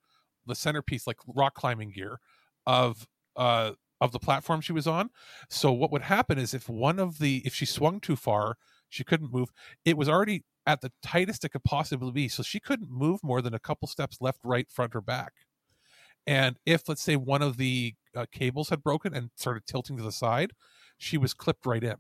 [0.46, 2.20] the centerpiece like rock climbing gear
[2.66, 5.10] of uh of the platform she was on.
[5.50, 8.58] So what would happen is if one of the if she swung too far
[8.88, 9.52] she couldn't move.
[9.84, 13.42] It was already at the tightest it could possibly be so she couldn't move more
[13.42, 15.34] than a couple steps left right front or back
[16.26, 20.04] and if let's say one of the uh, cables had broken and started tilting to
[20.04, 20.52] the side
[20.98, 21.96] she was clipped right in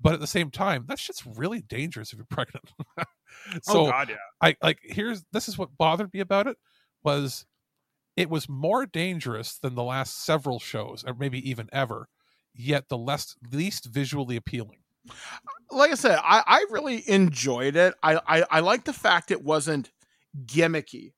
[0.00, 2.70] but at the same time that's just really dangerous if you're pregnant
[3.62, 4.16] so oh God, yeah.
[4.40, 6.56] i like here's this is what bothered me about it
[7.02, 7.46] was
[8.16, 12.08] it was more dangerous than the last several shows or maybe even ever
[12.54, 14.78] yet the less least visually appealing
[15.70, 17.94] like I said, I, I really enjoyed it.
[18.02, 19.92] I, I I like the fact it wasn't
[20.44, 21.12] gimmicky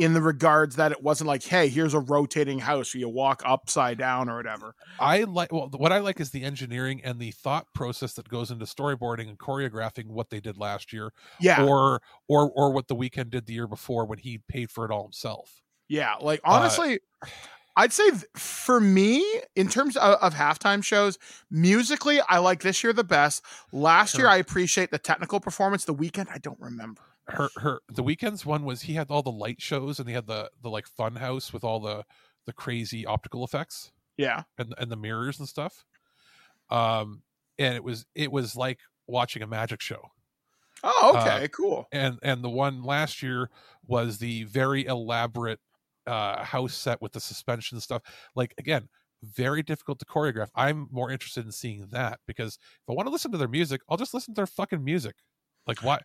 [0.00, 3.42] in the regards that it wasn't like, hey, here's a rotating house where you walk
[3.44, 4.74] upside down or whatever.
[4.98, 8.50] I like well what I like is the engineering and the thought process that goes
[8.50, 11.64] into storyboarding and choreographing what they did last year Yeah.
[11.64, 14.90] or or or what the Weeknd did the year before when he paid for it
[14.90, 17.00] all himself Yeah, like Uh, honestly,
[17.76, 19.24] I'd say for me,
[19.54, 21.18] in terms of, of halftime shows,
[21.50, 23.42] musically, I like this year the best.
[23.72, 25.84] Last year, I appreciate the technical performance.
[25.84, 27.02] The Weeknd, I don't remember.
[27.30, 30.26] Her her the Weeknd's one was he had all the light shows and he had
[30.26, 32.04] the the like fun house with all the
[32.46, 34.44] the crazy optical effects Yeah.
[34.58, 35.84] and and the mirrors and stuff.
[36.70, 37.22] Um
[37.58, 40.10] and it was it was like watching a magic show.
[40.82, 41.86] Oh, Uh, okay, cool.
[41.92, 43.50] and and the one last year
[43.86, 45.60] was the very elaborate
[46.06, 48.02] uh house set with the suspension stuff.
[48.34, 48.88] Like again
[49.22, 50.48] very difficult to choreograph.
[50.54, 53.82] I'm more interested in seeing that because if i want to listen to their music
[53.90, 55.16] i'll just listen to their fucking music.
[55.66, 55.98] Like why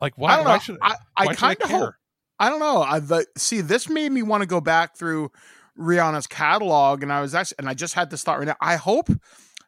[0.00, 0.58] like why I don't why know.
[0.60, 1.94] should I, I kind of hope.
[2.38, 2.82] I don't know.
[2.82, 5.30] I the, see this made me want to go back through
[5.78, 8.56] Rihanna's catalog, and I was actually, and I just had this thought right now.
[8.60, 9.08] I hope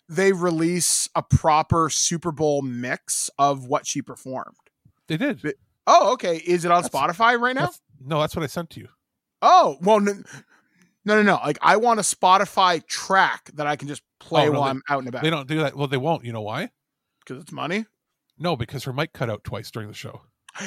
[0.09, 4.57] they release a proper Super Bowl mix of what she performed.
[5.09, 5.43] They did.
[5.87, 6.37] Oh, okay.
[6.37, 7.63] Is it on Spotify right now?
[7.63, 8.89] That's- no that's what i sent to you
[9.43, 10.13] Oh, well, no,
[11.05, 11.35] no, no, no.
[11.45, 14.65] Like I want a Spotify track that I can just oh, play Oh, no, while
[14.65, 15.23] they- I'm out and about.
[15.23, 15.77] They don't do that.
[15.77, 16.25] Well, they won't.
[16.25, 16.71] You know why?
[17.21, 17.87] because it's money.
[18.39, 20.23] No, because her mic cut out twice during the show.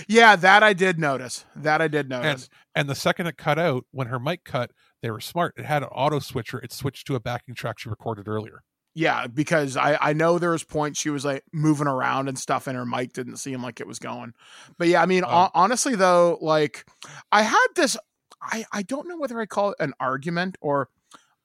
[0.08, 1.46] Yeah, that I did notice.
[1.56, 2.50] That I did notice.
[2.74, 4.72] And and the second it cut out, when her mic cut,
[5.02, 5.54] they were smart.
[5.58, 6.58] It had an auto switcher.
[6.60, 8.64] It switched to a backing track she recorded earlier.
[8.96, 12.66] Yeah, because I I know there was points she was like moving around and stuff,
[12.66, 14.34] and her mic didn't seem like it was going.
[14.80, 16.86] But yeah, I mean, Um, hon- honestly though, like
[17.32, 17.96] I had this,
[18.42, 20.90] I I don't know whether I call it an argument or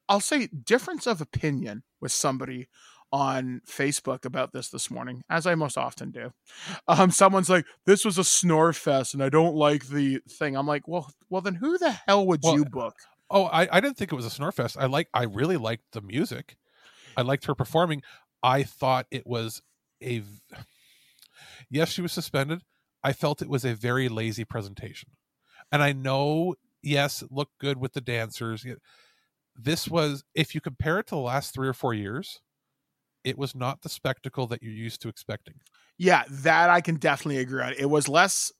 [0.08, 2.68] I'll say difference of opinion with somebody
[3.12, 6.30] on Facebook about this this morning, as I most often do.
[6.86, 10.66] Um, someone's like, "This was a snore fest, and I don't like the thing." I'm
[10.66, 12.94] like, "Well, well, then who the hell would Well, you book?"
[13.30, 14.76] Oh, I, I didn't think it was a Snorfest.
[14.76, 16.56] I like I really liked the music.
[17.16, 18.02] I liked her performing.
[18.42, 19.62] I thought it was
[20.02, 20.22] a.
[21.70, 22.62] yes, she was suspended.
[23.04, 25.10] I felt it was a very lazy presentation.
[25.72, 28.66] And I know, yes, it looked good with the dancers.
[29.56, 32.40] This was if you compare it to the last three or four years,
[33.24, 35.54] it was not the spectacle that you're used to expecting.
[35.98, 37.74] Yeah, that I can definitely agree on.
[37.78, 38.52] It was less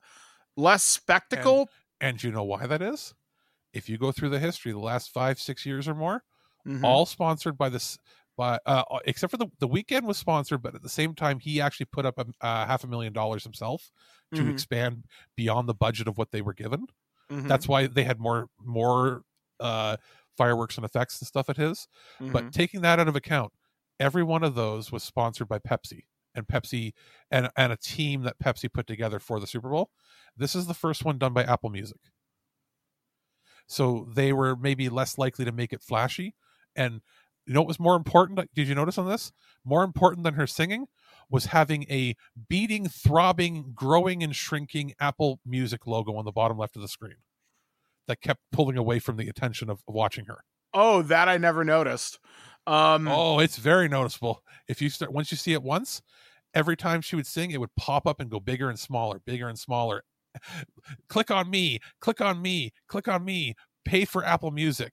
[0.57, 1.69] less spectacle.
[2.01, 3.15] And you know why that is?
[3.73, 6.25] If you go through the history, the last five, six years or more,
[6.67, 6.85] Mhm.
[6.85, 7.99] all sponsored by this
[8.37, 11.61] by uh except for the the Weeknd was sponsored but at the same time he
[11.61, 13.91] actually put up a uh, half a million dollars himself
[14.35, 14.51] to Mhm.
[14.51, 15.05] expand
[15.37, 16.87] beyond the budget of what they were given
[17.31, 17.49] Mhm.
[17.49, 19.23] that's why they had more more
[19.61, 19.97] uh
[20.37, 21.87] fireworks and effects and stuff at his.
[22.33, 23.53] But taking that out of account,
[24.01, 26.05] every one of those was sponsored by Pepsi
[26.35, 26.93] and Pepsi
[27.31, 29.91] and and a team that Pepsi put together for the Super Bowl.
[30.37, 32.01] This is the first one done by Apple Music.
[33.67, 36.35] So they were maybe less likely to make it flashy.
[36.75, 37.03] And
[37.47, 38.41] you know what was more important?
[38.55, 39.33] Did you notice on this?
[39.65, 40.87] More important than her singing
[41.31, 42.17] was having a
[42.49, 47.17] beating, throbbing, growing, and shrinking Apple Music logo on the bottom left of the screen
[48.09, 50.45] that kept pulling away from the attention of watching her.
[50.73, 52.19] Oh, that I never noticed.
[52.71, 54.43] Um, Oh, it's very noticeable.
[54.69, 56.03] If you start once you see it once,
[56.55, 59.49] every time she would sing, it would pop up and go bigger and smaller, bigger
[59.49, 60.05] and smaller.
[61.09, 63.55] click on me, click on me, click on me.
[63.85, 64.93] Pay for Apple Music.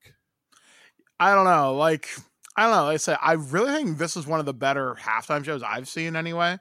[1.19, 1.75] I don't know.
[1.75, 2.07] Like,
[2.55, 2.83] I don't know.
[2.85, 5.87] Like I say, I really think this is one of the better halftime shows I've
[5.87, 6.57] seen anyway.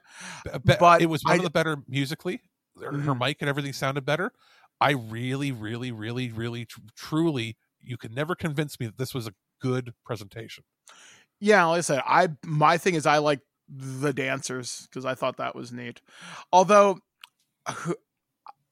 [0.65, 2.41] Be- But it was one I- of the better musically.
[2.79, 3.19] Her, her Mhm.
[3.19, 4.31] mic and everything sounded better.
[4.79, 9.25] I really, really, really, really, tr- truly, you could never convince me that this was
[9.25, 10.63] a good presentation.
[11.39, 15.37] Yeah, like I said, I my thing is I like the dancers because I thought
[15.37, 16.01] that was neat.
[16.51, 16.99] Although,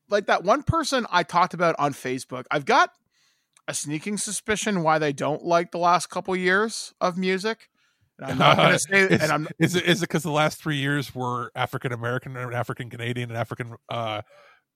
[0.10, 2.92] like that one person I talked about on Facebook, I've got
[3.68, 7.70] a sneaking suspicion why they don't like the last couple years of music.
[8.20, 10.32] And I'm not going to say, is, and I'm is it is it because the
[10.32, 14.22] last three years were African American and African Canadian and African uh,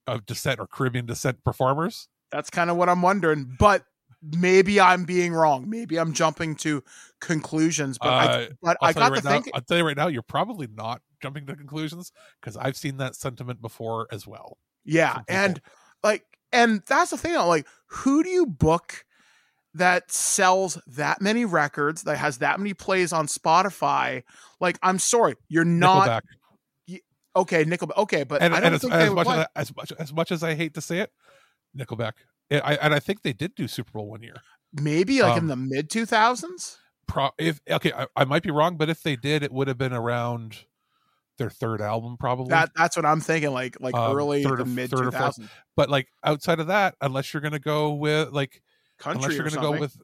[0.07, 2.07] of descent or Caribbean descent performers?
[2.31, 3.55] That's kind of what I'm wondering.
[3.57, 3.85] But
[4.21, 5.69] maybe I'm being wrong.
[5.69, 6.83] Maybe I'm jumping to
[7.21, 7.97] conclusions.
[7.97, 9.49] But I, Uh, but I tell you got right to think.
[9.53, 13.15] I'll tell you right now, you're probably not jumping to conclusions because I've seen that
[13.15, 14.57] sentiment before as well.
[14.85, 15.61] Yeah, and
[16.03, 17.35] like, and that's the thing.
[17.35, 19.05] Like, who do you book
[19.75, 24.23] that sells that many records that has that many plays on Spotify?
[24.59, 26.23] Like, I'm sorry, you're not
[26.89, 26.99] Nickelback.
[27.35, 27.65] okay.
[27.65, 27.97] Nickelback.
[27.97, 29.39] Okay, but and, I don't and as, they as would much play.
[29.39, 31.11] as, as much as much as I hate to say it,
[31.77, 32.13] Nickelback.
[32.49, 34.37] Yeah, I, and I think they did do Super Bowl one year.
[34.73, 36.77] maybe like in um, the mid 2000s.
[37.07, 39.77] Pro, if okay, I, I might be wrong, but if they did, it would have
[39.77, 40.65] been around
[41.37, 42.49] their third album, probably.
[42.49, 43.51] That that's what I'm thinking.
[43.51, 45.13] Like like Um, early third or- mid fourth.
[45.13, 45.49] 2000s.
[45.75, 48.61] But like outside of that, unless you're gonna go with like
[48.99, 49.97] Country unless you're or gonna go with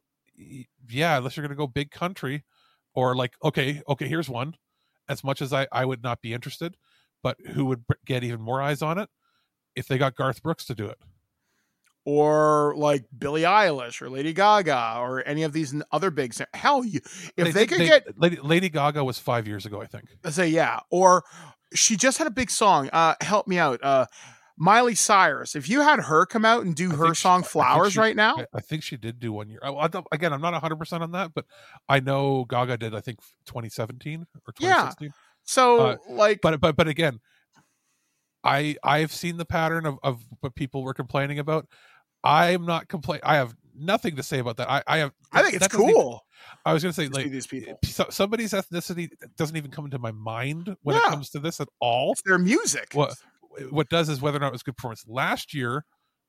[0.89, 2.43] yeah, unless you're gonna go big country,
[2.93, 4.55] or like okay, okay, here's one.
[5.09, 6.77] As much as I I would not be interested,
[7.21, 9.09] but who would get even more eyes on it
[9.75, 10.97] if they got Garth Brooks to do it?
[12.05, 16.99] Or like Billie Eilish or Lady Gaga or any of these other big hell you
[17.35, 20.05] if they, did- could get Lady, Lady Gaga was five years ago, I think.
[20.23, 21.23] let's say yeah or
[21.73, 24.05] she just had a big song uh help me out uh
[24.57, 27.43] Miley Cyrus if you had her come out and do I her think she- song
[27.43, 29.59] Flowers she- right now I, I think she did do one year.
[29.63, 31.45] I, I again, I'm not 100 percent on that, but
[31.89, 32.95] I know Gaga did.
[32.95, 34.73] I think 2017 or Yeah.
[34.93, 35.13] 2016.
[35.43, 37.19] so Uh, like but but but again,
[38.43, 41.67] I I've seen the pattern of of what people were complaining about.
[42.25, 43.19] I'm not complain.
[43.23, 44.69] I have nothing to say about that.
[44.69, 45.11] I I have.
[45.31, 46.21] I think it's doesn't even- cool
[46.65, 49.97] I was going to say like these people so, somebody's ethnicity doesn't even come into
[49.99, 52.11] my mind when it comes to this at all.
[52.11, 53.15] it's their music What
[53.71, 55.05] what does is whether or not it was good performance.
[55.07, 55.85] Last year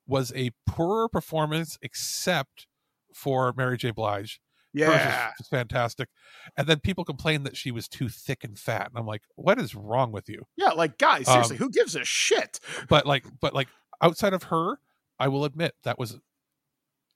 [0.07, 2.67] was a poorer performance, except
[3.15, 3.91] for Mary J.
[3.91, 4.41] Blige.
[4.73, 6.09] Yeah was fantastic.
[6.57, 9.59] And then people complained that she was too thick and fat, and I'm like, what
[9.59, 10.47] is wrong with you?
[10.57, 13.69] yeah like guys seriously Um, who gives a shit But like, but like
[14.03, 14.79] outside of her,
[15.19, 16.19] I will admit that was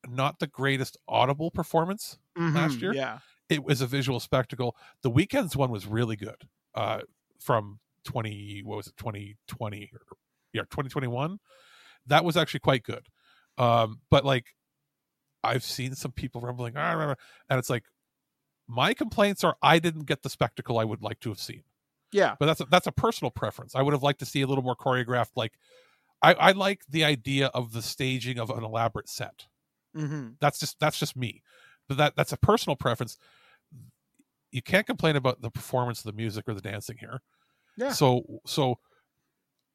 [0.06, 2.18] not the greatest audible performance
[2.52, 2.96] last Mhm, year.
[2.96, 4.76] yeah It was a visual spectacle.
[5.02, 6.48] The Weeknd's one was really good.
[6.74, 7.02] Uh,
[7.40, 10.00] from 20, what was it, 2020 or
[10.52, 11.38] yeah, 2021.
[12.06, 13.06] That was actually quite good.
[13.58, 14.54] Um, but like
[15.44, 17.14] I've seen some people rumbling, "Ah, rah, rah,"
[17.48, 17.84] and it's like
[18.68, 21.64] my complaints are I didn't get the spectacle I would like to have seen.
[22.12, 23.74] yeah But that's a, that's a personal preference.
[23.74, 25.32] I would have liked to see a little more choreographed.
[25.36, 25.58] Like
[26.22, 29.46] I, I like the idea of the staging of an elaborate set.
[29.94, 31.42] hmm That's just that's just me.
[31.88, 33.18] But that that's a personal preference.
[34.50, 37.20] You can't complain about the performance of the music or the dancing here.
[37.76, 38.76] yeah So so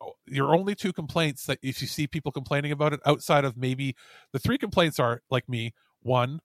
[0.01, 3.57] oh, your only two complaints that if you see people complaining about it outside of
[3.57, 3.95] maybe
[4.33, 6.41] the three complaints are like me, one,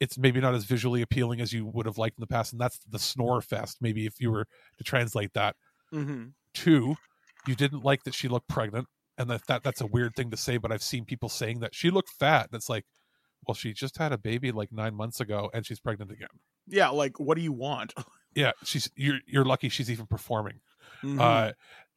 [0.00, 2.60] it's maybe not as visually appealing as you would have liked in the past, and
[2.60, 4.46] that's the snore fest, maybe if you were
[4.78, 5.56] to translate that.
[5.92, 6.96] hmm Two,
[7.44, 8.88] you didn't like that she looked pregnant,
[9.18, 11.74] and that, that that's a weird thing to say, but I've seen people saying that
[11.74, 12.86] she looked fat, and it's like,
[13.46, 16.28] well, she just had a baby like nine months ago, and she's pregnant again.
[16.66, 17.92] yeah like what do you want
[18.34, 20.60] Yeah, she's you're you're lucky she's even performing.
[21.02, 21.18] Mhm.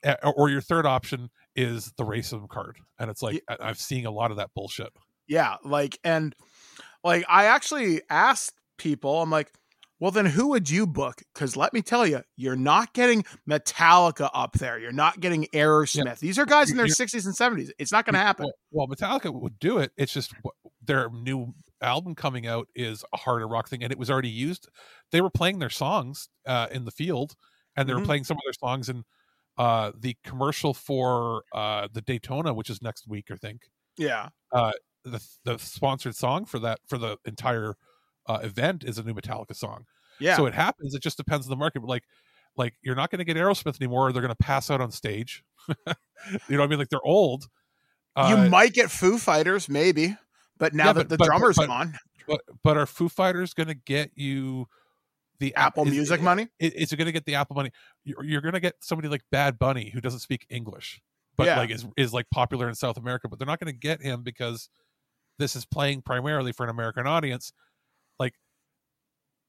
[0.03, 4.06] Uh, or your third option is the racism card, and it's like I- I'm seeing
[4.06, 4.89] a lot of that bullshit.
[5.27, 6.34] Yeah, like and
[7.03, 9.52] like I actually asked people, I'm like,
[10.01, 11.21] well then who would you book?
[11.33, 14.77] Because let me tell you, you're not getting Metallica up there.
[14.79, 16.19] You're not getting Aerosmith.
[16.19, 17.69] These are guys in their You're- 60s and 70s.
[17.79, 18.49] It's not going to happen.
[18.71, 19.91] Well, Metallica would do it.
[19.95, 20.33] It's just
[20.83, 24.67] their new album coming out is a harder rock thing, and it was already used.
[25.11, 27.35] They were playing their songs uh, in the field,
[27.77, 27.99] and they Mhm.
[27.99, 29.03] were playing some of their songs in
[29.57, 33.63] uh, the commercial for uh, the Daytona, which is next week, I think.
[33.97, 34.29] Yeah.
[34.51, 34.71] Uh,
[35.03, 37.75] the the sponsored song for that for the entire
[38.27, 39.85] uh, event is a new Metallica song.
[40.19, 40.35] Yeah.
[40.38, 40.93] So it happens.
[40.93, 41.80] It just depends on the market.
[41.81, 42.03] But like,
[42.57, 44.07] like you're not going to get Aerosmith anymore.
[44.10, 45.43] Or they're going to pass out on stage.
[45.68, 45.95] you know
[46.57, 46.80] what I mean?
[46.80, 47.43] Like they're old.
[48.18, 50.15] you Uh, might get Foo Fighters, maybe,
[50.57, 51.93] but now yeah, that but- the but- drummer's but- gone,
[52.27, 54.68] But but are Foo Fighters going to get you
[55.39, 56.49] the Apple is- Music money?
[56.60, 57.72] Is, is it going to get the Apple money?
[58.03, 61.02] You're, you're going to get somebody like Bad Bunny who doesn't speak English,
[61.35, 61.57] but Yeah.
[61.57, 63.27] like is is like popular in South America.
[63.27, 64.69] But they're not going to get him because
[65.39, 67.53] this is playing primarily for an American audience.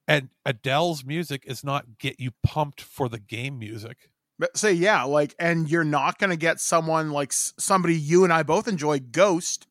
[0.07, 4.09] And Adele's music is not get you pumped for the game music.
[4.39, 8.33] But say yeah, like, and you're not going to get someone like somebody you and
[8.33, 9.67] I both enjoy, Ghost.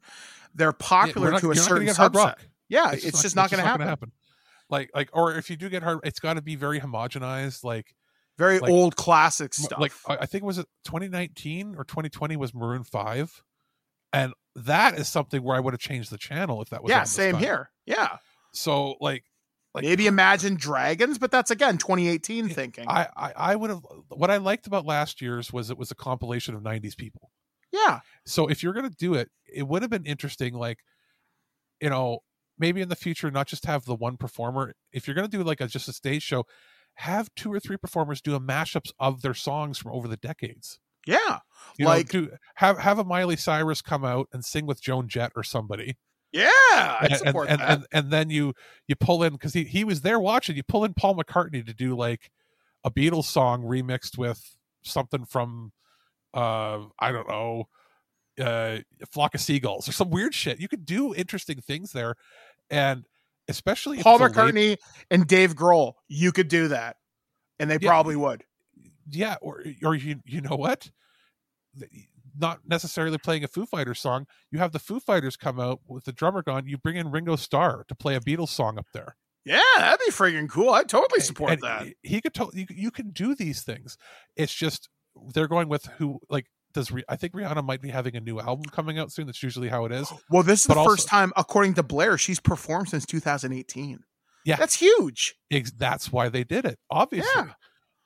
[0.54, 2.34] They're popular we're not- to a not certain subset.
[2.68, 4.12] Yeah, it's, just not, going to happen.
[4.70, 7.64] Like like, or if you do get hard, it's got to be very homogenized.
[7.64, 7.94] Like
[8.38, 9.78] Very like- old classic stuff.
[9.78, 13.42] Like I think was it 2019 or 2020 was Maroon Five,
[14.12, 17.04] and that is something where I would have changed the channel if that was yeah,
[17.04, 17.42] same time.
[17.42, 17.70] here.
[17.84, 18.16] Yeah,
[18.54, 19.24] So like,
[19.74, 22.86] like maybe Imagine Dragons, but that's again 2018 thinking.
[22.88, 25.94] I I, I would have what I liked about last year's was it was a
[25.94, 27.30] compilation of 90s people.
[27.72, 30.54] yeah, So if you're gonna do it, it would have been interesting.
[30.54, 30.78] Like,
[31.80, 32.20] you know,
[32.58, 34.74] maybe in the future, not just have the one performer.
[34.92, 36.44] If you're gonna do like a just a stage show,
[36.96, 40.78] have two or three performers do a mashups of their songs from over the decades.
[41.06, 41.38] yeah,
[41.78, 45.08] You like know, do have have a Miley Cyrus come out and sing with Joan
[45.08, 45.96] Jett or somebody.
[46.32, 47.70] Yeah, I and, support and, that.
[47.70, 48.54] and, and then you
[48.88, 51.74] you pull in because he, he was there watching you pull in paul mccartney to
[51.74, 52.30] do like
[52.84, 55.72] a beatles song remixed with something from
[56.34, 57.68] uh i don't know
[58.40, 58.78] uh
[59.12, 62.14] flock of seagulls or some weird shit you could do interesting things there
[62.70, 63.04] and
[63.48, 64.76] especially Paul a late- McCartney
[65.10, 66.96] and Dave Grohl, you could do that,
[67.58, 67.88] and they Yeah.
[67.90, 68.44] probably would.
[69.10, 70.90] yeah or or you you know what
[72.38, 74.26] not necessarily playing a Foo Fighters song.
[74.50, 76.66] You have the Foo Fighters come out with the drummer gone.
[76.66, 79.16] You bring in Ringo Starr to play a Beatles song up there.
[79.44, 80.70] Yeah, that'd be freaking cool.
[80.70, 81.86] I totally support and that.
[82.02, 82.34] he- could.
[82.34, 83.96] To- you, you can do these things.
[84.36, 84.88] It's just
[85.34, 86.92] they're going with who like does.
[87.08, 89.26] I think Rihanna might be having a new album coming out soon.
[89.26, 90.12] That's usually how it is.
[90.30, 93.98] Well, this is But the also- first time, according to Blair, she's performed since 2018.
[94.44, 95.34] Yeah, That's huge.
[95.50, 96.78] ex- that's why they did it.
[96.90, 97.52] Obviously, Yeah.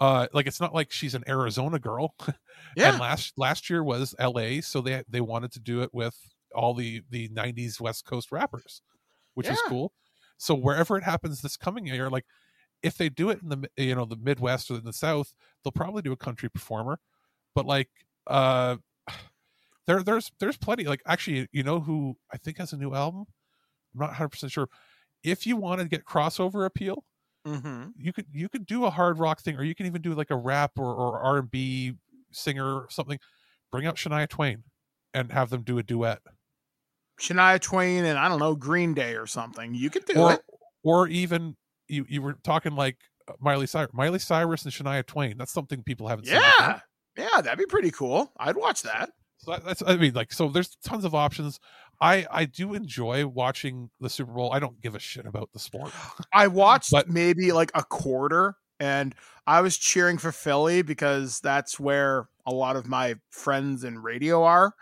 [0.01, 2.14] Uh, like it's not like she's an Arizona girl.
[2.77, 2.90] Yeah.
[2.90, 6.14] and last last year was L.A., so they they wanted to do it with
[6.55, 8.82] all the the '90s West Coast rappers,
[9.35, 9.93] which is cool.
[10.36, 12.27] So wherever it happens this coming year, like
[12.82, 15.32] if they do it in the you know the Midwest or in the South,
[15.64, 16.98] they'll probably do a country performer.
[17.55, 17.89] But like,
[18.27, 18.77] uh,
[19.86, 20.85] there there's there's plenty.
[20.85, 23.24] Like actually, you know who I think has a new album.
[23.94, 24.68] I'm not 100 percent sure.
[25.23, 27.05] If you want to get crossover appeal,
[27.47, 27.90] Mm-hmm.
[27.97, 30.31] you could you could do a hard rock thing, or you can even do like
[30.31, 31.94] a rap or, or R and B
[32.32, 33.18] singer or something.
[33.70, 34.64] Bring out Shania Twain
[35.14, 36.20] and have them do a duet,
[37.20, 39.74] Shania Twain and I don't know Green Day or something.
[39.74, 40.40] You could do or it.
[40.82, 41.56] or even
[41.89, 42.97] you you were talking like
[43.28, 45.36] uh, Miley Cyrus, Miley Cyrus and Shania Twain.
[45.39, 46.36] That's something people haven't seen.
[46.36, 46.81] Yeah,
[47.16, 48.32] yeah, that'd be pretty cool.
[48.39, 49.10] I'd watch that.
[49.39, 51.59] So that, that's I mean like so there's tons of options.
[52.01, 54.52] I I do enjoy watching the Super Bowl.
[54.52, 55.93] I don't give a shit about the sport.
[56.32, 59.14] I watched But- maybe like a quarter, and
[59.47, 64.43] I was cheering for Philly because that's where a lot of my friends in radio
[64.43, 64.74] are.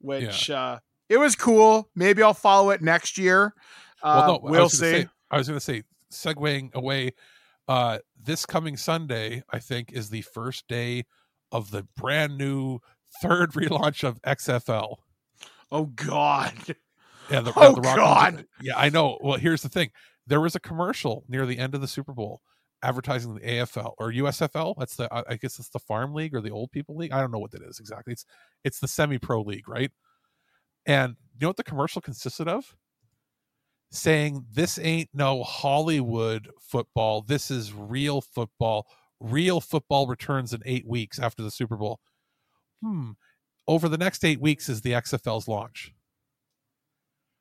[0.00, 0.78] Which uh,
[1.08, 1.88] it was cool.
[1.96, 3.54] Maybe I'll follow it next year.
[4.02, 4.78] Uh, well, no, we'll see.
[4.78, 5.82] Say, I was going to say,
[6.12, 7.14] segueing away,
[7.66, 11.04] uh, this coming Sunday, I think, is the first day
[11.50, 12.78] of the brand new
[13.20, 14.96] third relaunch of XFL.
[15.70, 16.54] Oh God!
[17.30, 18.46] Yeah, the, Oh, the Rock- God.
[18.60, 19.18] Yeah, I know.
[19.20, 19.90] Well, here's the thing:
[20.26, 22.40] there was a commercial near the end of the Super Bowl
[22.82, 24.74] advertising the AFL or USFL.
[24.78, 27.12] That's the I guess it's the Farm League or the Old People League.
[27.12, 28.12] I don't know what that is exactly.
[28.12, 28.24] It's
[28.64, 29.90] it's the semi-pro league, right?
[30.86, 32.76] And you know what the commercial consisted of?
[33.90, 37.22] Saying this ain't no Hollywood football.
[37.22, 38.86] This is real football.
[39.18, 41.98] Real football returns in eight weeks after the Super Bowl.
[42.82, 43.12] Hmm.
[43.68, 45.94] Over the next eight weeks is the XFL's launch.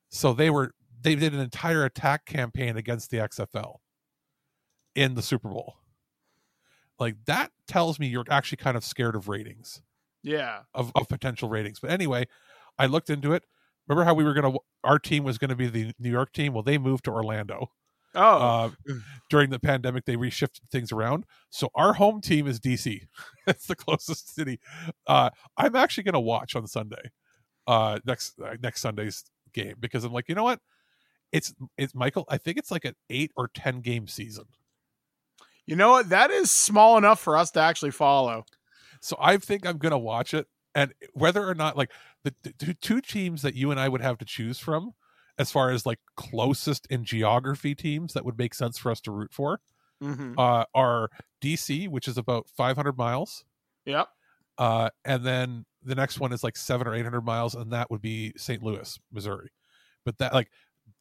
[0.09, 3.77] So they were they did an entire attack campaign against the XFL
[4.95, 5.77] in the Super Bowl.
[6.99, 9.81] Like that tells me you're actually kind of scared of ratings
[10.23, 10.61] Yeah.
[10.73, 11.79] of, of potential ratings.
[11.79, 12.27] But anyway,
[12.77, 13.43] I looked into it.
[13.87, 16.53] Remember how we were gonna our team was gonna be the New York team?
[16.53, 17.71] Well, they moved to Orlando.
[18.17, 18.69] Oh, Uh,
[19.29, 21.25] during the pandemic, they reshifted things around.
[21.49, 23.01] So our home team is DC.
[23.47, 24.59] it's the closest city.
[25.05, 27.11] Uh, I'm actually going to watch on Sunday,
[27.67, 29.23] uh, next uh, next Sunday's
[29.53, 30.59] game because I'm like, you know what?
[31.31, 32.25] it's it's Michael.
[32.29, 34.45] I think it's like an eight or ten game season.
[35.65, 36.09] You know what?
[36.09, 38.45] That is small enough for us to actually follow.
[39.01, 41.91] So I think I'm gonna watch it, and whether or not like
[42.23, 44.93] the, the two teams that you and I would have to choose from,
[45.39, 49.11] as far as like closest in geography teams that would make sense for us to
[49.11, 49.59] root for,
[50.01, 50.37] Mhm.
[50.37, 51.09] uh, are
[51.41, 53.45] DC, which is about 500 miles,
[53.85, 54.09] Yep.
[54.57, 58.01] uh, and then the next one is like seven or 800 miles, and that would
[58.01, 58.61] be St.
[58.63, 59.49] Louis, Missouri.
[60.05, 60.51] But that like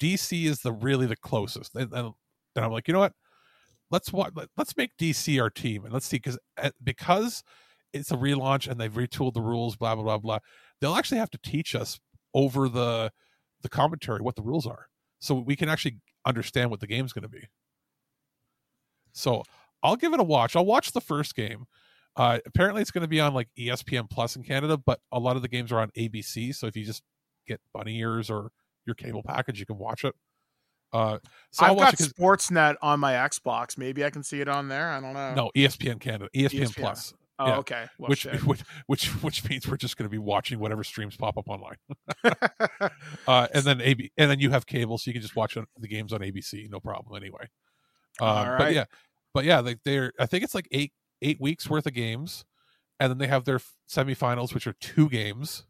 [0.00, 3.14] DC is the really the closest, and, I'm like, you know what?
[3.90, 6.38] Let's what let's make DC our team, and let's see because
[6.82, 7.44] because
[7.92, 10.38] it's a relaunch and they've retooled the rules, blah blah blah blah.
[10.80, 12.00] They'll actually have to teach us
[12.34, 13.12] over the
[13.62, 14.88] the commentary what the rules are,
[15.18, 17.48] so we can actually understand what the game's going to be.
[19.12, 19.42] So
[19.82, 20.56] I'll give it a watch.
[20.56, 21.66] I'll watch the first game.
[22.16, 25.36] Uh, apparently, it's going to be on like ESPN Plus in Canada, but a lot
[25.36, 26.54] of the games are on ABC.
[26.54, 27.02] So if you just
[27.46, 28.50] get bunny ears or
[28.86, 30.14] your cable package, you can watch it.
[30.92, 31.18] Uh,
[31.50, 33.76] so I've got Sportsnet on my Xbox.
[33.76, 34.90] Maybe I can see it on there.
[34.90, 35.34] I don't know.
[35.34, 36.76] no ESPN Canada, ESPN, ESPN.
[36.76, 37.14] Plus.
[37.38, 37.86] Oh, okay.
[37.98, 41.36] Well, which, which which which means we're just going to be watching whatever streams pop
[41.36, 41.76] up online.
[43.28, 45.66] uh, and then AB, and then you have cable, so you can just watch on-
[45.78, 47.14] the games on ABC, no problem.
[47.16, 47.48] Anyway,
[48.20, 48.84] um, but yeah,
[49.34, 52.44] but yeah, they, they're I think it's like eight eight weeks worth of games,
[52.98, 55.66] and then they have their semifinals, which are two games,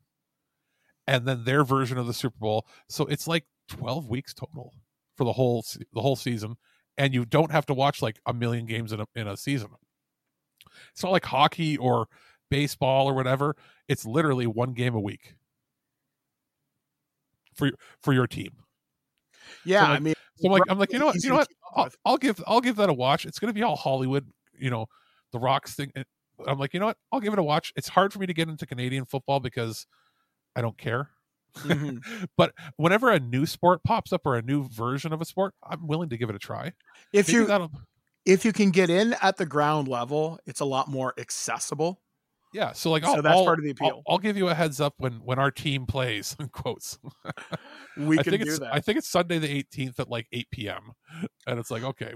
[1.06, 2.66] and then their version of the Super Bowl.
[2.88, 4.72] So it's like twelve weeks total
[5.16, 6.56] for the whole the whole season,
[6.96, 9.70] and you don't have to watch like a million games in a in a season.
[10.92, 12.08] It's not like hockey or
[12.50, 13.56] baseball or whatever.
[13.88, 15.34] It's literally one game a week
[17.54, 18.50] for your- for your team.
[19.64, 21.48] Yeah, So, I mean, so I'm like, I'm like, you know what, you know what?
[21.74, 21.88] I'll.
[22.04, 23.26] I'll give, I'll give that a watch.
[23.26, 24.26] It's going to be all Hollywood,
[24.58, 24.86] you know,
[25.32, 25.92] the Rocks thing.
[26.46, 26.98] I'm like, you know what?
[27.12, 27.72] I'll give it a watch.
[27.76, 29.86] It's hard for me to get into Canadian football because
[30.54, 31.10] I don't care.
[31.56, 32.00] Mhm.
[32.36, 35.86] but whenever a new sport pops up or a new version of a sport, I'm
[35.86, 36.72] willing to give it a try.
[37.12, 37.70] if Maybe you that'll-
[38.26, 42.00] if you can get in at the ground level, it's a lot more accessible.
[42.52, 44.02] yeah, so like, So I'll, that's I'll- part of the I'll- appeal.
[44.08, 46.34] I'll, give you a heads up when when our team plays.
[46.40, 46.98] In quotes,
[47.96, 48.74] We I can do that.
[48.74, 50.92] I think it's Sunday the 18th at like 8 p.m.
[51.46, 52.12] And it's like, okay,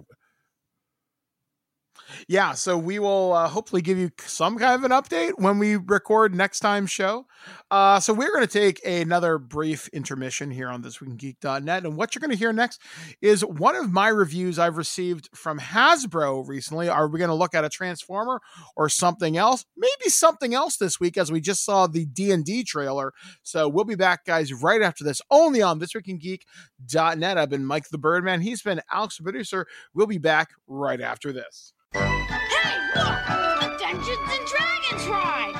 [2.28, 5.76] Yeah, so we will uh, hopefully give you some kind of an update when we
[5.76, 7.26] record next time's show.
[7.70, 12.20] Uh, so we're going to take another brief intermission here on thisweekingeek.net, and what you're
[12.20, 12.80] going to hear next
[13.22, 16.88] is one of my reviews I've received from Hasbro recently.
[16.88, 18.40] Are we going to look at a Transformer
[18.76, 19.64] or something else?
[19.76, 23.12] Maybe something else this week, as we just saw the D and D trailer.
[23.42, 27.38] So we'll be back, guys, right after this, only on thisweekingeek.net.
[27.38, 28.40] I've been Mike the Birdman.
[28.40, 29.66] He's been Alex the producer.
[29.94, 31.72] We'll be back right after this.
[31.92, 33.18] Hey, look!
[33.28, 35.54] A Dungeons and Dragons ride!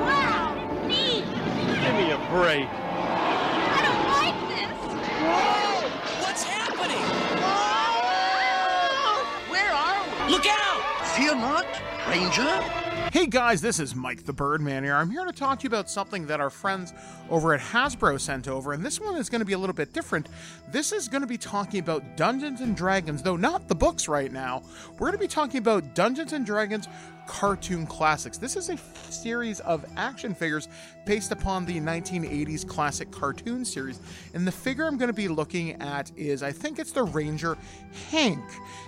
[0.00, 1.24] Wow, neat!
[1.82, 2.68] Give me a break.
[2.68, 4.74] I don't like this!
[5.22, 5.88] Whoa!
[6.22, 7.06] What's happening?
[9.50, 10.32] Where are we?
[10.32, 10.82] Look out!
[11.16, 11.66] Fear not,
[12.08, 12.89] Ranger.
[13.12, 14.94] Hey guys, this is Mike the Birdman here.
[14.94, 16.94] I'm here to talk to you about something that our friends
[17.28, 19.92] over at Hasbro sent over, and this one is going to be a little bit
[19.92, 20.28] different.
[20.70, 24.30] This is going to be talking about Dungeons and Dragons, though not the books right
[24.30, 24.62] now.
[24.92, 26.86] We're going to be talking about Dungeons and Dragons
[27.30, 28.38] cartoon classics.
[28.38, 30.66] This is a f- series of action figures
[31.06, 34.00] based upon the 1980s classic cartoon series.
[34.34, 37.56] And the figure I'm going to be looking at is, I think it's the Ranger
[38.10, 38.44] Hank.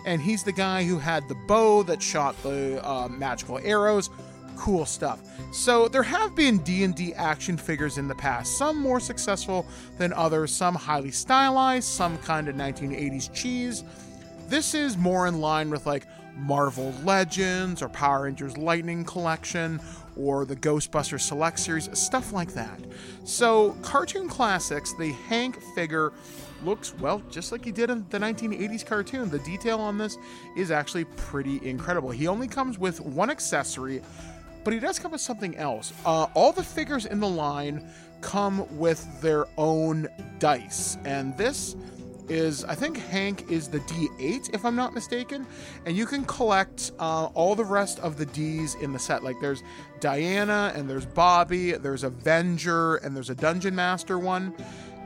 [0.06, 4.10] And he's the guy who had the bow that shot the uh, magical arrows
[4.56, 5.20] cool stuff.
[5.52, 9.66] So there have been D&D action figures in the past, some more successful
[9.98, 13.82] than others, some highly stylized, some kind of 1980s cheese.
[14.48, 16.06] This is more in line with like
[16.36, 19.80] Marvel Legends or Power Rangers Lightning Collection
[20.16, 22.80] or the Ghostbusters Select Series, stuff like that.
[23.24, 26.12] So, cartoon classics, the Hank figure
[26.64, 29.30] looks, well, just like he did in the 1980s cartoon.
[29.30, 30.18] The detail on this
[30.56, 32.10] is actually pretty incredible.
[32.10, 34.02] He only comes with one accessory,
[34.64, 35.92] but he does come with something else.
[36.04, 37.88] Uh, all the figures in the line
[38.20, 41.74] come with their own dice, and this
[42.28, 45.46] is I think Hank is the D8 if I'm not mistaken,
[45.86, 49.22] and you can collect uh, all the rest of the Ds in the set.
[49.22, 49.62] Like there's
[50.00, 54.54] Diana and there's Bobby, there's Venger, and there's a Dungeon Master one.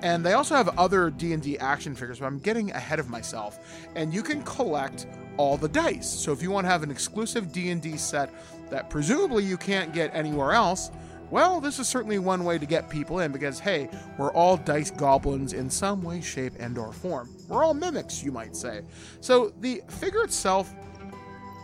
[0.03, 3.87] And they also have other D&D action figures, but I'm getting ahead of myself.
[3.95, 5.07] And you can collect
[5.39, 6.09] all the dice.
[6.09, 8.31] So if you want to have an exclusive D&D set
[8.71, 10.91] that presumably you can't get anywhere else,
[11.31, 13.89] well, this is certainly one way to get people in because hey,
[14.19, 17.35] we're all dice goblins in some way, shape, and or form.
[17.49, 18.83] We're all mimics, you might say.
[19.21, 20.75] So the figure itself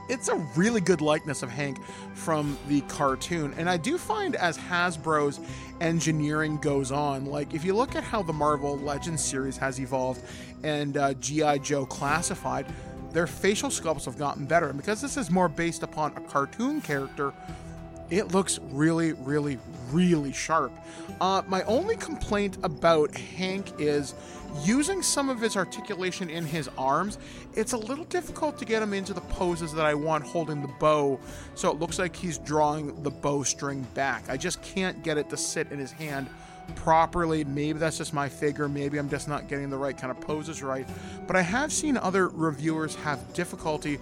[0.08, 1.78] it's a really good likeness of Hank
[2.14, 3.54] from the cartoon.
[3.56, 5.40] And I do find as Hasbro's
[5.80, 10.22] engineering goes on, like if you look at how the Marvel Legends series has evolved
[10.64, 11.58] and uh, G.I.
[11.58, 12.66] Joe Classified,
[13.12, 14.68] their facial sculpts have gotten better.
[14.68, 17.32] And because this is more based upon a cartoon character,
[18.10, 19.58] it looks really, really,
[19.90, 20.72] really sharp.
[21.20, 24.14] Uh, my only complaint about Hank is
[24.64, 27.18] using some of his articulation in his arms.
[27.54, 30.68] It's a little difficult to get him into the poses that I want holding the
[30.68, 31.18] bow,
[31.54, 34.24] so it looks like he's drawing the bowstring back.
[34.28, 36.28] I just can't get it to sit in his hand
[36.76, 37.44] properly.
[37.44, 38.68] Maybe that's just my figure.
[38.68, 40.86] Maybe I'm just not getting the right kind of poses right.
[41.26, 43.98] But I have seen other reviewers have difficulty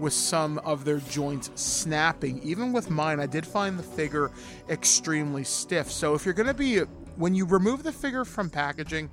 [0.00, 2.42] with some of their joints snapping.
[2.42, 4.30] Even with mine, I did find the figure
[4.68, 5.90] extremely stiff.
[5.90, 6.78] So if you're going to be,
[7.16, 9.10] when you remove the figure from packaging,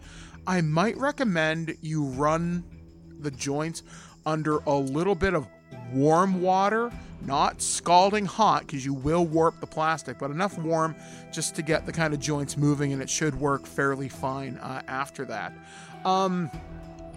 [0.47, 2.64] I might recommend you run
[3.19, 3.84] the joints
[4.26, 5.47] under a little bit of
[5.91, 6.91] warm water,
[7.22, 10.95] not scalding hot because you will warp the plastic, but enough warm
[11.34, 14.81] just to get the kind of joints moving, and it should work fairly fine uh,
[14.88, 15.53] after that.
[16.05, 16.49] Um,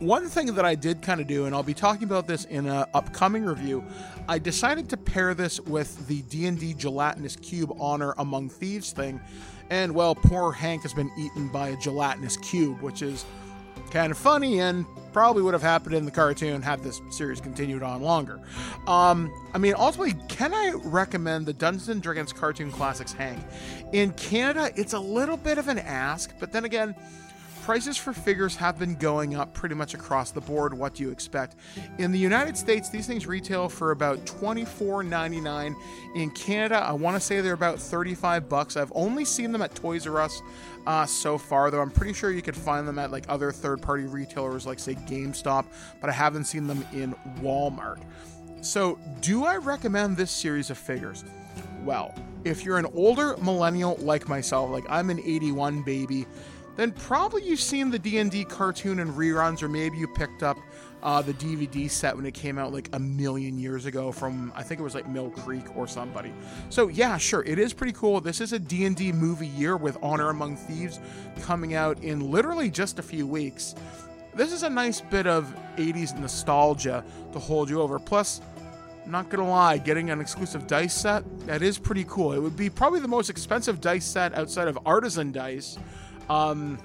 [0.00, 2.66] one thing that I did kind of do, and I'll be talking about this in
[2.66, 3.84] an upcoming review,
[4.28, 9.20] I decided to pair this with the D&D Gelatinous Cube Honor Among Thieves thing,
[9.68, 13.24] and well, poor Hank has been eaten by a gelatinous cube, which is
[13.90, 17.82] kind of funny and probably would have happened in the cartoon had this series continued
[17.82, 18.40] on longer.
[18.86, 23.40] Um, I mean, ultimately, can I recommend the Dungeons and Dragons Cartoon Classics Hank?
[23.92, 26.94] In Canada, it's a little bit of an ask, but then again,
[27.70, 30.74] prices for figures have been going up pretty much across the board.
[30.74, 31.54] What do you expect?
[31.98, 35.76] In the United States, these things retail for about $24.99.
[36.16, 38.76] In Canada, I want to say they're about 35 bucks.
[38.76, 40.42] I've only seen them at Toys R Us
[40.84, 44.06] uh, so far, though I'm pretty sure you could find them at like other third-party
[44.06, 45.66] retailers, like say GameStop,
[46.00, 48.00] but I haven't seen them in Walmart.
[48.62, 51.22] So, do I recommend this series of figures?
[51.84, 56.26] Well, if you're an older millennial like myself, like I'm an 81 baby,
[56.80, 60.56] then probably you've seen the D&D cartoon and reruns, or maybe you picked up
[61.02, 64.62] uh, the DVD set when it came out like a million years ago from I
[64.62, 66.32] think it was like Mill Creek or somebody.
[66.70, 68.22] So yeah, sure, it is pretty cool.
[68.22, 71.00] This is a D&D movie year with Honor Among Thieves
[71.42, 73.74] coming out in literally just a few weeks.
[74.34, 77.98] This is a nice bit of 80s nostalgia to hold you over.
[77.98, 78.40] Plus,
[79.04, 82.32] not gonna lie, getting an exclusive dice set, that is pretty cool.
[82.32, 85.76] It would be probably the most expensive dice set outside of Artisan Dice
[86.30, 86.78] um,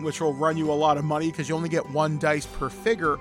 [0.00, 2.70] which will run you a lot of money because you only get one dice per
[2.70, 3.18] figure.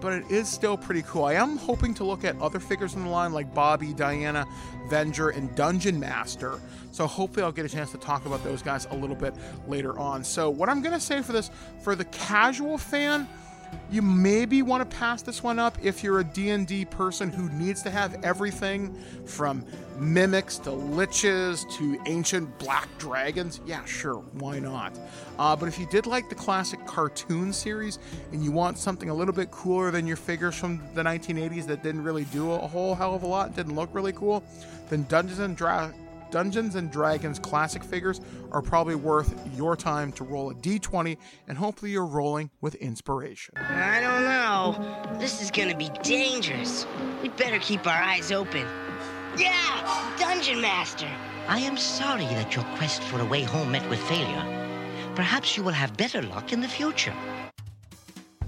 [0.00, 1.24] But it is still pretty cool.
[1.24, 4.46] I am hoping to look at other figures in the line like Bobby, Diana,
[4.88, 6.60] Venger, and Dungeon Master.
[6.92, 9.34] So hopefully I'll get a chance to talk about those guys a little bit
[9.66, 10.22] later on.
[10.22, 11.50] So what I'm gonna say for this,
[11.82, 13.26] for the casual fan,
[13.90, 17.82] you maybe want to pass this one up if you're a D&D person who needs
[17.82, 18.94] to have everything
[19.24, 19.64] from
[19.98, 23.60] mimics to liches to ancient black dragons.
[23.64, 24.98] Yeah, sure, why not?
[25.38, 27.98] Uh, but if you did like the classic cartoon series
[28.32, 31.82] and you want something a little bit cooler than your figures from the 1980s that
[31.82, 34.42] didn't really do a whole hell of a lot, didn't look really cool,
[34.90, 38.20] then Dungeons and Dragons Dungeons and Dragons classic figures
[38.52, 41.16] are probably worth your time to roll a d20
[41.48, 43.54] and hopefully you're rolling with inspiration.
[43.56, 45.18] I don't know.
[45.18, 46.86] This is gonna be dangerous.
[47.22, 48.66] We better keep our eyes open.
[49.36, 50.14] Yeah!
[50.18, 51.08] Dungeon Master!
[51.48, 54.44] I am sorry that your quest for a way home met with failure.
[55.14, 57.14] Perhaps you will have better luck in the future.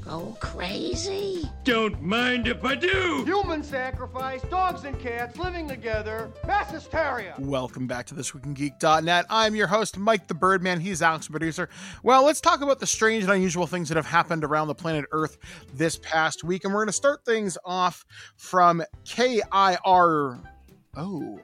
[0.09, 1.51] Go crazy?
[1.65, 3.25] Don't mind if I do.
[3.27, 7.35] Human sacrifice, dogs and cats living together, mass hysteria.
[7.39, 9.27] Welcome back to this week in Geek.net.
[9.29, 10.81] I'm your host, Mike the Birdman.
[10.81, 11.69] He's Alex, producer.
[12.03, 15.05] Well, let's talk about the strange and unusual things that have happened around the planet
[15.13, 15.37] Earth
[15.75, 16.65] this past week.
[16.65, 20.39] And we're going to start things off from KIR.
[20.97, 21.39] Oh,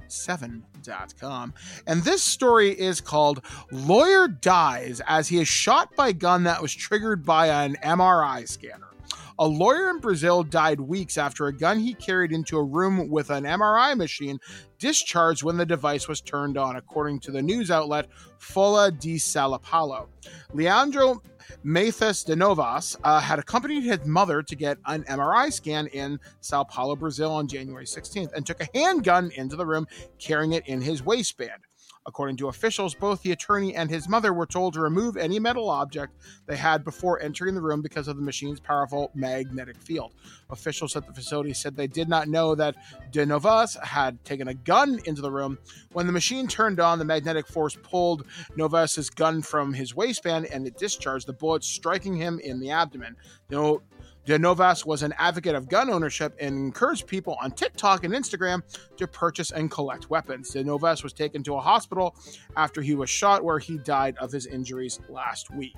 [0.84, 1.54] 7.com.
[1.86, 6.74] And this story is called Lawyer Dies as he is shot by gun that was
[6.74, 8.88] triggered by an MRI scanner.
[9.36, 13.30] A lawyer in Brazil died weeks after a gun he carried into a room with
[13.30, 14.38] an MRI machine
[14.78, 18.08] discharged when the device was turned on, according to the news outlet
[18.38, 20.08] Folha de Sao Paulo.
[20.52, 21.20] Leandro
[21.62, 26.64] Mathias de Novaes uh, had accompanied his mother to get an MRI scan in Sao
[26.64, 29.86] Paulo, Brazil on January 16th and took a handgun into the room,
[30.18, 31.62] carrying it in his waistband.
[32.06, 35.70] According to officials, both the attorney and his mother were told to remove any metal
[35.70, 36.12] object
[36.46, 40.12] they had before entering the room because of the machine's powerful magnetic field.
[40.50, 42.76] Officials at the facility said they did not know that
[43.10, 45.58] De Novaes had taken a gun into the room.
[45.92, 48.26] When the machine turned on, the magnetic force pulled
[48.56, 53.16] Novaes's gun from his waistband and it discharged the bullet, striking him in the abdomen.
[53.48, 53.80] No,
[54.26, 58.62] DeNovaes was an advocate of gun ownership and encouraged people on TikTok and Instagram
[58.96, 60.50] to purchase and collect weapons.
[60.52, 62.16] DeNovaes was taken to a hospital
[62.56, 65.76] after he was shot, where he died of his injuries last week.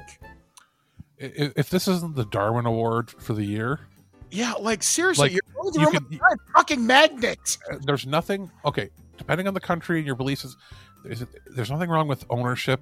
[1.19, 3.81] If this isn't the Darwin Award for the year,
[4.31, 7.59] Yeah, like seriously, Like, you're going to you could- with fucking magnets.
[7.73, 8.51] uh, there's nothing.
[8.65, 10.57] Okay, depending on the country and your beliefs,
[11.05, 12.81] there's, there's nothing wrong with ownership,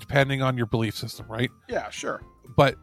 [0.00, 1.50] depending on your belief system, right?
[1.68, 2.20] Yeah, sure.
[2.56, 2.76] But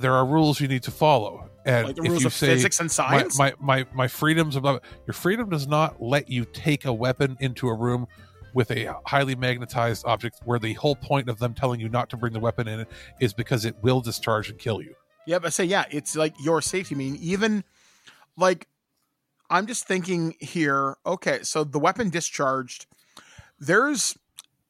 [0.00, 2.46] there are rules you need to follow, and Like the if rules you of say
[2.48, 3.38] physics and my- science?
[3.38, 7.68] my my my freedoms of your freedom does not let you take a weapon into
[7.68, 8.06] a room
[8.54, 12.16] with a highly magnetized object where the whole point of them telling you not to
[12.16, 12.86] bring the weapon in
[13.20, 14.94] is because it will discharge and kill you.
[15.26, 16.94] Yeah, but say yeah, it's like your safety.
[16.94, 17.64] I mean, even
[18.36, 18.68] like
[19.50, 20.96] I'm just thinking here.
[21.04, 22.86] Okay, so the weapon discharged.
[23.58, 24.16] There's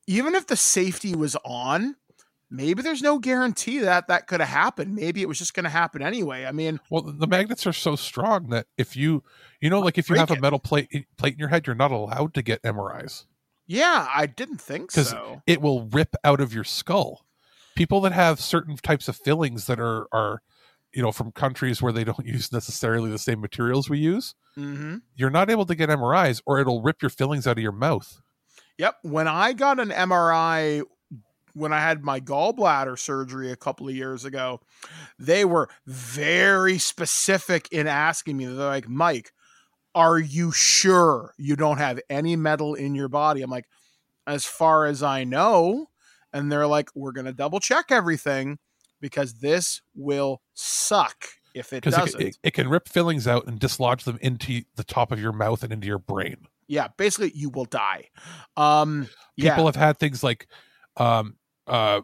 [0.07, 1.97] even if the safety was on,
[2.51, 4.95] maybe there's no guarantee that that could have happened.
[4.95, 6.45] Maybe it was just going to happen anyway.
[6.45, 9.23] I mean, Well, the magnets are so strong that if you,
[9.61, 11.91] you know, like if you have a metal plate plate in your head, you're not
[11.93, 13.25] allowed to get MRIs
[13.69, 15.43] yeah, I didn't think so.
[15.45, 17.27] it will rip out of your skull.
[17.75, 20.41] People that have certain types of fillings that are are,
[20.95, 24.99] you know, from countries where they don't use necessarily the same materials we use, Mm-hmm.
[25.17, 28.23] you're not able to get MRIs, or it'll rip your fillings out of your mouth.
[28.79, 28.99] Yep.
[29.03, 30.83] When I got an MRI
[31.57, 34.61] when I had my gallbladder surgery a couple of years ago,
[35.19, 38.45] they were very specific in asking me.
[38.45, 39.33] They're like, Mike,
[39.95, 43.41] are you sure you don't have any metal in your body?
[43.41, 43.65] I'm like,
[44.27, 45.87] as far as I know.
[46.31, 48.59] And they're like, we're going to double check everything
[49.01, 51.25] because this will suck
[51.55, 52.21] if it doesn't.
[52.21, 55.33] it, it, it can rip fillings out and dislodge them into the top of your
[55.33, 56.37] mouth and into your brain.
[56.69, 58.11] yeah, basically, you will die.
[58.59, 59.09] Um,
[59.39, 59.65] people yeah.
[59.65, 60.49] have had things like
[60.99, 62.01] um uh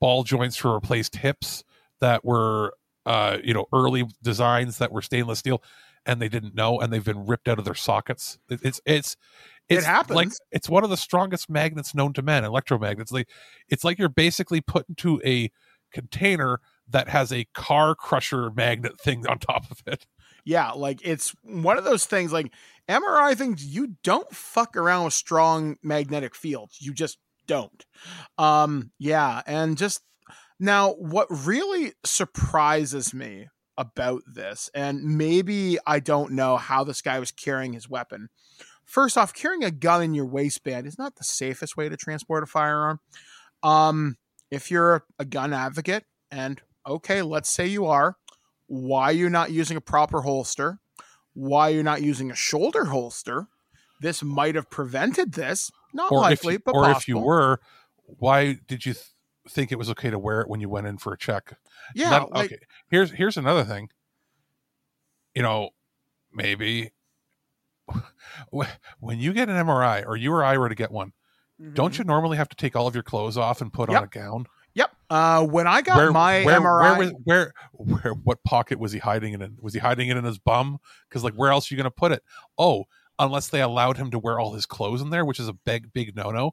[0.00, 1.64] ball joints for replaced hips
[2.00, 2.74] that were
[3.06, 5.62] uh you know early designs that were stainless steel
[6.06, 9.16] and they didn't know and they've been ripped out of their sockets It- it's it's
[9.70, 10.16] It it's happens.
[10.16, 13.28] like it's one of the strongest magnets known to men electromagnets like
[13.68, 15.50] it's like you're basically put into a
[15.92, 20.06] container that has a car crusher magnet thing on top of it
[20.44, 22.52] Yeah, like it's one of those things like
[22.88, 26.78] MRI things you don't fuck around with strong magnetic fields.
[26.80, 27.18] You just
[27.50, 27.84] don't.
[28.38, 30.02] Um yeah, and just
[30.58, 37.18] now what really surprises me about this and maybe I don't know how this guy
[37.18, 38.28] was carrying his weapon.
[38.84, 42.44] First off, carrying a gun in your waistband is not the safest way to transport
[42.44, 43.00] a firearm.
[43.62, 44.16] Um
[44.50, 48.16] if you're a gun advocate and okay, let's say you are,
[48.66, 50.78] why you're not using a proper holster,
[51.34, 53.46] why you're not using a shoulder holster.
[54.00, 55.70] This might have prevented this.
[55.92, 56.98] Not or likely, you, but or possible.
[56.98, 57.60] if you were
[58.18, 59.06] why did you th-
[59.48, 61.54] think it was okay to wear it when you went in for a check?
[61.94, 62.58] Yeah, Not- like- okay
[62.90, 63.90] here's here's another thing.
[65.34, 65.70] You know
[66.32, 66.90] maybe
[68.50, 71.12] when you get an mri or you or i were to get one
[71.72, 74.04] don't you normally have to take all of your clothes off and put on Mm-hmm.
[74.04, 74.46] A gown?
[74.72, 74.96] Yep.
[75.10, 79.34] Uh, when I got my where, MRI, where, where where what pocket was he hiding
[79.34, 79.58] it in?
[79.60, 80.78] Was he hiding it in his bum?
[81.08, 82.22] Because like where else are you going to put it?
[82.56, 82.84] Oh
[83.20, 85.92] unless they allowed him to wear all his clothes in there which is a big
[85.92, 86.50] big no-no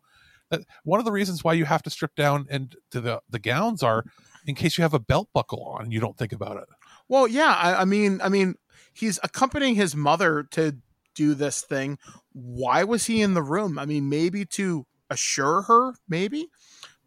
[0.52, 3.82] uh, one of the reasons why you have to strip down and the the gowns
[3.82, 4.04] are
[4.46, 6.68] in case you have a belt buckle on and you don't think about it
[7.10, 8.56] well, yeah, I, I mean, I mean,
[8.94, 10.78] he's accompanying his mother to
[11.16, 11.98] do this thing.
[12.34, 13.80] Why was he in the room?
[13.80, 16.50] I mean, maybe to assure her, maybe,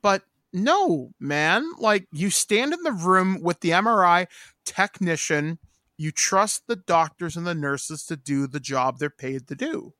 [0.03, 0.23] but
[0.53, 1.70] no, man.
[1.78, 4.27] Like you stand in the room with the MRI
[4.65, 5.59] technician.
[6.01, 9.93] You trust the doctors and the nurses to do the job they're paid to do.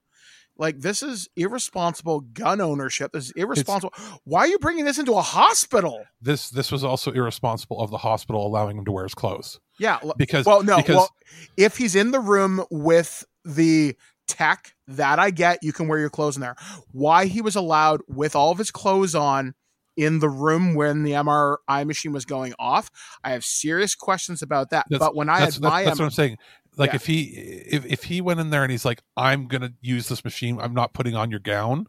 [0.57, 3.11] Like this is irresponsible gun ownership.
[3.13, 3.93] This is irresponsible.
[4.23, 6.03] Why are you bringing this into a hospital?
[6.21, 9.99] this this was also irresponsible of the hospital allowing him to wear his clothes Yeah,
[10.17, 11.09] because well, no, because well,
[11.55, 13.95] if he's in the room with the
[14.27, 15.59] tech, that I get.
[15.61, 16.55] You can wear your clothes in there.
[16.91, 19.53] Why he was allowed with all of his clothes on
[20.01, 22.89] in the room when the MRI machine was going off,
[23.23, 24.85] I have serious questions about that.
[24.89, 26.37] That's- but when I that's, had that's, my that's what I'm saying.
[26.77, 26.95] Like Yeah.
[26.95, 30.23] if he if if he went in there and he's like, I'm gonna use this
[30.23, 31.87] machine, I'm not putting on your gown,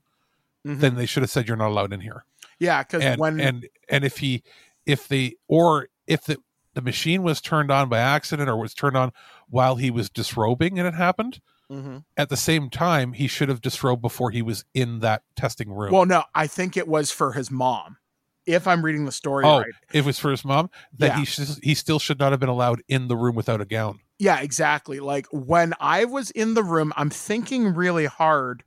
[0.66, 0.80] Mhm.
[0.80, 2.24] then they should have said you're not allowed in here.
[2.59, 4.43] yeah, because when and and if he
[4.86, 6.36] if they or if the
[6.74, 9.12] the machine was turned on by accident or was turned on
[9.48, 11.40] while he was disrobing and it happened,
[11.70, 12.05] Mhm.
[12.16, 15.93] at the same time he should have disrobed before he was in that testing room.
[15.93, 17.98] well, no, I think it was for his mom.
[18.47, 20.69] If I'm reading the story oh, right, it was for his mom.
[20.98, 21.19] that Yeah.
[21.19, 24.01] he sh- he still should not have been allowed in the room without a gown.
[24.19, 24.98] Yeah, exactly.
[25.01, 28.64] Like when I was in the room, I'm thinking really hard.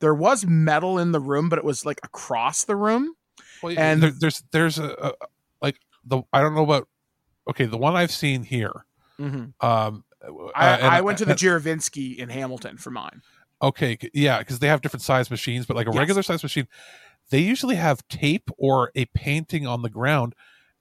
[0.00, 3.14] There was metal in the room, but it was like across the room.
[3.62, 5.12] Well, And- there, there's there's a, a
[5.60, 6.86] like the I don't know about
[7.50, 8.84] okay the one I've seen here
[9.18, 9.52] Mhm.
[9.60, 13.22] Um, I, uh, and- I went to the and- Juravinski in Hamilton for mine.
[13.60, 15.98] Okay, yeah, because they have different size machines, but like a Yes.
[15.98, 16.68] regular size machine,
[17.30, 20.34] they usually have tape or a painting on the ground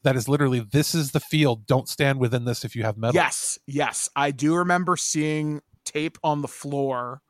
[0.03, 1.65] that is literally this is the field.
[1.67, 3.15] Don't stand within this if you have metal.
[3.15, 7.21] Yes, yes, I do remember seeing tape on the floor.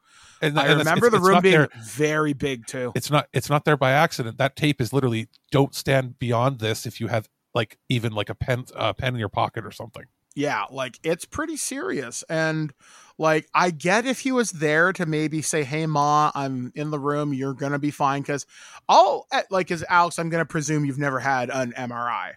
[0.41, 2.91] And- I and remember it's- the it's room being there- very big too.
[2.95, 4.37] It's not it's not there by accident.
[4.37, 8.35] That tape is literally don't stand beyond this if you have like even like a
[8.35, 10.03] pen a pen in your pocket or something.
[10.37, 12.23] Yeah, like it's pretty serious.
[12.29, 12.71] And
[13.17, 16.99] like I get if he was there to maybe say, "Hey ma, I'm in the
[16.99, 17.33] room.
[17.33, 18.45] You're going to be fine cuz
[18.87, 22.33] I'll eh, like as Alex, I'm going to presume you've never had an MRI.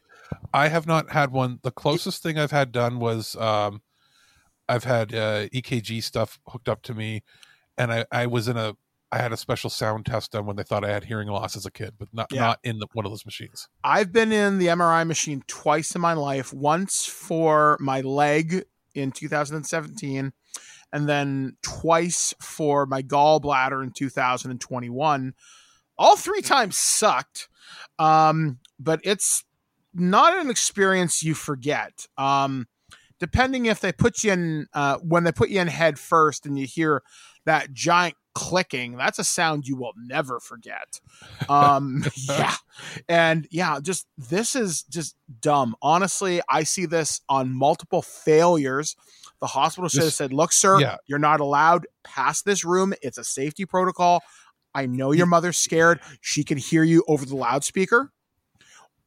[0.54, 1.58] I have not had one.
[1.60, 3.82] The closest thing I've had done was um,
[4.66, 7.22] I've had uh, EKG stuff hooked up to me,
[7.76, 8.76] and I, I was in a
[9.12, 11.66] I had a special sound test done when they thought I had hearing loss as
[11.66, 12.40] a kid, but not Yeah.
[12.40, 13.68] not in the, one of those machines.
[13.82, 16.52] I've been in the MRI machine twice in my life.
[16.52, 18.64] Once for my leg
[18.94, 20.32] in 2017
[20.92, 25.34] and then twice for my gallbladder in 2021.
[25.98, 27.48] All three times sucked.
[27.98, 29.44] Um, but it's
[29.92, 32.06] not an experience you forget.
[32.16, 32.68] Um,
[33.18, 36.58] depending if they put you in uh, when they put you in head first and
[36.58, 37.02] you hear
[37.44, 41.00] that giant clicking that's a sound you will never forget.
[41.48, 42.54] Um yeah.
[43.08, 45.76] And yeah just this is just dumb.
[45.82, 48.96] Honestly i see this on multiple failures.
[49.40, 50.96] The hospital should have said look sir yeah.
[51.06, 52.94] you're not allowed past this room.
[53.02, 54.22] It's a safety protocol.
[54.74, 56.00] I know your mother's scared.
[56.20, 58.12] She can hear you over the loudspeaker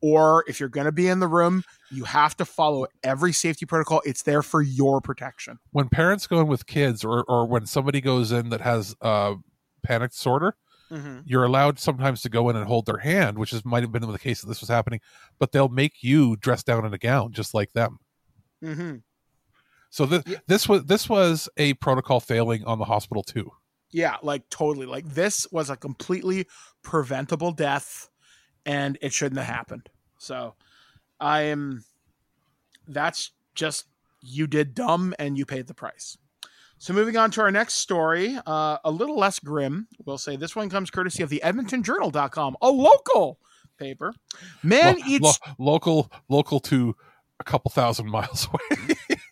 [0.05, 3.65] or if you're going to be in the room you have to follow every safety
[3.65, 7.65] protocol it's there for your protection When parents go in with kids, or or when
[7.65, 9.35] somebody goes in that has uh,
[9.81, 10.55] panic disorder,
[10.91, 11.23] Mhm.
[11.25, 14.05] you're allowed sometimes to go in and hold their hand, which is might have been
[14.11, 14.99] the case that this was happening.
[15.39, 17.97] But they'll make you dress down in a gown just like them.
[18.63, 18.97] mm-hmm.
[19.89, 23.51] So this this was this was a protocol failing on the hospital too.
[23.91, 24.85] Yeah, like totally.
[24.87, 26.47] Like this was a completely
[26.83, 28.09] preventable death
[28.65, 29.89] and it shouldn't have happened.
[30.17, 30.55] So
[31.19, 31.83] I am
[32.87, 33.85] that's just
[34.21, 36.17] you did dumb and you paid the price.
[36.77, 39.87] So moving on to our next story, uh, a little less grim.
[40.05, 43.39] We'll say this one comes courtesy of the EdmontonJournal.com, a local
[43.77, 44.13] paper.
[44.63, 46.95] Man Lo- eats lo- local local to
[47.39, 48.95] a couple thousand miles away.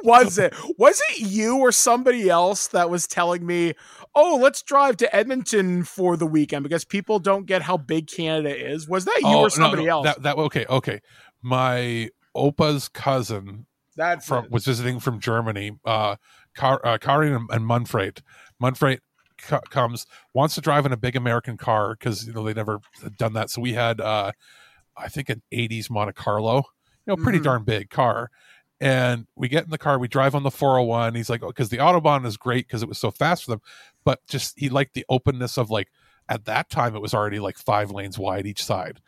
[0.04, 0.54] was it?
[0.78, 3.74] Was it you or somebody else that was telling me,
[4.14, 8.54] "Oh, let's drive to Edmonton for the weekend because people don't get how big Canada
[8.54, 8.88] is"?
[8.88, 10.06] Was that you Oh, or somebody no, else?
[10.06, 11.00] That, that okay, okay.
[11.42, 13.66] My opa's cousin
[13.96, 14.50] that from it.
[14.50, 15.78] was visiting from Germany.
[15.84, 16.16] Uh,
[16.54, 18.22] Car, uh Karin and, and Manfred.
[18.60, 19.00] Manfred
[19.38, 22.78] co- comes wants to drive in a big American car because you know they never
[23.18, 23.50] done that.
[23.50, 24.30] So we had uh,
[24.96, 26.62] I think an '80s Monte Carlo, you
[27.08, 27.44] know, pretty Mhm.
[27.44, 28.30] darn big car.
[28.84, 31.14] And we get in the car, we drive on the 401.
[31.14, 33.62] He's like, because the Autobahn is great because it was so fast for them,
[34.04, 35.88] but just he liked the openness of like
[36.28, 39.00] at that time it was already like five lanes wide each side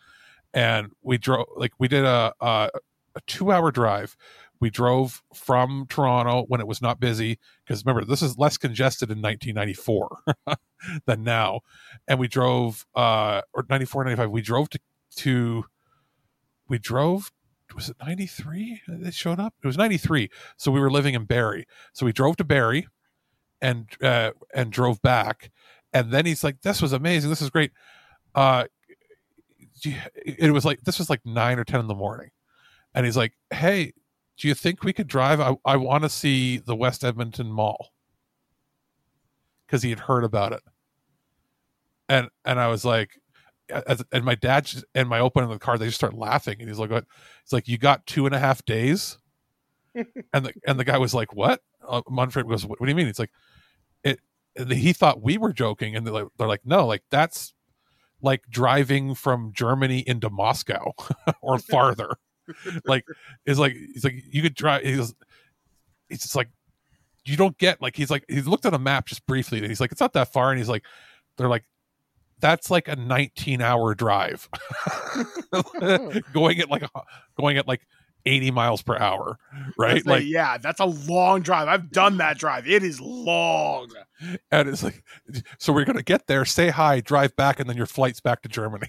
[0.54, 2.70] and we drove like we did a a,
[3.14, 4.16] a two hour drive
[4.60, 9.10] we drove from toronto when it was not busy because remember this is less congested
[9.10, 10.56] in 1994
[11.06, 11.60] than now
[12.08, 14.78] and we drove uh or 94 95 we drove to
[15.14, 15.64] to
[16.68, 17.30] we drove
[17.74, 19.54] was it 93 they showed up?
[19.62, 22.86] It was 93 so we were living in Barrie so we drove to Barrie
[23.60, 25.50] and uh and drove back.
[25.92, 27.30] And then he's like this was amazing.
[27.30, 27.72] This is great.
[28.34, 28.64] Uh
[30.24, 32.30] it was like this was like nine or ten in the morning.
[32.94, 33.92] And he's like hey
[34.38, 35.40] do you think we could drive?
[35.40, 37.92] I, I want to see the west edmonton mall.
[39.66, 40.62] Because he had heard about it.
[42.08, 43.18] And and i was like
[43.70, 46.56] as, and my dad just, and my open in the car they just start laughing
[46.60, 47.04] and he's like what
[47.42, 49.18] it's like you got two and a half days
[49.94, 52.96] and the and the guy was like what uh, Manfred goes what, what do you
[52.96, 53.32] mean it's like
[54.04, 54.20] it
[54.56, 57.54] and he thought we were joking and they're like, they're like no like that's
[58.22, 60.92] like driving from Germany into Moscow
[61.42, 62.16] or farther.
[62.84, 63.04] like
[63.44, 64.82] it's like he's like you could drive.
[64.82, 65.14] He's
[66.08, 66.48] it's just like
[67.24, 69.80] you don't get like he's like he looked at a map just briefly and he's
[69.80, 70.84] like it's not that far and he's like
[71.36, 71.64] they're like
[72.40, 74.48] that's like a 19 hour drive
[76.32, 76.88] going at like a,
[77.38, 77.86] going at like
[78.26, 79.38] 80 miles per hour
[79.78, 81.68] right like yeah, that's a long drive.
[81.68, 82.66] I've done that drive.
[82.68, 83.88] It is long.
[84.50, 85.04] and it's like
[85.58, 88.48] so we're gonna get there say hi drive back and then your flight's back to
[88.48, 88.88] germany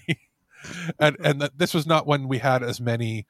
[0.98, 3.26] and and that this was not when we had as many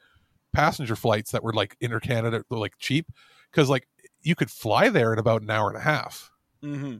[0.54, 3.06] passenger flights that were like inter canada like cheap
[3.50, 3.86] because like
[4.22, 6.30] you could fly there in about an hour and a half
[6.62, 6.96] Mm-hmm.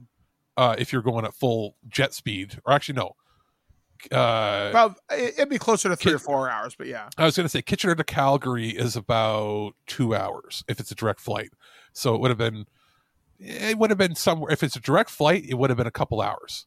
[0.59, 3.15] Uh if you're going at full jet speed or actually no
[4.11, 7.09] uh, Well, it- it'd be closer to three or four hours, but yeah.
[7.17, 10.95] I was going to say Kitchener to Calgary is about two hours if it's a
[10.95, 11.49] direct flight.
[11.91, 12.65] So it would have been,
[13.39, 14.51] it would have been somewhere.
[14.53, 16.65] If it's a direct flight, it would have been a couple hours.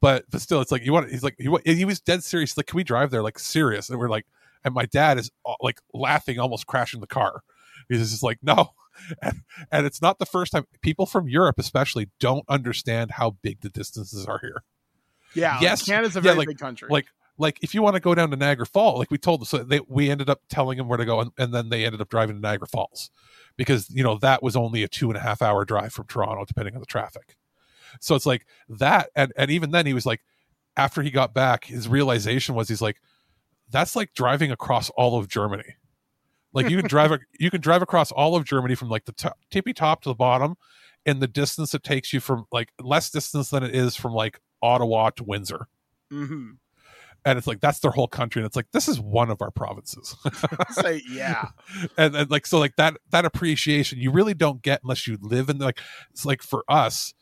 [0.00, 1.10] But but still, it's like you want.
[1.10, 2.56] He's like he, he was dead serious.
[2.56, 3.22] Like, can we drive there?
[3.22, 3.88] Like serious?
[3.90, 4.26] And we're like,
[4.62, 7.42] and my dad is uh, like laughing, almost crashing the car.
[7.88, 8.70] He's just like, no.
[9.22, 13.60] And, and it's not the first time people from Europe, especially, don't understand how big
[13.60, 14.62] the distances are here
[15.34, 15.58] Yeah.
[15.60, 16.88] yes, Canada's a yeah, very like, big country.
[16.90, 17.06] Like,
[17.38, 19.58] like if you want to go down to Niagara Falls, like we told them, so
[19.58, 22.08] they we ended up telling them where to go, and, and then they ended up
[22.10, 23.10] driving to Niagara Falls
[23.56, 26.44] because you know that was only a two and a half hour drive from Toronto,
[26.44, 27.36] depending on the traffic.
[28.00, 30.20] So it's like that, and and even then he was like,
[30.76, 33.00] after he got back, his realization was he's like,
[33.70, 35.76] that's like driving across all of Germany.
[36.52, 39.12] Like you can drive, a- you can drive across all of Germany from like the
[39.12, 40.56] top, tippy top to the bottom,
[41.06, 44.40] and the distance it takes you from like less distance than it is from like
[44.62, 45.68] Ottawa to Windsor
[46.10, 46.50] hmm
[47.24, 49.50] and it's like that's their whole country and it's like this is one of our
[49.50, 50.16] provinces
[50.72, 51.48] Say yeah.
[51.98, 55.48] and, and like so like that that appreciation you really don't get unless you live
[55.50, 55.78] in like
[56.10, 57.12] it's like for us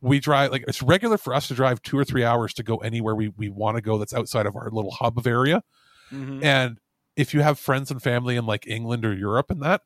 [0.00, 2.76] we drive like it's regular for us to drive two or three hours to go
[2.78, 5.62] anywhere we, we want to go that's outside of our little hub of area
[6.12, 6.42] Mhm.
[6.44, 6.78] and
[7.16, 9.82] if you have friends and family in like england or europe and that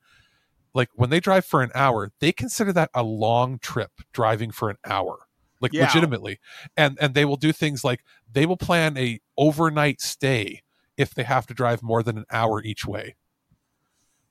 [0.75, 4.71] like when they drive for an hour they consider that a long trip driving for
[4.71, 5.27] an hour
[5.61, 5.83] like Yeah.
[5.83, 6.39] legitimately
[6.77, 10.63] and and they will do things like they will plan a overnight stay
[10.97, 13.17] if they have to drive more than an hour each way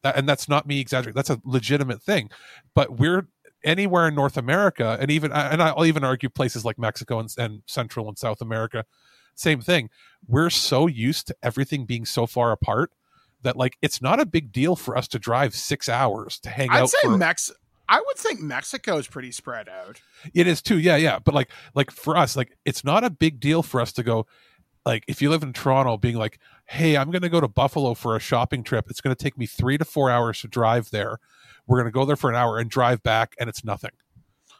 [0.03, 2.30] that, and that's not me exaggerating that's a legitimate thing
[2.74, 3.28] but we're
[3.64, 7.61] anywhere in north america and even and i'll even argue places like mexico and, and
[7.65, 8.86] central and south america
[9.40, 9.90] same thing
[10.28, 12.92] we're so used to everything being so far apart
[13.44, 16.70] that like it's not a big deal for us to drive six hours to hang
[16.70, 16.84] out.
[16.84, 17.52] I'd say for Mex.
[17.90, 20.02] I would think Mexico is pretty spread out.
[20.34, 21.20] it is too, yeah, yeah.
[21.20, 24.26] But like, like for us, like it's not a big deal for us to go.
[24.86, 27.94] Like, if you live in Toronto, being like, "Hey, I'm going to go to Buffalo
[27.94, 28.88] for a shopping trip.
[28.90, 31.20] It's going to take me three to four hours to drive there.
[31.66, 33.92] We're going to go there for an hour and drive back, and it's nothing."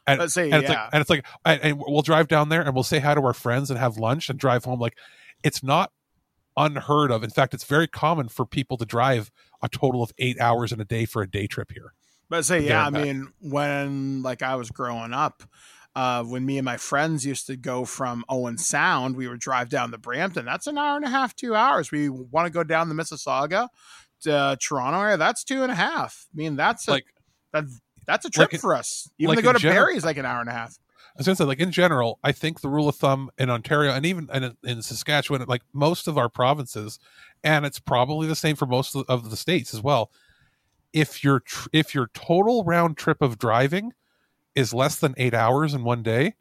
[0.08, 0.84] And, Let's say, and it's yeah.
[0.84, 3.22] like, and it's like, and, and we'll drive down there and we'll say hi to
[3.22, 4.80] our friends and have lunch and drive home.
[4.80, 4.98] Like,
[5.44, 5.92] it's not
[6.56, 7.24] unheard of.
[7.24, 9.30] In fact, it's very common for people to drive
[9.62, 11.94] a total of eight hours in a day for a day trip here.
[12.30, 13.04] But say, yeah, I back.
[13.04, 15.44] mean, when like I was growing up,
[15.96, 19.70] uh, when me and my friends used to go from Owen Sound, we would drive
[19.70, 20.46] down to Brampton.
[20.46, 21.92] That's an hour and a half, two hours.
[21.92, 23.68] We want to go down the Mississauga
[24.22, 25.18] to Toronto area.
[25.18, 26.28] That's two and a half.
[26.32, 27.06] I mean, that's a, Like-
[27.54, 27.64] that,
[28.08, 29.10] that's a trip like- for us.
[29.20, 30.80] Even like to go to general- Barrie is like an hour and a half.
[31.00, 33.92] I was gonna say, like in general, I think the rule of thumb in Ontario
[33.92, 37.00] and even in, in Saskatchewan, like most of our provinces,
[37.44, 40.12] and it's probably the same for most of the, of the states as well.
[40.94, 43.94] If your tr- if your total round trip of driving
[44.54, 46.36] is less than eight hours in one day,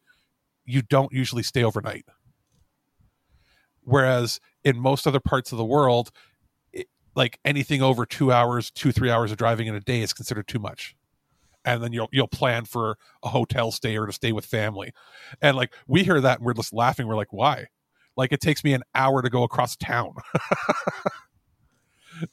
[0.63, 2.05] you don't usually stay overnight.
[3.81, 6.11] Whereas in most other parts of the world,
[6.71, 10.13] it, like anything over two hours, two three hours of driving in a day is
[10.13, 10.95] considered too much
[11.67, 14.91] and then you'll you'll plan for a hotel stay or to stay with family.
[15.41, 17.05] And like we hear that and we're just laughing.
[17.07, 17.67] We're like why?
[18.15, 20.15] Like it takes me an hour to go across town.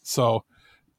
[0.02, 0.44] So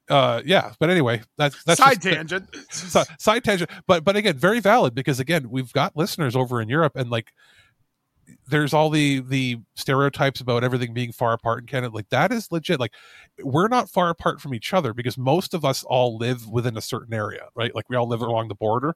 [0.08, 2.56] uh yeah but anyway that's that's Side just- tangent.
[2.70, 6.68] Si- side tangent but but again very valid because again we've got listeners over in
[6.68, 7.32] europe and like
[8.48, 11.94] there's all the the stereotypes about everything being far apart in Canada.
[11.94, 12.80] Like that is legit.
[12.80, 12.94] Like
[13.42, 16.82] we're not far apart from each other because most of us all live within a
[16.82, 17.74] certain area, right?
[17.74, 18.94] Like we all live along the border.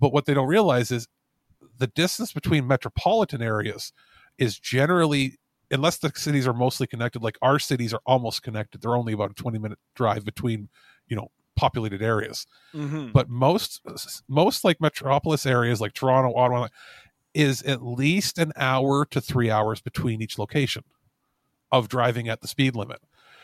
[0.00, 1.08] But what they don't realize is
[1.78, 3.92] the distance between metropolitan areas
[4.38, 5.38] is generally
[5.70, 8.80] unless the cities are mostly connected, like our cities are almost connected.
[8.82, 10.68] They're only about a 20 minute drive between,
[11.08, 13.12] you know, populated areas Mhm.
[13.12, 13.80] but most
[14.26, 16.66] most like metropolis areas like toronto ottawa
[17.34, 20.84] is at least an hour to three hours between each location
[21.72, 23.00] of driving at the speed limit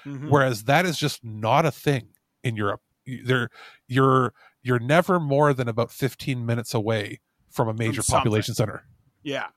[0.07, 0.31] Mhm.
[0.31, 2.09] whereas that is just not a thing
[2.43, 2.81] in europe
[3.25, 3.51] there
[3.89, 8.21] you're you're never more than about 15 minutes away from a major something.
[8.21, 8.85] population center
[9.23, 9.49] Yeah.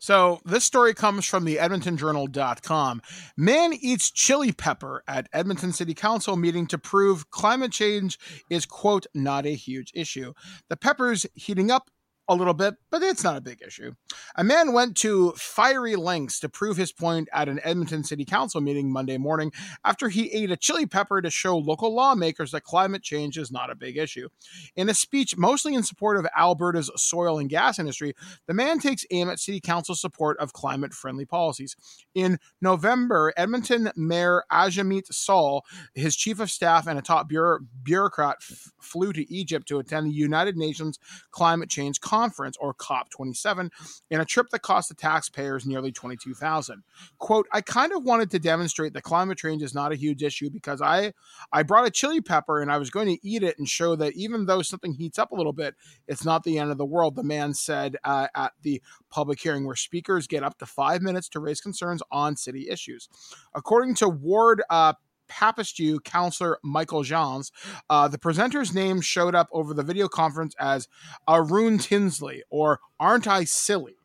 [0.00, 3.00] So this story comes from the edmontonjournal.com.
[3.36, 8.18] Man eats chili pepper at Edmonton City Council meeting to prove climate change
[8.50, 10.32] is quote not a huge issue.
[10.68, 11.90] The peppers heating up
[12.28, 13.92] a little bit, but it's not a big issue.
[14.36, 18.60] A man went to fiery lengths to prove his point at an Edmonton City Council
[18.60, 19.52] meeting Monday morning
[19.84, 23.70] after he ate a chili pepper to show local lawmakers that climate change is not
[23.70, 24.28] a big issue.
[24.76, 28.14] In a speech mostly in support of Alberta's soil and gas industry,
[28.46, 31.76] the man takes aim at City Council's support of climate friendly policies.
[32.14, 38.36] In November, Edmonton Mayor Ajamit Saul, his chief of staff, and a top bureau- bureaucrat
[38.40, 40.98] f- flew to Egypt to attend the United Nations
[41.30, 42.11] Climate Change conference,
[42.60, 43.70] or COP27,
[44.10, 46.82] in a trip that cost the taxpayers nearly 22000
[47.18, 50.50] Quote, I kind of wanted to demonstrate that climate change is not a huge issue
[50.50, 51.12] because I,
[51.52, 54.14] I brought a chili pepper and I was going to eat it and show that
[54.14, 55.74] even though something heats up a little bit,
[56.06, 59.66] it's not the end of the world, the man said uh, at the public hearing
[59.66, 63.08] where speakers get up to five minutes to raise concerns on city issues.
[63.54, 64.94] According to Ward uh,
[65.32, 67.50] Papastew counselor Michael Janz.
[67.88, 70.88] Uh, the presenter's name showed up over the video conference as
[71.28, 73.96] Arun Tinsley, or Aren't I Silly?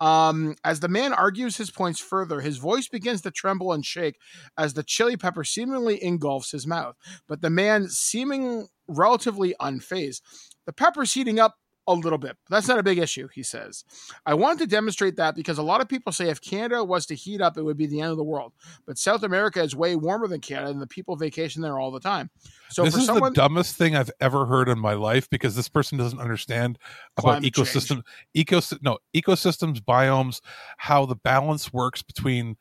[0.00, 4.18] Um, as the man argues his points further, his voice begins to tremble and shake
[4.58, 6.96] as the chili pepper seemingly engulfs his mouth.
[7.28, 10.22] But the man, seeming relatively unfazed,
[10.66, 11.54] the pepper's heating up
[11.86, 12.36] a little bit.
[12.48, 13.84] That's not a big issue, he says.
[14.24, 17.14] I wanted to demonstrate that because a lot of people say if Canada was to
[17.14, 18.52] heat up, it would be the end of the world.
[18.86, 22.00] But South America is way warmer than Canada, and the people vacation there all the
[22.00, 22.30] time.
[22.70, 25.56] So this for is someone, the dumbest thing I've ever heard in my life because
[25.56, 26.78] this person doesn't understand
[27.16, 28.02] about ecosystem,
[28.36, 30.40] ecosystem, no ecosystems, biomes,
[30.76, 32.56] how the balance works between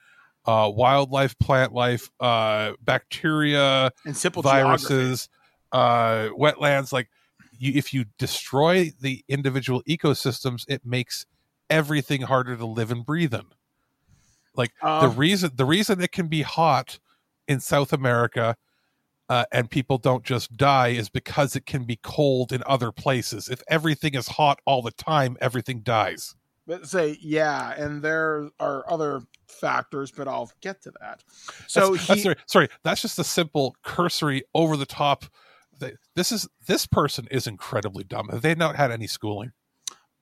[0.45, 5.29] uh, wildlife, plant life, uh, bacteria, And simple viruses,
[5.71, 6.91] uh, wetlands.
[6.91, 7.09] Like,
[7.61, 11.25] you, if you destroy the individual ecosystems, it makes
[11.69, 13.45] everything harder to live and breathe in.
[14.55, 16.99] Like the Uh, reason the reason it can be hot
[17.47, 18.55] in South America
[19.29, 23.47] uh, and people don't just die is because it can be cold in other places.
[23.47, 26.35] If everything is hot all the time, everything dies.
[26.67, 31.23] but say yeah, and there are other factors, but I'll get to that.
[31.67, 35.25] So that's, that's sorry, sorry, that's just a simple cursory over the top.
[35.81, 38.29] Th- This is this person is incredibly dumb.
[38.29, 39.51] Have they not had any schooling?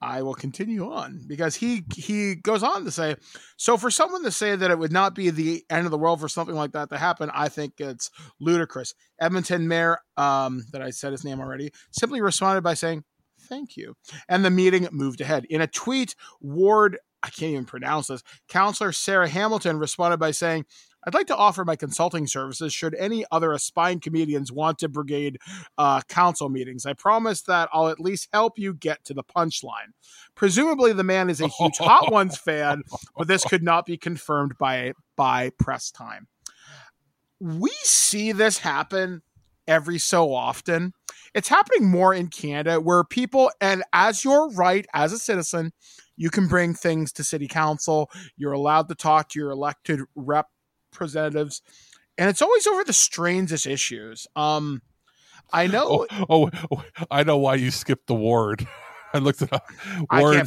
[0.02, 3.16] I will continue on because he he goes on to say,
[3.58, 6.20] so for someone to say that it would not be the end of the world
[6.20, 8.10] for something like that to happen, I think it's
[8.40, 8.94] ludicrous.
[9.20, 13.04] Edmonton Mayor, um, that I said his name already, simply responded by saying,
[13.42, 13.94] "Thank you,"
[14.26, 15.44] and the meeting moved ahead.
[15.50, 20.64] In a tweet, Ward, I can't even pronounce this, Councillor Sarah Hamilton responded by saying.
[21.04, 25.38] I'd like to offer my consulting services should any other aspiring comedians want to brigade
[25.78, 26.84] uh, council meetings.
[26.86, 29.92] I promise that I'll at least help you get to the punchline.
[30.34, 32.82] Presumably, the man is a huge Hot Ones fan,
[33.16, 36.28] but this could not be confirmed by by press time.
[37.40, 39.22] We see this happen
[39.66, 40.92] every so often.
[41.32, 45.72] It's happening more in Canada where people, and as you're right as a citizen,
[46.16, 48.10] you can bring things to city council.
[48.36, 50.00] You're allowed to talk to your elected
[50.92, 51.62] representatives,
[52.18, 54.26] and it's always over the strangest issues.
[54.36, 54.82] Um,
[55.52, 56.06] I know.
[56.10, 58.66] Oh, oh, oh, I know why you skipped the ward.
[59.14, 59.66] I looked it up.
[60.08, 60.44] I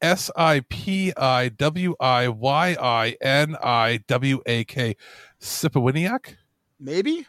[0.00, 4.96] S I P I W I Y I N I W A K
[5.40, 6.36] Sipawiniak?
[6.78, 7.26] Maybe.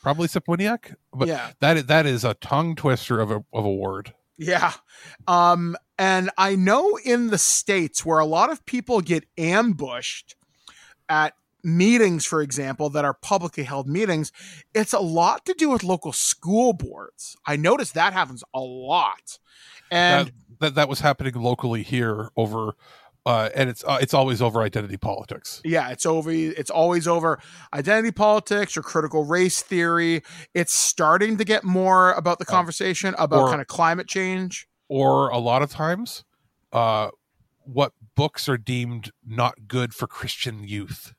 [0.00, 0.94] Probably Sipawiniak.
[1.12, 1.50] But Yeah.
[1.60, 4.14] that is, that is a tongue twister of a of a word.
[4.38, 4.72] Yeah.
[5.26, 10.36] Um, and I know in the States where a lot of people get ambushed
[11.10, 14.32] at meetings, for example, that are publicly held meetings,
[14.74, 17.36] it's a lot to do with local school boards.
[17.46, 19.38] I notice that happens a lot.
[19.90, 22.72] And that, that that was happening locally here over
[23.26, 25.60] uh and it's uh, it's always over identity politics.
[25.62, 26.30] Yeah, it's over.
[26.30, 27.38] It's always over
[27.74, 30.22] identity politics or critical race theory.
[30.54, 34.66] It's starting to get more about the conversation about or- kind of climate change.
[34.88, 36.24] Or a lot of times
[36.72, 37.10] uh
[37.64, 41.14] what books are deemed not good for Christian youth.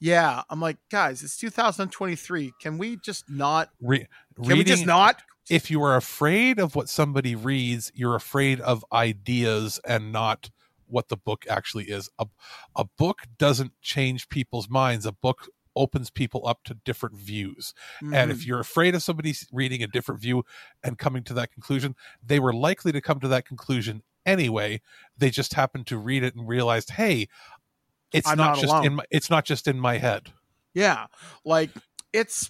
[0.00, 2.52] Yeah, I'm like, guys, it's 2023.
[2.60, 3.70] Can we just not?
[3.80, 4.06] Re-
[4.44, 5.22] Can we just not?
[5.48, 10.50] If you are afraid of what somebody reads, you're afraid of ideas and not
[10.86, 12.08] what the book actually is.
[12.18, 12.26] A,
[12.76, 15.06] a book doesn't change people's minds.
[15.06, 17.74] A book opens people up to different views.
[18.12, 18.46] And if Mhm.
[18.46, 20.44] you're afraid of somebody reading a different view
[20.82, 24.80] and coming to that conclusion, they were likely to come to that conclusion anyway.
[25.16, 27.28] They just happened to read it and realized, hey,
[28.12, 28.86] it's I'm not, not just alone.
[28.86, 30.32] in my it's not just in my head.
[30.72, 31.06] Yeah,
[31.44, 31.70] like
[32.12, 32.48] it's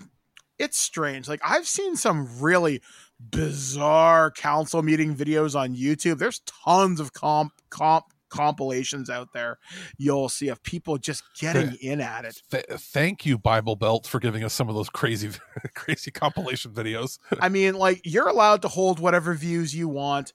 [0.59, 1.29] it's strange.
[1.29, 2.83] Like I've seen some really
[3.19, 6.19] bizarre council meeting videos on YouTube.
[6.19, 9.59] There's tons of comp comp compilations out there.
[9.97, 12.43] You'll see of people just getting in at it.
[12.51, 15.31] Th- thank you, Bible Belt, for giving us some of those crazy,
[15.75, 17.19] crazy compilation videos.
[17.41, 20.33] I mean, like you're allowed to hold whatever views you want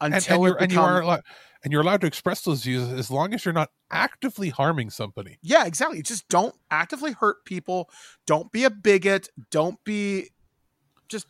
[0.00, 1.22] until and, and you are allowed,
[1.62, 5.38] and you're allowed to express those views as long as you're not actively harming somebody.
[5.42, 6.02] Yeah, exactly.
[6.02, 7.90] Just don't actively hurt people.
[8.26, 9.28] Don't be a bigot.
[9.50, 10.30] Don't be
[11.08, 11.26] just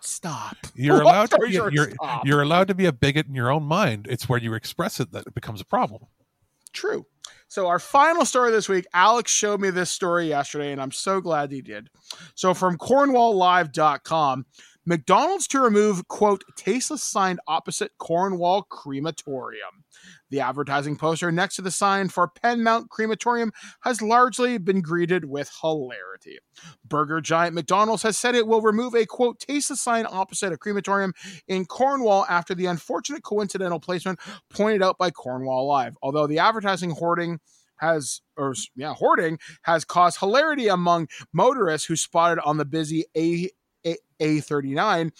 [0.00, 0.56] stop.
[0.74, 2.26] You're Long allowed to be, short, you're, stop.
[2.26, 4.06] you're allowed to be a bigot in your own mind.
[4.10, 6.02] It's where you express it that it becomes a problem.
[6.72, 7.06] True.
[7.48, 11.20] So our final story this week, Alex showed me this story yesterday, and I'm so
[11.20, 11.90] glad he did.
[12.34, 14.46] So from CornwallLive.com,
[14.84, 19.84] McDonald's to remove, quote, tasteless sign opposite Cornwall Crematorium.
[20.30, 23.52] The advertising poster next to the sign for Penmount Crematorium
[23.82, 26.38] has largely been greeted with hilarity.
[26.84, 31.12] Burger giant McDonald's has said it will remove a, quote, tasteless sign opposite a crematorium
[31.46, 34.18] in Cornwall after the unfortunate coincidental placement
[34.50, 35.96] pointed out by Cornwall Live.
[36.02, 37.38] Although the advertising hoarding
[37.76, 43.50] has or yeah hoarding has caused hilarity among motorists who spotted on the busy a
[44.22, 45.10] A39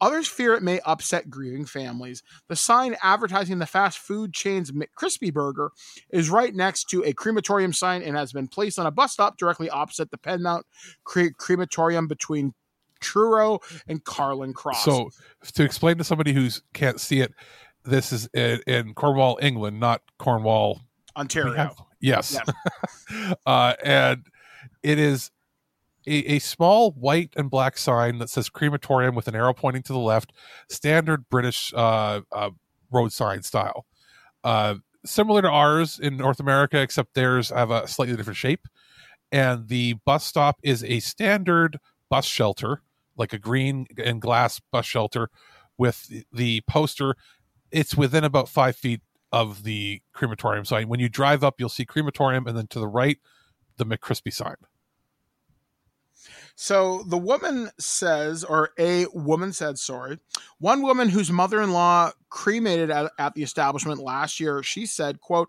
[0.00, 2.22] Others fear it may upset grieving families.
[2.48, 5.70] The sign advertising the fast food chain's McCrispy Burger
[6.10, 9.38] is right next to a crematorium sign and has been placed on a bus stop
[9.38, 10.64] directly opposite the Penmount
[11.04, 12.52] cre- crematorium between
[13.00, 14.84] Truro and Carland Cross.
[14.84, 15.10] So,
[15.54, 17.32] to explain to somebody who can't see it,
[17.84, 20.80] this is in, in Cornwall, England, not Cornwall,
[21.16, 21.54] Ontario.
[21.54, 22.38] have- yes,
[23.46, 24.26] uh, and
[24.82, 25.30] it is
[26.06, 29.92] a, a small white and black sign that says crematorium with an arrow pointing to
[29.92, 30.32] the left,
[30.68, 32.50] standard British uh, uh,
[32.90, 33.86] road sign style.
[34.44, 38.66] Uh, similar to ours in North America, except theirs have a slightly different shape.
[39.32, 41.78] And the bus stop is a standard
[42.08, 42.82] bus shelter,
[43.16, 45.30] like a green and glass bus shelter,
[45.76, 47.16] with the poster.
[47.70, 49.00] It's within about five feet
[49.32, 50.88] of the crematorium sign.
[50.88, 53.18] When you drive up, you'll see crematorium, and then to the right,
[53.76, 54.56] the McCrispy sign.
[56.56, 60.18] So the woman says, or a woman said, sorry,
[60.58, 65.48] one woman whose mother-in-law cremated at, at the establishment last year, she said, quote,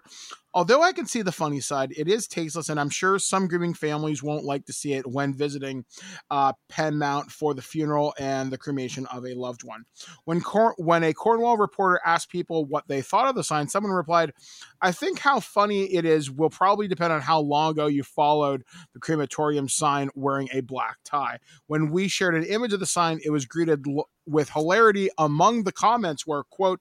[0.54, 3.74] although I can see the funny side, it is tasteless, and I'm sure some grieving
[3.74, 5.86] families won't like to see it when visiting
[6.32, 9.86] uh, Penmount for the funeral and the cremation of a loved one.
[10.26, 13.92] When Cor- when a Cornwall reporter asked people what they thought of the sign, someone
[13.92, 14.34] replied,
[14.82, 18.64] "I think how funny it is will probably depend on how long ago you followed
[18.94, 21.38] the crematorium sign wearing a black tie.
[21.68, 23.86] When we shared an image of the sign, it was greeted
[24.28, 26.80] with hilarity among the comments where quote."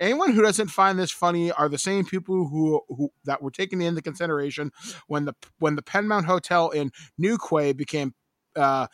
[0.00, 3.80] anyone who doesn't find this funny are the same people who, who that were taken
[3.80, 4.70] into consideration
[5.06, 8.14] when the when the Penmount Hotel in Newquay became
[8.54, 8.86] uh,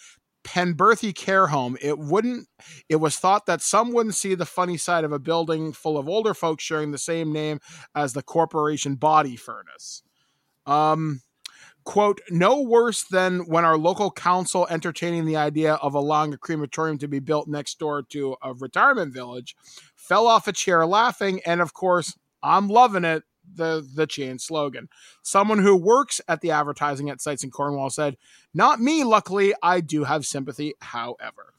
[0.45, 1.77] Penberthy Care Home.
[1.81, 2.49] It wouldn't.
[2.89, 6.09] It was thought that some wouldn't see the funny side of a building full of
[6.09, 7.61] older folks sharing the same name
[7.95, 10.03] as the corporation body furnace.
[10.67, 11.23] Um,
[11.85, 16.99] quote, no worse than when our local council entertaining the idea of allowing a crematorium
[16.99, 19.57] to be built next door to a retirement village
[19.97, 21.41] fell off a chair laughing.
[21.45, 23.25] And of course, I'm loving it.
[23.55, 24.89] The the chain slogan.
[25.23, 28.17] Someone who works at the advertising at sites in Cornwall said,
[28.55, 29.03] "Not me.
[29.03, 30.75] Luckily, I do have sympathy.
[30.81, 31.53] However."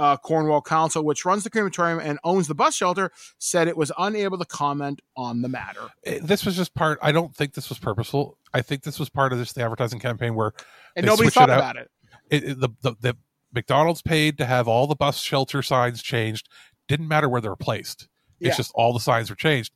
[0.00, 3.92] Uh, Cornwall Council, which runs the crematorium and owns the bus shelter, said it was
[3.98, 5.82] unable to comment on the matter.
[6.02, 6.98] It- this was just part.
[7.02, 8.38] I don't think this was purposeful.
[8.54, 10.52] I think this was part of this the advertising campaign where
[10.96, 11.58] And nobody thought out.
[11.58, 11.90] about it.
[12.30, 13.16] It, it- the, the the
[13.52, 16.48] McDonald's paid to have all the bus shelter signs changed.
[16.88, 18.08] Didn't matter where they were placed.
[18.40, 18.56] It's Yeah.
[18.56, 19.72] just all the signs were changed.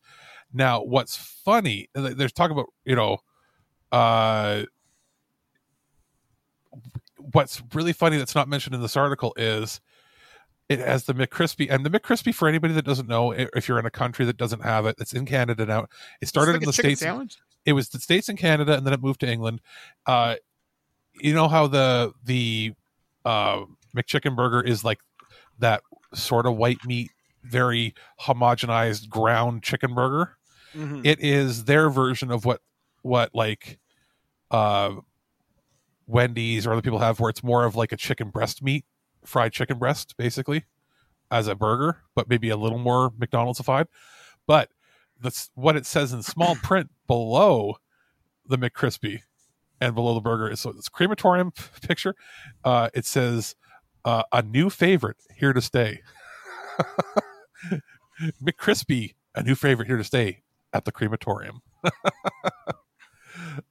[0.53, 1.89] Now, what's funny?
[1.95, 3.19] th- There's talk about you know,
[3.93, 4.63] uh,
[7.33, 9.81] what's really funny that's not mentioned in this article is
[10.69, 13.87] it has the McCrispy and the McCrispy for anybody that doesn't know if you're in
[13.87, 15.87] a country that doesn't have it it's in Canada now
[16.21, 17.37] it started like in the states sandwich?
[17.67, 19.61] it was the states and Canada and then it moved to England
[20.07, 20.37] uh
[21.15, 22.73] you know how the the
[23.25, 23.65] uh
[23.97, 24.99] McChicken burger is like
[25.59, 25.83] that
[26.15, 27.11] sort of white meat
[27.43, 30.37] very homogenized ground chicken burger
[30.75, 31.03] Mhm.
[31.07, 32.61] it is their version of what
[33.03, 33.79] what like
[34.51, 34.95] uh
[36.07, 38.85] Wendy's or other people have where it's more of like a chicken breast meat,
[39.25, 40.65] fried chicken breast, basically,
[41.31, 43.87] as a burger, but maybe a little more McDonald'sified.
[44.47, 44.71] But
[45.21, 47.77] that's what it says in small print below
[48.47, 49.21] the McCrispy
[49.81, 51.53] and below the burger is so it's crematorium
[51.83, 52.15] picture.
[52.65, 53.55] Uh, it says
[54.05, 56.01] uh, a new favorite here to stay.
[58.43, 60.43] McCrispy, a new favorite here to stay
[60.73, 61.61] at the crematorium.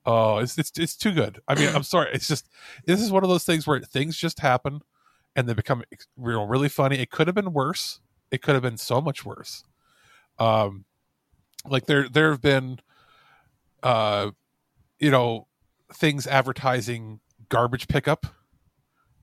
[0.06, 1.40] oh, it's, it's it's too good.
[1.48, 2.10] I mean, I'm sorry.
[2.14, 2.50] It's just
[2.86, 4.82] this is one of those things where things just happen
[5.35, 6.99] and they become ex- real really funny.
[6.99, 7.99] It could have been worse.
[8.31, 9.64] It could have been so much worse.
[10.39, 10.85] Um,
[11.65, 12.80] like there there have been,
[13.81, 14.31] uh,
[14.99, 15.47] you know,
[15.93, 17.19] things advertising
[17.49, 18.26] garbage pickup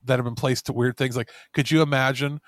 [0.03, 1.15] that have been placed to weird things.
[1.15, 2.41] Like, could you imagine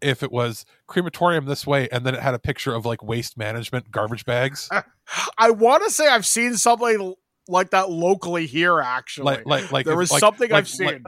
[0.00, 3.36] if it was crematorium this way and then it had a picture of like waste
[3.36, 4.68] management garbage bags?
[5.38, 7.14] I want to say I've seen something
[7.48, 8.80] like that locally here.
[8.80, 11.04] Actually, like like like there was like- something like- I've seen.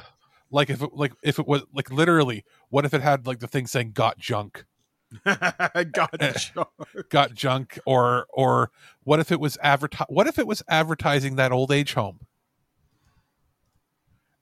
[0.52, 3.48] Like, if it like if it was like literally what if it had like the
[3.48, 4.64] thing saying got junk
[5.24, 6.68] got junk.
[7.10, 8.70] got junk or or
[9.02, 12.20] what if it was adverti- what if it was advertising that old age home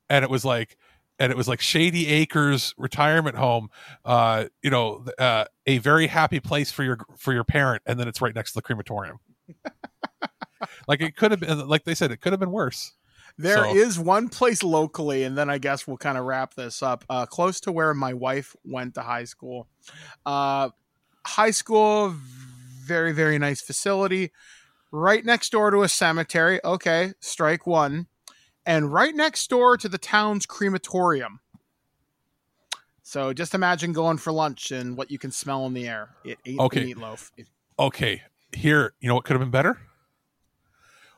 [0.08, 0.76] and it was like
[1.20, 3.68] and it was like Shady Acres Retirement Home,
[4.06, 8.08] uh, you know, uh, a very happy place for your for your parent, and then
[8.08, 9.18] it's right next to the crematorium.
[10.88, 12.94] like it could have been, like they said, it could have been worse.
[13.38, 16.82] There So- is one place locally, and then I guess we'll kind of wrap this
[16.82, 17.04] up.
[17.08, 19.66] Uh, close to where my wife went to high school.
[20.26, 20.70] Uh,
[21.26, 22.14] high school,
[22.84, 24.32] very, very nice facility.
[24.92, 26.60] Right next door to a cemetery.
[26.64, 28.08] Okay, strike one.
[28.66, 31.40] And right next door to the town's crematorium.
[33.02, 36.10] So just imagine going for lunch and what you can smell in the air.
[36.24, 36.84] It ate Okay.
[36.84, 37.30] the meatloaf.
[37.36, 37.48] It-
[37.78, 39.80] okay, here, you know what could have been better?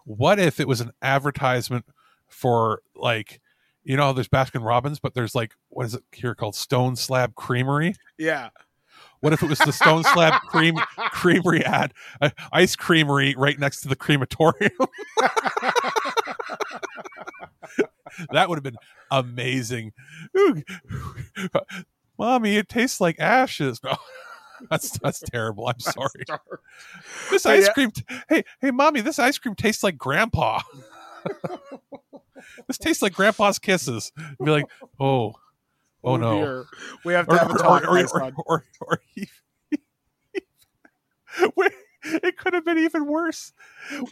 [0.05, 1.85] What if it was an advertisement
[2.33, 3.41] for like,
[3.85, 6.55] you know, there's Baskin Robbins, but there's like, what is it here called?
[6.55, 7.95] Stone Slab Creamery.
[8.19, 8.51] yeah.
[9.21, 10.77] What if it was the Stone Slab Cream
[11.13, 14.73] Creamery ad, uh, ice creamery right next to the crematorium?
[18.33, 18.77] that would have been
[19.13, 19.93] amazing.
[20.37, 20.63] Ooh.
[22.19, 23.81] Mommy, it tastes like ashes.
[23.85, 23.97] No.
[24.71, 25.67] That's that's terrible.
[25.67, 26.25] I'm sorry.
[27.33, 27.91] This ice cream.
[27.91, 30.61] t- hey, hey, mommy, this ice cream tastes like grandpa.
[32.67, 34.13] this tastes like grandpa's kisses.
[34.39, 34.67] You'd be like,
[35.01, 35.35] oh,
[36.05, 36.41] oh, no.
[36.41, 36.65] dear.
[37.05, 39.01] We have to Or- have a talk, or- or- or- or
[42.05, 43.53] it could have been even worse.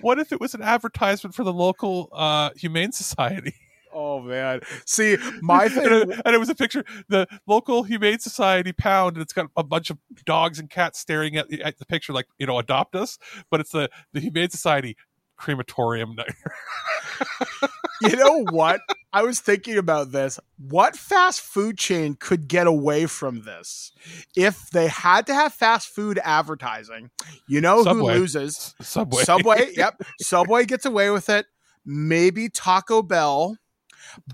[0.01, 3.55] What if it was an advertisement for the local uh, humane society?
[3.93, 4.61] Oh man.
[4.87, 9.17] See, my and, thing it, and it was a picture, the local humane society pound,
[9.17, 12.13] and it's got a bunch of dogs and cats staring at, the- at the picture,
[12.13, 13.19] like you know, adopt us.
[13.51, 14.97] But it's the the humane society
[15.41, 16.17] crematorium.
[18.03, 18.81] you know what?
[19.13, 20.39] I was thinking about this.
[20.59, 23.93] What fast food chain could get away from this?
[24.37, 27.11] If they had to have fast food advertising,
[27.49, 28.15] you know Subway.
[28.15, 28.75] who loses?
[28.81, 29.25] Subway.
[29.25, 30.01] Subway, yep.
[30.21, 31.47] Subway gets away with it.
[31.85, 33.57] Maybe Taco Bell,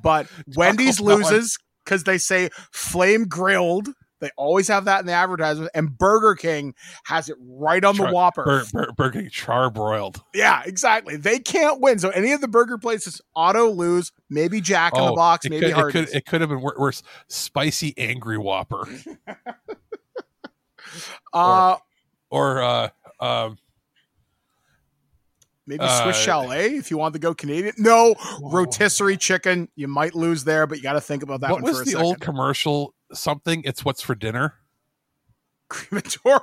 [0.02, 0.26] but
[0.56, 1.18] Wendy's Bell.
[1.18, 3.88] loses because they say flame grilled.
[4.20, 6.74] They always have that in the advertisement, and Burger King
[7.05, 8.44] has it right on the Whopper.
[8.44, 10.20] Bur- Bur- Burger King charbroiled.
[10.34, 11.16] Yeah, exactly.
[11.16, 11.98] They can't win.
[11.98, 14.12] So any of the burger places auto lose.
[14.30, 16.62] Maybe Jack in the Box, Oh, it maybe could, it could it could have been
[16.62, 17.02] worse.
[17.28, 18.88] Spicy angry Whopper
[21.32, 21.76] uh,
[22.30, 22.88] or uh
[23.20, 23.59] um
[25.66, 27.74] maybe Swiss uh, Chalet if you want to go Canadian.
[27.78, 29.68] No, rotisserie chicken.
[29.76, 31.82] You might lose there, but you got to think about that what one was for
[31.82, 32.06] a the second.
[32.06, 32.94] old commercial?
[33.12, 33.62] Something.
[33.64, 34.54] It's what's for dinner.
[35.68, 36.42] Crematorium.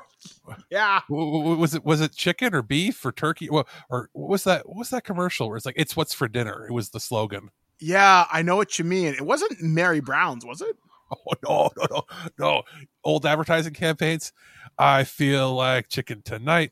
[0.69, 1.01] Yeah.
[1.09, 3.49] Was it was it chicken or beef or turkey?
[3.49, 4.67] Well, or what was that?
[4.67, 6.65] What was that commercial where it's like it's what's for dinner?
[6.67, 7.49] It was the slogan.
[7.79, 9.13] Yeah, I know what you mean.
[9.13, 10.75] It wasn't Mary Brown's, was it?
[11.15, 12.03] Oh no, no, no,
[12.39, 12.63] no!
[13.03, 14.33] Old advertising campaigns.
[14.79, 16.71] I feel like chicken tonight.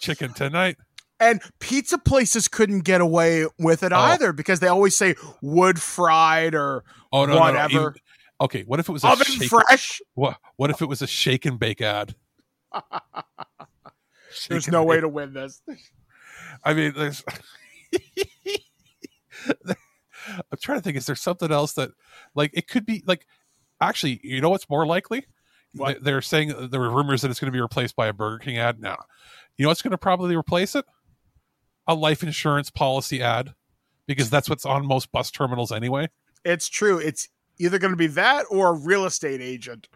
[0.00, 0.76] Chicken tonight.
[1.20, 3.96] And pizza places couldn't get away with it oh.
[3.96, 6.82] either because they always say wood fried or
[7.12, 7.70] Oh no, no, no, whatever.
[7.70, 7.94] even-
[8.40, 10.00] okay, what if it was a Oven shake- fresh?
[10.14, 12.14] What what if it was a shake and bake ad?
[14.48, 15.62] There's no and way to win this.
[16.64, 17.22] I mean, there's.
[19.48, 20.96] I'm trying to think.
[20.96, 21.90] Is there something else that,
[22.34, 23.26] like, it could be like,
[23.80, 25.26] actually, you know what's more likely?
[25.74, 25.94] What?
[26.02, 28.38] They- They're saying there were rumors that it's going to be replaced by a Burger
[28.38, 28.80] King ad.
[28.80, 28.96] Now,
[29.56, 30.84] you know what's going to probably replace it?
[31.86, 33.54] A life insurance policy ad,
[34.06, 36.08] because that's what's on most bus terminals anyway.
[36.44, 36.98] It's true.
[36.98, 37.28] It's
[37.58, 39.88] either going to be that or a real estate agent,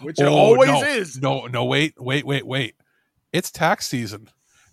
[0.00, 0.82] which it Oh, always no.
[0.82, 1.20] is.
[1.20, 2.74] No, no, wait, wait, wait, wait.
[3.32, 4.28] It's tax season.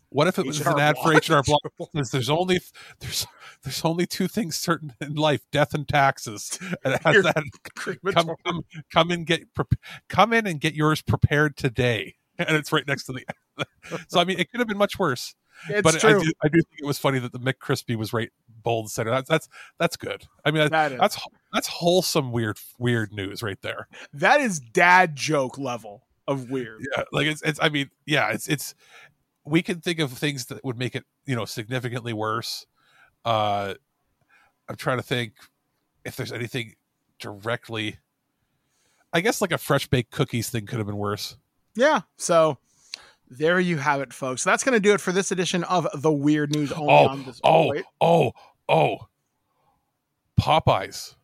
[0.09, 1.15] What if it was an ad for Block?
[1.15, 1.89] H and Block?
[1.93, 2.59] There's, there's only
[2.99, 3.25] there's
[3.63, 6.59] there's only two things certain in life: death and taxes.
[6.83, 7.43] And it that
[8.13, 8.61] come, come
[8.91, 9.43] come in get
[10.09, 12.15] come in and get yours prepared today.
[12.39, 13.23] And it's right next to the.
[14.07, 15.35] so I mean, it could have been much worse.
[15.69, 18.31] It's but I do, I do think it was funny that the McCrispy was right
[18.63, 19.11] bold center.
[19.11, 20.25] That's that's that's good.
[20.45, 20.99] I mean, That is.
[20.99, 21.17] that's
[21.53, 23.87] that's wholesome weird weird news right there.
[24.13, 26.85] That is dad joke level of weird.
[26.95, 28.75] yeah like it's it's i mean yeah it's it's
[29.43, 32.67] we can think of things that would make it you know significantly worse
[33.25, 33.73] uh
[34.69, 35.33] i'm trying to think
[36.05, 36.75] if there's anything
[37.19, 37.97] directly
[39.11, 41.35] i guess like a fresh baked cookies thing could have been worse
[41.75, 42.01] Yeah.
[42.17, 42.59] So
[43.29, 44.43] there you have it, folks.
[44.43, 47.23] That's going to do it for this edition of the Weird News only oh on
[47.23, 47.39] this.
[47.43, 48.31] oh oh
[48.71, 49.07] oh
[50.39, 51.15] popeyes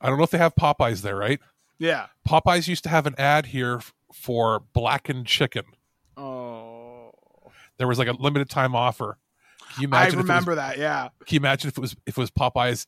[0.00, 1.40] i don't know if they have popeyes there right
[1.78, 2.06] Yeah.
[2.28, 3.80] popeyes used to have an ad here
[4.12, 5.64] for blackened chicken
[6.16, 7.10] Oh.
[7.78, 9.18] there was like a limited time offer
[9.72, 10.78] can you imagine if it was- remember that.
[10.78, 11.08] Yeah.
[11.26, 12.86] Can you imagine if it was if it was Popeyes,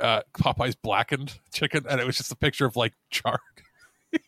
[0.00, 3.38] uh, Popeyes blackened chicken, and it was just a picture of like charred?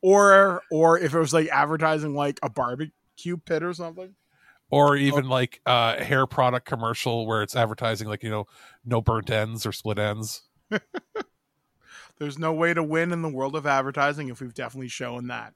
[0.00, 4.14] Or or if it was like advertising like a barbecue pit or something.
[4.74, 8.46] Or even like uh, a hair product commercial where it's advertising like you know
[8.84, 10.42] no burnt ends or split ends.
[12.18, 15.54] There's no way to win in the world of advertising if we've definitely shown that.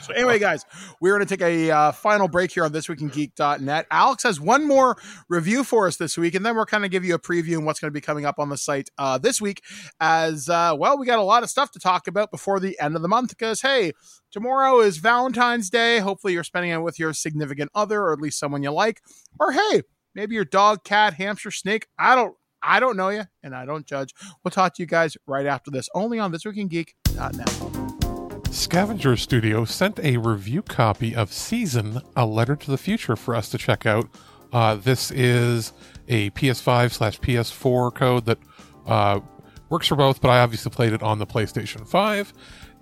[0.00, 0.64] So anyway, guys,
[1.00, 3.86] we're going to take a uh, final break here on This Week in Geek.net.
[3.90, 4.96] Alex has one more
[5.28, 7.64] review for us this week, and then we're kind of give you a preview on
[7.64, 9.62] what's going to be coming up on the site uh, this week.
[10.00, 12.96] As uh, well, we got a lot of stuff to talk about before the end
[12.96, 13.92] of the month because, hey,
[14.30, 15.98] tomorrow is Valentine's Day.
[15.98, 19.00] Hopefully, you're spending it with your significant other or at least someone you like.
[19.38, 19.82] Or, hey,
[20.14, 21.86] maybe your dog, cat, hamster, snake.
[21.98, 22.34] I don't.
[22.60, 24.12] I don't know you, and I don't judge.
[24.42, 28.07] We'll talk to you guys right after this, only on thisweekingeek.net.
[28.50, 33.48] Scavenger Studio sent a review copy of Season, A Letter to the Future for us
[33.50, 34.08] to check out.
[34.52, 35.72] Uh, this is
[36.08, 38.38] a PS5 slash PS4 code that
[38.86, 39.20] uh,
[39.68, 42.32] works for both, but I obviously played it on the PlayStation 5.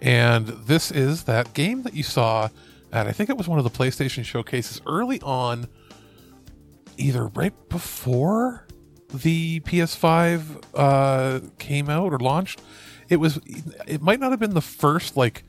[0.01, 2.49] And this is that game that you saw
[2.93, 5.67] at, I think it was one of the PlayStation showcases early on,
[6.97, 8.67] either right before
[9.13, 12.63] the PS5 uh, came out or launched.
[13.09, 13.39] It was,
[13.87, 15.45] it might not have been the first, like,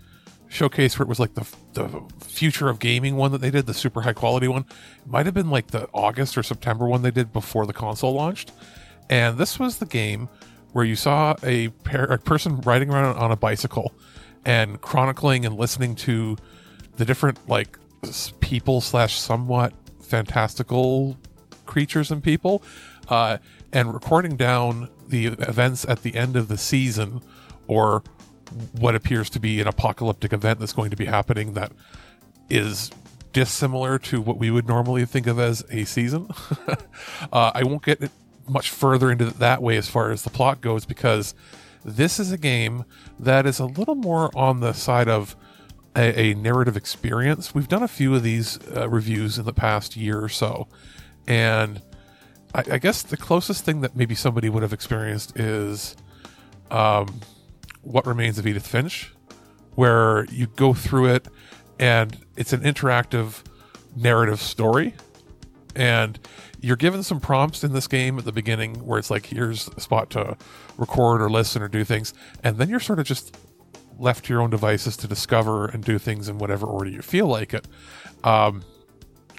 [0.49, 3.73] showcase where it was like the the future of gaming one that they did, the
[3.73, 4.65] super high quality one.
[5.01, 8.13] It might have been like the August or September one they did before the console
[8.13, 8.51] launched.
[9.09, 10.29] And this was the game
[10.73, 13.93] where you saw a, pair, a person riding around on a bicycle
[14.45, 16.37] and chronicling and listening to
[16.97, 17.77] the different like
[18.39, 21.17] people slash somewhat fantastical
[21.65, 22.63] creatures and people,
[23.09, 23.37] uh,
[23.73, 27.21] and recording down the events at the end of the season
[27.67, 28.03] or
[28.73, 31.71] what appears to be an apocalyptic event that's going to be happening that
[32.49, 32.91] is
[33.33, 36.29] dissimilar to what we would normally think of as a season.
[37.31, 38.09] uh, I won't get
[38.47, 41.35] much further into that way as far as the plot goes because
[41.83, 42.85] this is a game
[43.19, 45.35] that is a little more on the side of
[45.95, 47.53] a, a narrative experience.
[47.53, 50.67] We've done a few of these uh, reviews in the past year or so,
[51.27, 51.81] and
[52.53, 55.95] I, I guess the closest thing that maybe somebody would have experienced is
[56.71, 57.21] um,
[57.87, 59.13] what Remains of Edith Finch,
[59.75, 61.27] where you go through it
[61.79, 63.43] and it's an interactive
[63.95, 64.93] narrative story.
[65.75, 66.19] And
[66.59, 69.79] you're given some prompts in this game at the beginning where it's like, here's a
[69.79, 70.35] spot to
[70.77, 72.13] record or listen or do things.
[72.43, 73.37] And then you're sort of just
[73.99, 77.27] left to your own devices to discover and do things in whatever order you feel
[77.27, 77.67] like it.
[78.23, 78.63] Um,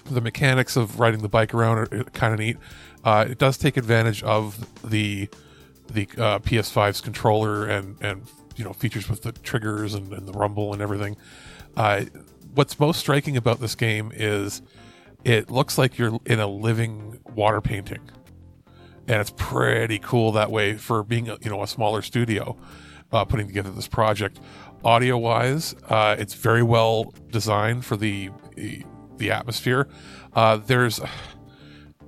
[0.09, 2.57] the mechanics of riding the bike around are kind of neat.
[3.03, 5.29] Uh, it does take advantage of the
[5.91, 8.23] the uh, PS5's controller and and
[8.59, 11.15] you know features with the triggers and, and the rumble and everything.
[11.77, 12.03] Uh,
[12.53, 14.61] what's most striking about this game is
[15.23, 18.01] it looks like you're in a living water painting,
[19.07, 22.57] and it's pretty cool that way for being a, you know a smaller studio
[23.13, 24.41] uh, putting together this project.
[24.83, 28.29] Audio wise, uh, it's very well designed for the
[29.17, 29.87] the atmosphere.
[30.33, 30.99] Uh, there's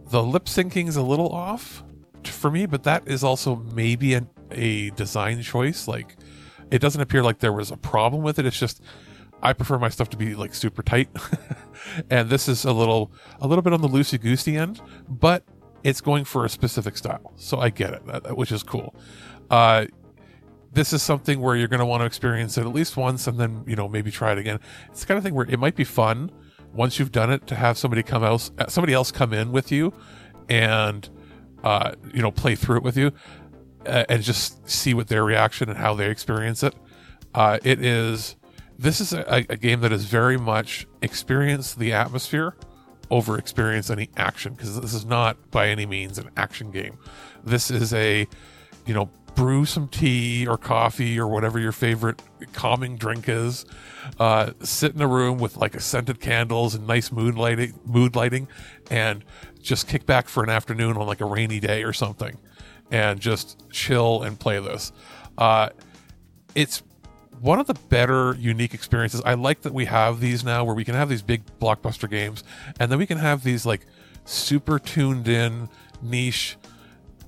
[0.10, 1.84] the lip syncing is a little off
[2.26, 5.88] for me, but that is also maybe an, a design choice.
[5.88, 6.18] Like,
[6.72, 8.46] it doesn't appear like there was a problem with it.
[8.46, 8.82] It's just
[9.44, 11.10] I prefer my stuff to be like super tight,
[12.10, 15.44] and this is a little a little bit on the loosey goosey end, but
[15.84, 18.96] it's going for a specific style, so I get it, which is cool.
[19.50, 19.86] Uh,
[20.72, 23.40] this is something where you're going to want to experience it at least once, and
[23.40, 24.60] then you know maybe try it again.
[24.90, 26.32] It's the kind of thing where it might be fun
[26.74, 29.94] once you've done it to have somebody come else somebody else come in with you
[30.50, 31.10] and
[31.64, 33.12] uh, you know play through it with you
[33.86, 36.76] uh, and just see what their reaction and how they experience it.
[37.34, 38.36] Uh, it is
[38.78, 42.56] this is a, a game that is very much experience the atmosphere
[43.12, 46.98] over experience any action because this is not by any means an action game.
[47.44, 48.28] This is a
[48.86, 52.22] you know brew some tea or coffee or whatever your favorite
[52.54, 53.66] calming drink is.
[54.20, 58.16] Uh, sit in a room with like a scented candles and nice mood lighting, mood
[58.16, 58.48] lighting,
[58.90, 59.24] and
[59.62, 62.38] just kick back for an afternoon on like a rainy day or something,
[62.92, 64.92] and just chill and play this.
[65.38, 65.70] Uh,
[66.54, 66.84] it's
[67.40, 69.22] one of the better unique experiences.
[69.26, 72.44] I like that we have these now where we can have these big blockbuster games
[72.80, 73.88] and then we can have these like
[74.26, 75.70] super tuned in
[76.02, 76.58] niche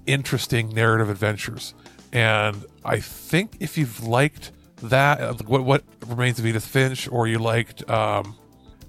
[0.06, 1.74] interesting narrative adventures.
[2.12, 4.52] And I think if you've liked
[4.84, 8.36] that, uh, what what remains of Edith Finch, or you liked, um,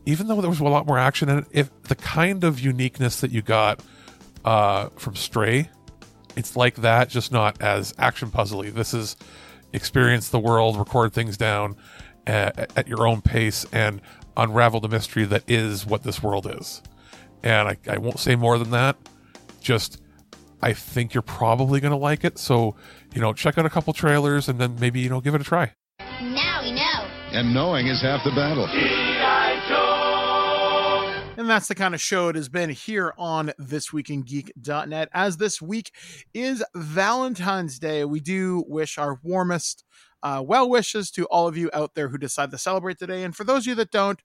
[0.04, 3.20] even though there was a lot more action in it, if the kind of uniqueness
[3.20, 3.80] that you got
[4.44, 5.70] uh, from Stray,
[6.36, 8.72] it's like that, just not as action puzzly.
[8.72, 9.16] This is
[9.72, 11.76] experience the world, record things down
[12.26, 14.00] uh, at, at your own pace, and
[14.36, 16.82] unravel the mystery that is what this world is.
[17.42, 18.96] And I, I won't say more than that.
[19.60, 20.00] Just
[20.62, 22.38] I think you're probably going to like it.
[22.38, 22.74] So,
[23.14, 25.44] you know, check out a couple trailers and then maybe, you know, give it a
[25.44, 25.72] try.
[26.00, 27.06] Now we know.
[27.32, 28.66] And knowing is half the battle.
[31.38, 35.08] And that's the kind of show it has been here on thisweekingeek.net.
[35.12, 35.90] As this week
[36.32, 39.82] is Valentine's Day, we do wish our warmest
[40.22, 43.24] uh, well wishes to all of you out there who decide to celebrate today.
[43.24, 44.22] And for those of you that don't,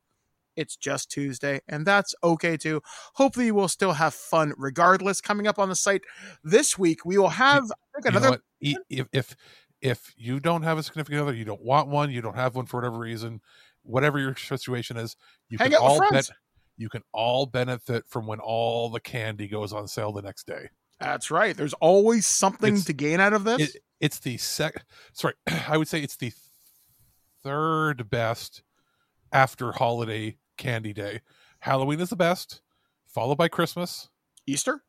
[0.56, 2.82] it's just Tuesday, and that's okay too.
[3.16, 5.20] Hopefully, you will still have fun regardless.
[5.20, 6.04] Coming up on the site
[6.44, 7.64] this week, we will have
[8.04, 8.42] think, You know another.
[8.62, 9.36] If if
[9.82, 12.66] if you don't have a significant other, you don't want one, you don't have one
[12.66, 13.42] for whatever reason,
[13.84, 15.16] whatever your situation is,
[15.50, 16.30] you Hang can all friends.
[16.80, 20.70] You can all benefit from when all the candy goes on sale the next day.
[21.00, 21.56] That's right.
[21.56, 23.76] There's always something It's- to gain out of this.
[23.76, 24.84] It, it's the sec.
[25.14, 25.34] Sorry,
[25.68, 26.32] I would say it's the
[27.44, 28.64] third best
[29.32, 31.22] after holiday candy day.
[31.60, 32.62] Halloween is the best,
[33.08, 34.10] followed by Christmas,
[34.48, 34.82] Easter,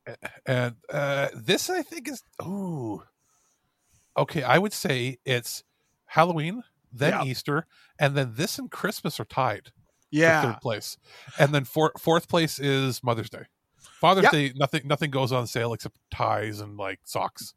[0.46, 3.02] and uh, this I think is ooh.
[4.16, 5.62] Okay, I would say it's
[6.06, 6.62] Halloween,
[6.92, 7.24] then Yeah.
[7.24, 7.66] Easter,
[7.98, 9.70] and then this and Christmas are tied.
[10.10, 10.42] For Yeah.
[10.52, 10.96] third place,
[11.38, 13.44] and then four, fourth place is Mother's Day.
[14.00, 14.32] Father's Yep.
[14.32, 17.54] Day, nothing, nothing goes on sale except ties and like socks.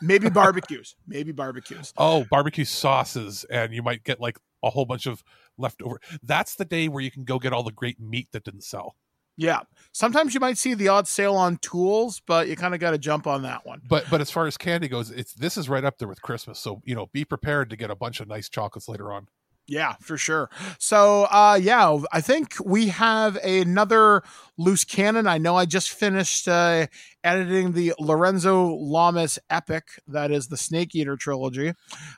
[0.00, 0.94] Maybe barbecues.
[1.06, 1.92] Maybe barbecues.
[1.96, 5.22] Oh, barbecue sauces, and you might get like a whole bunch of
[5.58, 6.00] leftover.
[6.22, 8.96] That's the day where you can go get all the great meat that didn't sell.
[9.36, 9.62] Yeah.
[9.92, 12.98] Sometimes you might see the odd sale on tools, but you kind of got to
[12.98, 13.82] jump on that one.
[13.88, 16.60] But but as far as candy goes, it's this is right up there with Christmas.
[16.60, 19.26] So you know, be prepared to get a bunch of nice chocolates later on.
[19.66, 20.50] Yeah, for sure.
[20.78, 24.22] So, uh, yeah, I think we have another
[24.58, 25.26] loose cannon.
[25.26, 26.86] I know I just finished uh,
[27.22, 31.72] editing the Lorenzo Lamas epic, that is the Snake Eater trilogy.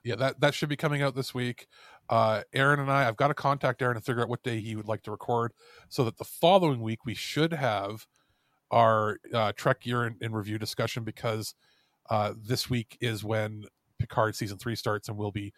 [0.05, 1.69] Yeah, that that should be coming out this week.
[2.09, 4.75] Uh, Aaron and I, I've got to contact Aaron and figure out what day he
[4.75, 5.53] would like to record,
[5.89, 8.07] so that the following week we should have
[8.73, 11.55] our uh, Trek year in, in review discussion because
[12.11, 13.65] uh, this week is when
[13.99, 15.53] Picard season three starts, and we'll be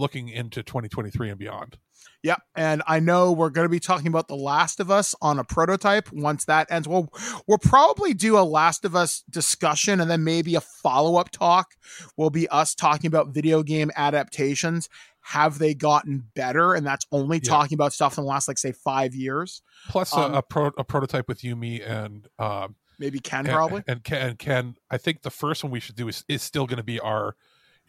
[0.00, 1.78] looking into 2023 and beyond.
[2.22, 5.38] Yeah, and I know we're going to be talking about The Last of Us on
[5.38, 6.88] a prototype once that ends.
[6.88, 7.12] Well,
[7.46, 11.68] we'll probably do a Last of Us discussion and then maybe a follow up talk
[12.16, 14.88] will be us talking about video game adaptations.
[15.22, 16.74] Have they gotten better?
[16.74, 17.50] And that's only Yeah.
[17.50, 19.62] talking about stuff in the last, like, say, five years.
[19.88, 23.48] Plus Um, a, a, pro, a prototype with you, me, and um, Maybe Ken, and-
[23.54, 23.82] probably.
[23.86, 24.74] and Ken, and Ken.
[24.90, 27.34] I think the first one we should do is, is still going to be our,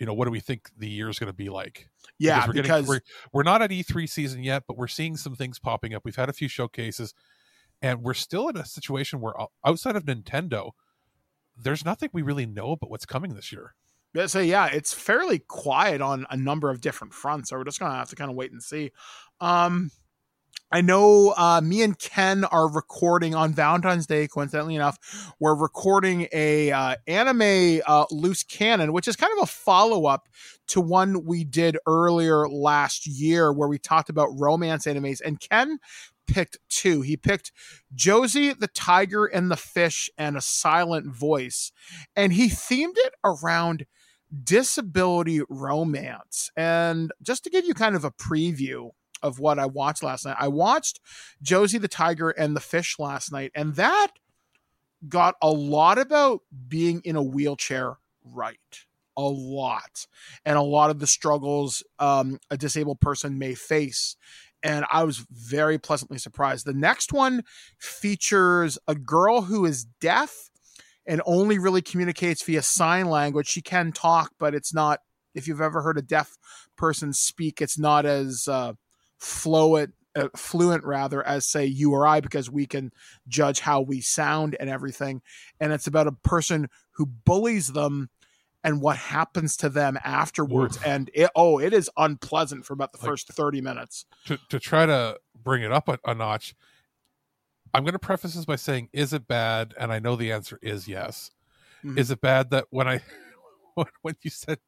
[0.02, 1.88] you know, what do we think the year is going to be like?
[2.18, 5.60] Yeah, we're because- we're, we're not at E3 season yet, but we're seeing some things
[5.60, 6.02] popping up.
[6.04, 7.14] We've had a few showcases,
[7.84, 10.72] and we're still in a situation where outside of Nintendo,
[11.56, 13.76] there's nothing we really know about what's coming this year.
[14.16, 17.52] Yeah, so yeah, it's fairly quiet on a number of different fronts.
[17.52, 18.92] So we're just gonna have to kind of wait and see.
[19.40, 19.92] Um,
[20.74, 24.28] I know uh, me and Ken are recording on Valentine's Day.
[24.30, 29.48] Coincidentally enough, we're recording a uh, anime uh, loose cannon, which is kind of a
[29.48, 30.30] follow up
[30.68, 35.20] to one we did earlier last year, where we talked about romance animes.
[35.24, 35.78] And Ken
[36.26, 37.02] picked two.
[37.02, 37.52] He picked
[37.94, 41.74] Josie the Tiger and the Fish and a Silent Voice,
[42.16, 43.86] and he themed it around
[44.42, 46.50] disability romance.
[46.56, 48.92] And just to give you kind of a preview
[49.22, 51.00] of what I watched last night, I watched
[51.42, 54.10] Josie the Tiger and the Fish last night, and that
[55.08, 58.58] got a lot about being in a wheelchair right.
[59.18, 60.08] A lot.
[60.46, 64.16] And a lot of the struggles um, a disabled person may face.
[64.64, 66.66] And I was very pleasantly surprised.
[66.66, 67.44] The next one
[67.80, 70.52] features a girl who is deaf
[71.06, 73.48] and only really communicates via sign language.
[73.48, 75.00] She can talk, but it's not.
[75.34, 76.38] If you've ever heard a deaf
[76.78, 78.74] person speak, it's not as uh,
[79.22, 82.92] fluent, uh, fluent rather, as say you or I, because we can
[83.28, 85.22] judge how we sound and everything.
[85.60, 88.10] And it's about a person who bullies them
[88.64, 90.78] and what happens to them afterwards.
[90.86, 94.06] And it, oh, it is unpleasant for about the first thirty minutes.
[94.26, 96.56] To to try to bring it up a, a notch,
[97.74, 99.74] I'm going to preface this by saying, is it bad?
[99.80, 101.32] And I know the answer is yes.
[101.84, 101.98] Mhm.
[101.98, 103.02] Is it bad that when I
[103.76, 104.60] when, when you said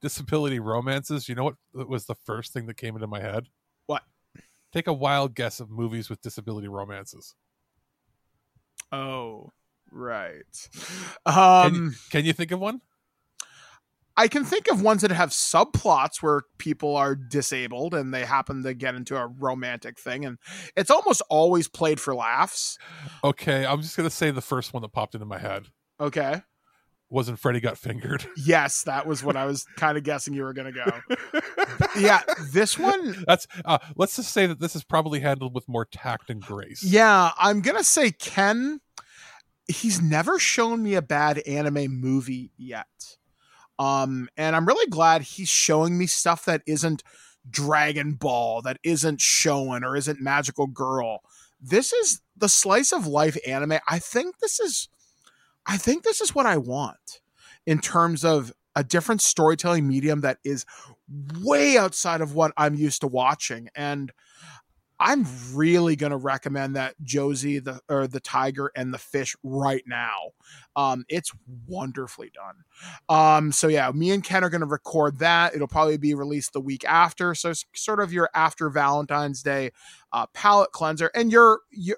[0.00, 3.48] disability romances, you know what was the first thing that came into my head?
[4.72, 7.34] Take a wild guess of movies with disability romances.
[8.92, 9.50] Oh,
[9.90, 10.68] right.
[11.26, 12.80] Can you, Um, can you think of one?
[14.16, 18.62] I can think of ones that have subplots where people are disabled and they happen
[18.64, 20.38] to get into a romantic thing, and
[20.76, 22.76] it's almost always played for laughs.
[23.24, 25.68] Okay, I'm just gonna say the first one that popped into my head
[26.00, 26.42] Okay.
[27.10, 28.26] Wasn't Freddy got fingered.
[28.36, 31.40] Yes, that was what I was kind of guessing you were going to go.
[32.00, 32.22] yeah,
[32.52, 33.24] this one.
[33.26, 36.82] That's uh, let's just say that this is probably handled with more tact and grace.
[36.82, 38.80] Yeah, I'm going to say Ken.
[39.68, 42.86] He's never shown me a bad anime movie yet.
[43.78, 47.02] Um, and I'm really glad he's showing me stuff that isn't
[47.48, 51.20] Dragon Ball, that isn't Shonen or isn't Magical Girl.
[51.60, 54.88] This is the slice of life anime, I think this is
[55.66, 57.20] I think this is what I want
[57.66, 60.64] in terms of a different storytelling medium that is
[61.40, 63.68] way outside of what I'm used to watching.
[63.74, 64.12] And
[65.02, 69.82] I'm really going to recommend that Josie the or the tiger and the fish right
[69.86, 70.32] now.
[70.76, 71.32] Um, it's
[71.66, 72.64] wonderfully done.
[73.08, 75.54] Um, so yeah, me and Ken are going to record that.
[75.54, 77.34] It'll probably be released the week after.
[77.34, 79.70] So sort of your after Valentine's Day
[80.12, 81.10] uh, palette cleanser.
[81.14, 81.96] And you're you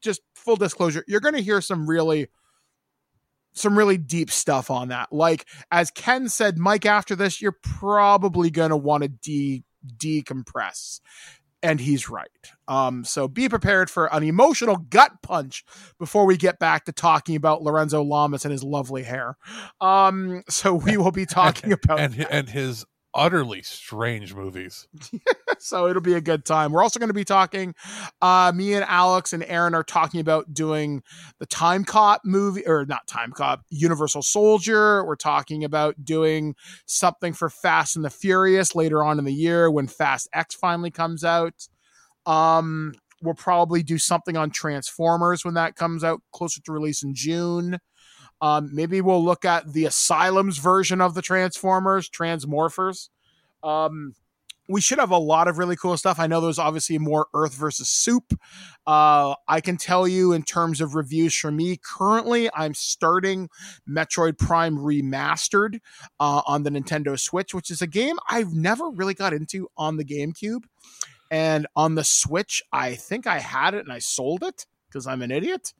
[0.00, 2.28] just full disclosure, you're going to hear some really
[3.56, 5.12] some really deep stuff on that.
[5.12, 9.64] Like as Ken said, Mike, after this, you're probably going to want to de
[9.98, 11.00] decompress
[11.62, 12.28] and he's right.
[12.68, 15.64] Um, so be prepared for an emotional gut punch
[15.98, 19.36] before we get back to talking about Lorenzo Lamas and his lovely hair.
[19.80, 24.86] Um, so we will be talking about and and his utterly strange movies.
[25.60, 26.72] so it'll be a good time.
[26.72, 27.74] We're also going to be talking.
[28.20, 31.02] Uh, me and Alex and Aaron are talking about doing
[31.38, 35.04] the Timecop movie, or not Timecop, Universal Soldier.
[35.04, 36.54] We're talking about doing
[36.86, 40.90] something for Fast and the Furious later on in the year when Fast X finally
[40.90, 41.68] comes out.
[42.26, 47.14] Um, we'll probably do something on Transformers when that comes out closer to release in
[47.14, 47.78] June.
[48.40, 53.08] Um, maybe we'll look at the Asylum's version of the Transformers, Transmorphers.
[53.62, 54.14] Um,
[54.68, 56.18] we should have a lot of really cool stuff.
[56.18, 58.38] I know there's obviously more Earth versus Soup.
[58.86, 63.48] Uh, I can tell you in terms of reviews for me, currently I'm starting
[63.88, 65.80] Metroid Prime Remastered
[66.18, 69.96] uh, on the Nintendo Switch, which is a game I've never really got into on
[69.96, 70.64] the GameCube.
[71.30, 75.22] And on the Switch, I think I had it and I sold it because I'm
[75.22, 75.72] an idiot.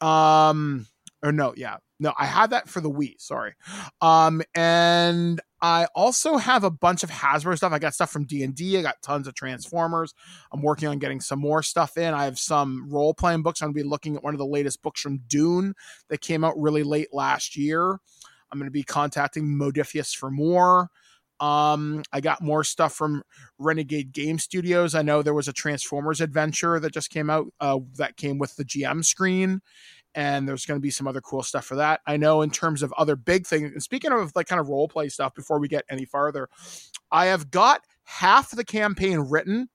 [0.00, 0.86] Um,
[1.24, 3.14] or no, yeah, no, I have that for the Wii.
[3.18, 3.54] Sorry,
[4.00, 7.72] um, and I also have a bunch of Hasbro stuff.
[7.72, 10.12] I got stuff from D and I got tons of Transformers.
[10.52, 12.12] I'm working on getting some more stuff in.
[12.12, 13.62] I have some role playing books.
[13.62, 15.72] I'm to be looking at one of the latest books from Dune
[16.10, 17.98] that came out really late last year.
[18.52, 20.90] I'm going to be contacting Modiphius for more.
[21.40, 23.22] Um, I got more stuff from
[23.58, 24.94] Renegade Game Studios.
[24.94, 28.54] I know there was a Transformers adventure that just came out uh, that came with
[28.56, 29.60] the GM screen,
[30.14, 32.00] and there's going to be some other cool stuff for that.
[32.06, 34.88] I know in terms of other big things, and speaking of like kind of role
[34.88, 36.48] play stuff before we get any farther,
[37.10, 39.68] I have got half the campaign written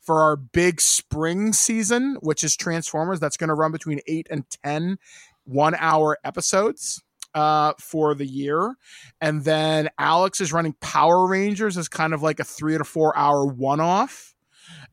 [0.00, 3.20] for our big spring season, which is Transformers.
[3.20, 4.98] That's going to run between eight and 10
[5.44, 7.02] one hour episodes
[7.34, 8.74] uh, for the year.
[9.20, 13.16] And then Alex is running Power Rangers as kind of like a three to four
[13.16, 14.34] hour one off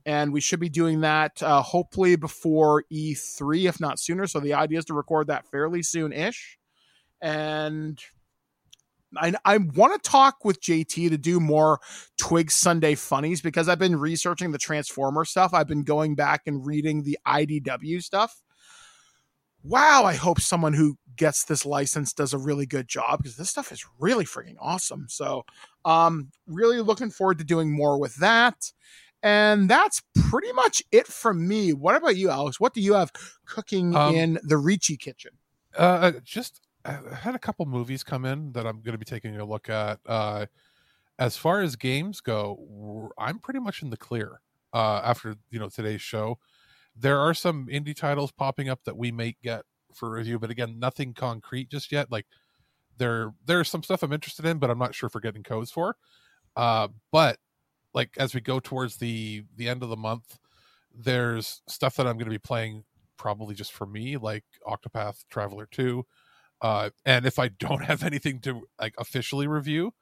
[0.06, 4.28] and we should be doing that uh, hopefully before E3, if not sooner.
[4.28, 6.60] So the idea is to record that fairly soon ish.
[7.22, 8.00] And
[9.18, 11.80] I, I want to talk with JT to do more
[12.18, 15.54] Twig Sunday funnies because I've been researching the Transformer stuff.
[15.54, 18.42] I've been going back and reading the IDW stuff.
[19.64, 23.50] Wow, I hope someone who gets this license does a really good job because this
[23.50, 25.08] stuff is really freaking awesome.
[25.10, 25.44] So,
[25.86, 28.72] um, really looking forward to doing more with that.
[29.26, 31.74] And that's pretty much it from me.
[31.74, 32.60] What about you, Alex?
[32.60, 33.12] What do you have
[33.48, 35.32] cooking Um, in the Ricci kitchen?
[35.76, 39.36] Uh, just I had a couple movies come in that I'm going to be taking
[39.40, 40.00] a look at.
[40.06, 40.46] Uh,
[41.18, 44.42] as far as games go, I'm pretty much in the clear.
[44.72, 46.38] Uh, after you know today's show,
[46.96, 50.78] there are some indie titles popping up that we may get for review, but again,
[50.78, 52.12] nothing concrete just yet.
[52.12, 52.28] Like
[52.98, 55.96] there, there's some stuff I'm interested in, but I'm not sure for getting codes for.
[56.56, 57.40] Uh, but
[57.96, 60.38] like as we go towards the the end of the month,
[60.94, 62.84] there's stuff that I'm going to be playing
[63.18, 66.06] probably just for me, like Octopath Traveler 2.
[66.62, 69.94] Uh, and if I don't have anything to like officially review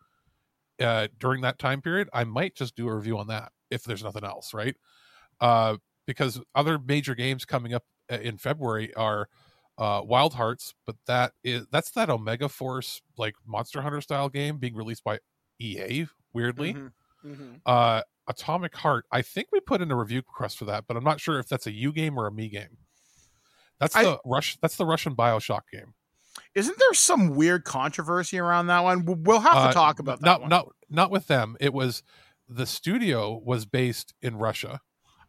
[0.81, 4.03] uh, during that time period, I might just do a review on that if there's
[4.03, 4.75] nothing else, right?
[5.39, 9.29] Uh, because other major games coming up uh, in February are
[9.77, 14.57] uh, Wild Hearts, but that is that's that Omega Force like Monster Hunter style game
[14.57, 15.19] being released by
[15.59, 16.07] EA.
[16.33, 16.87] Weirdly, Mm-hmm.
[17.65, 19.05] Uh, Atomic Heart.
[19.11, 21.47] I think we put in a review request for that, but I'm not sure if
[21.47, 22.77] that's a you game or a me game.
[23.79, 24.57] That's I- the Rush.
[24.61, 25.93] That's the Russian Bioshock game.
[26.55, 29.05] Isn't there some weird controversy around that one?
[29.05, 30.49] We'll- have Uh, to talk about that not one.
[30.49, 31.57] not not with them.
[31.59, 32.01] It was
[32.47, 34.79] the studio was based in Russia.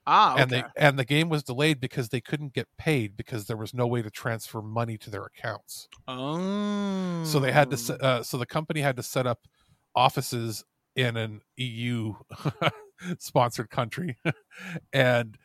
[0.07, 3.57] Ah, and they and the game was delayed because they couldn't get paid because there
[3.57, 5.89] was no way to transfer money to their accounts.
[6.07, 9.47] Oh, So they had to uh, so the company had to set up
[9.97, 10.63] offices
[10.97, 12.15] in an EU
[13.19, 14.17] sponsored country,
[14.93, 15.37] and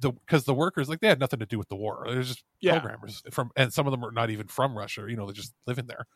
[0.00, 2.04] the because the workers like they had nothing to do with the war.
[2.08, 2.78] They're just Yeah.
[2.78, 5.04] programmers from, and some of them are not even from Russia.
[5.08, 6.06] You know, they're just living there.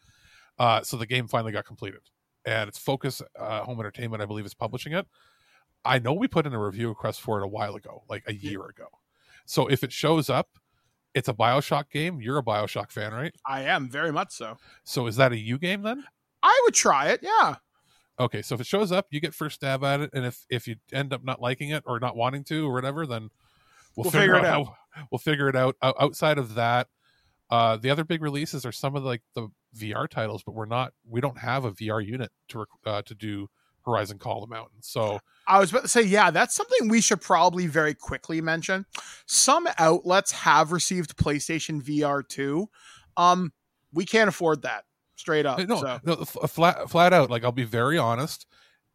[0.58, 2.00] Uh, so the game finally got completed,
[2.44, 5.06] and it's Focus uh, Home Entertainment, I believe, is publishing it.
[5.84, 8.34] I know we put in a review request for it a while ago, like a
[8.34, 8.86] year ago.
[9.46, 10.48] So if it shows up,
[11.14, 12.20] it's a Bioshock game.
[12.20, 13.34] You're a Bioshock fan, right?
[13.46, 14.56] I am very much so.
[14.84, 16.04] So is that a you game then?
[16.42, 17.20] I would try it.
[17.22, 17.56] Yeah.
[18.20, 20.66] Okay, so if it shows up, you get first stab at it, and if if
[20.66, 23.30] you end up not liking it or not wanting to or whatever, then
[23.96, 24.66] we'll, We'll figure, figure it out.
[24.90, 25.76] how we'll figure it out.
[25.82, 26.88] Outside of that,
[27.50, 30.92] uh, the other big releases are some of like the VR titles, but we're not
[31.08, 33.48] we don't have a VR unit to rec- uh, to do
[33.84, 34.78] Horizon Call of the Mountain.
[34.82, 38.84] So I was about to say, yeah, that's something we should probably very quickly mention.
[39.26, 42.68] Some outlets have received PlayStation VR 2.
[43.16, 43.52] Um,
[43.92, 44.84] we can't afford that
[45.18, 45.58] straight up.
[45.58, 46.00] Uh, no, so.
[46.04, 47.30] no, uh, flat flat out.
[47.30, 48.46] Like I'll be very honest,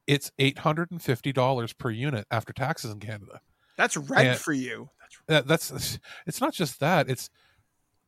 [0.07, 3.41] it's eight hundred and fifty dollars per unit after taxes in Canada.
[3.77, 4.89] That's rent And- for you.
[5.27, 7.09] That, that's it's not just that.
[7.09, 7.29] It's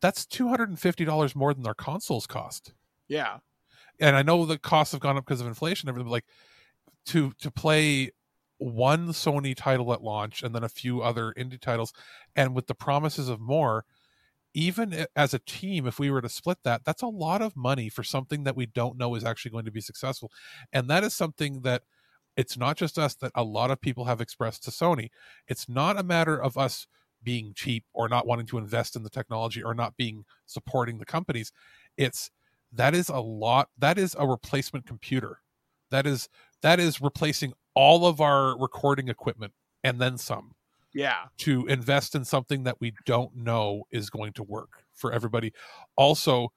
[0.00, 2.72] that's two hundred and fifty dollars more than their consoles cost.
[3.08, 3.38] Yeah.
[4.00, 5.88] And I know the costs have gone up because of inflation.
[5.88, 6.26] and Everything, but like
[7.06, 8.10] to to play
[8.58, 11.92] one Sony title at launch and then a few other indie titles,
[12.34, 13.84] and with the promises of more.
[14.56, 17.90] Even as a team, if we were to split that, that's a lot of money
[17.90, 20.32] for something that we don't know is actually going to be successful.
[20.72, 21.82] And that is something that
[22.38, 25.10] it's not just us that a lot of people have expressed to Sony.
[25.46, 26.86] It's not a matter of us
[27.22, 31.04] being cheap or not wanting to invest in the technology or not being supporting the
[31.04, 31.52] companies.
[31.98, 32.30] It's
[32.72, 35.40] that is a lot that is a replacement computer.
[35.90, 36.30] That is
[36.62, 39.52] that is replacing all of our recording equipment
[39.84, 40.55] and then some
[40.96, 41.24] Yeah.
[41.38, 45.52] to invest in something that we don't know is going to work for everybody.
[45.96, 46.52] Also,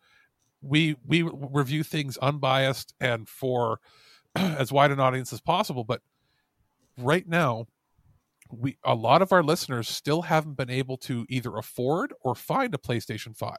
[0.62, 3.80] we we review things unbiased and for
[4.36, 6.02] as wide an audience as possible, but
[6.98, 7.66] right now
[8.52, 12.74] we a lot of our listeners still haven't been able to either afford or find
[12.74, 13.56] a PlayStation 5.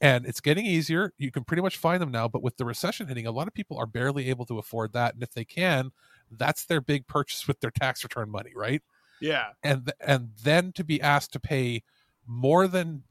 [0.00, 1.12] And it's getting easier.
[1.18, 3.54] You can pretty much find them now, but with the recession hitting, a lot of
[3.54, 5.14] people are barely able to afford that.
[5.14, 5.92] And if they can,
[6.30, 8.82] that's their big purchase with their tax return money, right?
[9.24, 9.48] Yeah.
[9.62, 11.82] and and then to be asked to pay
[12.26, 13.04] more than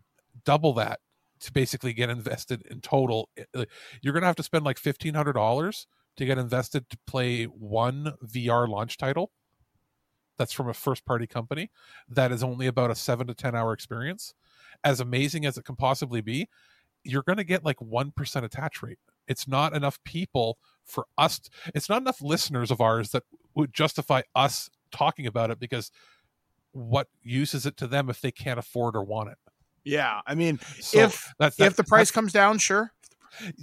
[0.45, 1.00] double that
[1.40, 3.30] to basically get invested in total
[4.01, 5.85] you're gonna have to spend like $1500
[6.16, 9.32] to get invested to play one vr launch title.
[10.38, 11.72] That's from a first party company
[12.09, 14.33] that is only about a 7 to 10 hour experience.
[14.83, 16.48] As amazing as it can possibly be
[17.03, 18.98] you're going to get like 1% attach rate.
[19.27, 21.40] It's not enough people for us
[21.74, 23.24] it's not enough listeners of ours that
[23.56, 25.92] would justify us talking about it because
[26.72, 29.38] what use is it to them if they can't afford or want it?
[29.84, 30.22] Yeah.
[30.26, 32.94] I mean, So if that's- if the price comes down, sure.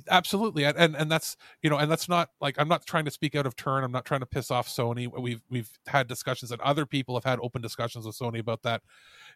[0.09, 3.11] absolutely and, and and that's you know and that's not like i'm not trying to
[3.11, 3.85] speak out of turn.
[3.85, 5.07] I'm not trying to piss off sony.
[5.21, 8.83] We've we've had discussions and other people have had open discussions with sony about that.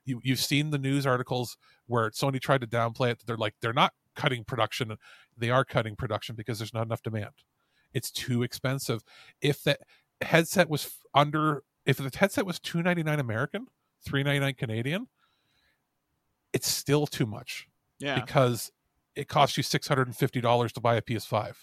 [0.05, 1.57] You you've seen the news articles
[1.87, 3.23] where sony tried to downplay it.
[3.25, 4.97] They're like they're not cutting production.
[5.39, 7.31] They are cutting production because there's not enough demand.
[7.93, 9.05] It's too expensive.
[9.41, 9.83] If that
[10.21, 13.67] headset was under if the headset was 299 american
[14.07, 15.07] 399 canadian
[16.53, 17.67] it's still too much
[17.99, 18.21] Yeah.
[18.21, 18.71] because
[19.17, 21.55] it costs you six hundred and fifty dollars to buy a PS5.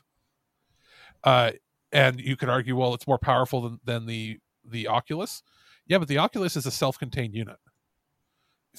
[1.24, 1.52] Uh,
[1.92, 5.44] and you could argue, well, it's more powerful than, than the the Oculus.
[5.86, 7.58] Yeah, but the Oculus is a self-contained unit.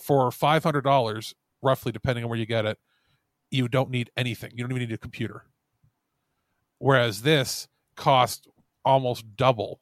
[0.03, 2.79] For five hundred dollars, roughly, depending on where you get it,
[3.51, 4.53] you don't need anything.
[4.55, 5.45] You don't even need a computer.
[6.79, 8.47] Whereas this costs
[8.87, 9.81] almost double,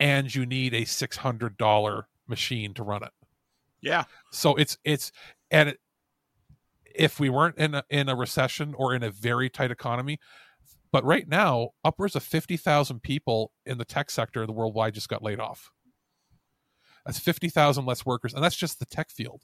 [0.00, 3.12] and you need a six hundred dollar machine to run it.
[3.80, 4.04] Yeah.
[4.32, 5.12] So it's it's
[5.50, 5.80] and it,
[6.94, 10.18] if we weren't in a, in a recession or in a very tight economy,
[10.92, 14.94] but right now upwards of fifty thousand people in the tech sector of the worldwide
[14.94, 15.70] just got laid off.
[17.04, 19.42] That's fifty thousand less workers, and that's just the tech field.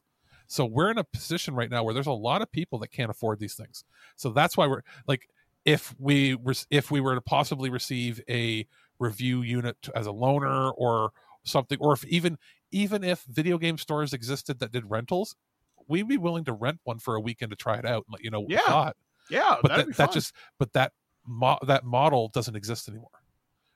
[0.49, 3.11] So we're in a position right now where there's a lot of people that can't
[3.11, 3.85] afford these things.
[4.17, 5.29] So that's why we're like,
[5.65, 8.67] if we were if we were to possibly receive a
[8.99, 11.11] review unit as a loaner or
[11.45, 12.39] something, or if even
[12.71, 15.37] even if video game stores existed that did rentals,
[15.89, 18.23] we'd be willing to rent one for a weekend to try it out and let
[18.25, 18.61] you know what we Yeah.
[18.67, 18.97] thought.
[19.31, 20.93] Yeah, but that, that just but that
[21.27, 23.09] mo- that model doesn't exist anymore.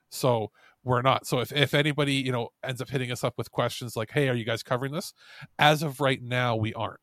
[0.09, 0.51] So
[0.83, 1.25] we're not.
[1.27, 4.29] So if if anybody you know ends up hitting us up with questions like, "Hey,
[4.29, 5.13] are you guys covering this?"
[5.59, 6.99] As of right now, we aren't,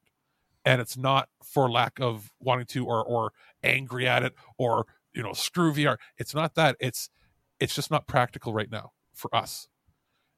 [0.65, 5.23] and it's not for lack of wanting to or or angry at it or you
[5.23, 5.99] know screw VR.
[6.19, 6.77] It's not that.
[6.81, 7.11] It's
[7.65, 9.69] it's just not practical right now for us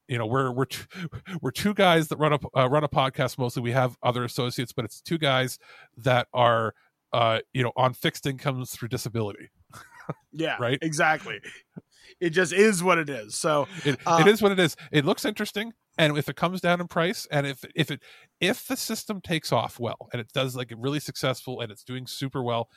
[0.09, 0.87] you know we're we're two,
[1.43, 4.73] we're two guys that run a uh, run a podcast mostly we have other associates
[4.73, 5.59] but it's two guys
[5.97, 6.73] that are
[7.13, 9.51] uh you know on fixed incomes through disability
[10.33, 10.57] Yeah.
[10.61, 10.79] Right?
[10.83, 11.41] Exactly.
[12.21, 13.35] It just is what it is.
[13.35, 16.61] So it, uh, it is what it is it looks interesting and if it comes
[16.61, 18.01] down in price and if if it
[18.41, 22.07] if the system takes off well and it does like really successful and it's doing
[22.07, 22.69] super well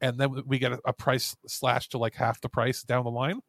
[0.00, 3.10] and then we get a, a price slash to like half the price down the
[3.10, 3.40] line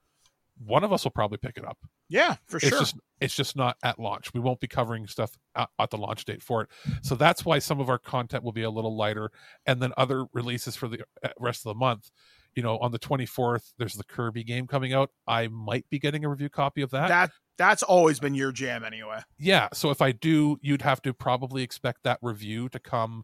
[0.65, 1.77] one of us will probably pick it up
[2.09, 2.79] Yeah, for it's sure.
[2.79, 4.33] just it's just not at launch.
[4.33, 6.69] We won't be covering stuff at, at the launch date for it.
[7.03, 9.31] So that's why some of our content will be a little lighter,
[9.65, 12.11] and then other releases for the uh, rest of the month.
[12.55, 15.09] You know, on the 24th, there's the Kirby game coming out.
[15.25, 17.07] I might be getting a review copy of that.
[17.07, 19.19] that that's always been your jam anyway.
[19.37, 19.69] Yeah.
[19.73, 23.23] So if I do, you'd have to probably expect that review to come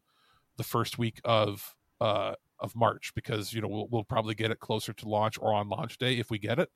[0.58, 4.60] the first week of uh of March because you know we'll we'll probably get it
[4.60, 6.70] closer to launch or on launch day if we get it,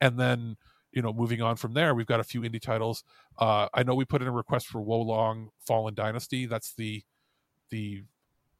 [0.00, 0.56] and then
[0.92, 3.04] you know moving on from there, we've got a few indie titles.
[3.38, 6.46] Uh, I know we put in a request for Wo Long Fallen Dynasty.
[6.46, 7.02] That's the
[7.70, 8.04] the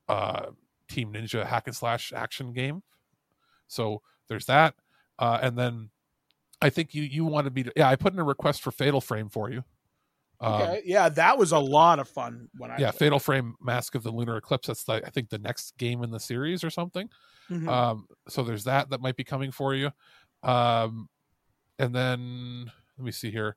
[0.08, 0.46] uh,
[0.88, 2.82] Team Ninja hack and slash action game.
[3.68, 4.74] So there's that,
[5.18, 5.90] uh, and then
[6.62, 9.00] I think you you wanted me to yeah I put in a request for Fatal
[9.00, 9.64] Frame for you.
[10.38, 10.82] Um, Okay.
[10.84, 14.10] yeah, that was a lot of fun when I yeah, Fatal Frame Mask of the
[14.10, 14.66] Lunar Eclipse.
[14.68, 17.08] That's the, I think the next game in the series or something.
[17.50, 17.66] Mhm.
[17.68, 19.90] Um, so there's that that might be coming for you.
[20.42, 21.08] Um,
[21.78, 23.56] and then let me see here.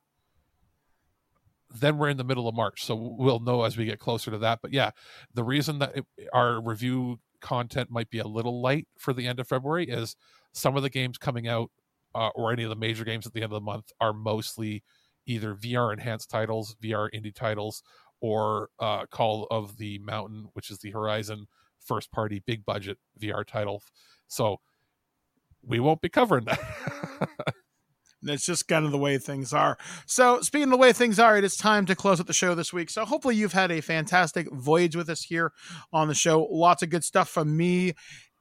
[1.72, 4.40] Then we're in the middle of March, so we'll know as we get closer to
[4.40, 4.60] that.
[4.62, 4.92] But yeah,
[5.34, 9.40] the reason that it, our review content might be a little light for the end
[9.40, 10.16] of February is
[10.52, 11.70] some of the games coming out,
[12.16, 14.84] uh, or any of the major games at the end of the month, are mostly
[15.28, 17.84] either VR enhanced titles, VR indie titles,
[18.20, 21.46] or uh, Call of the Mountain, which is the Horizon
[21.80, 23.84] first party big budget VR title.
[24.28, 24.58] So
[25.62, 26.60] we won't be covering that.
[28.22, 29.78] That's just kind of the way things are.
[30.06, 32.54] So, speaking of the way things are, it is time to close out the show
[32.54, 32.90] this week.
[32.90, 35.54] So, hopefully, you've had a fantastic voyage with us here
[35.94, 36.48] on the show.
[36.52, 37.94] Lots of good stuff from me,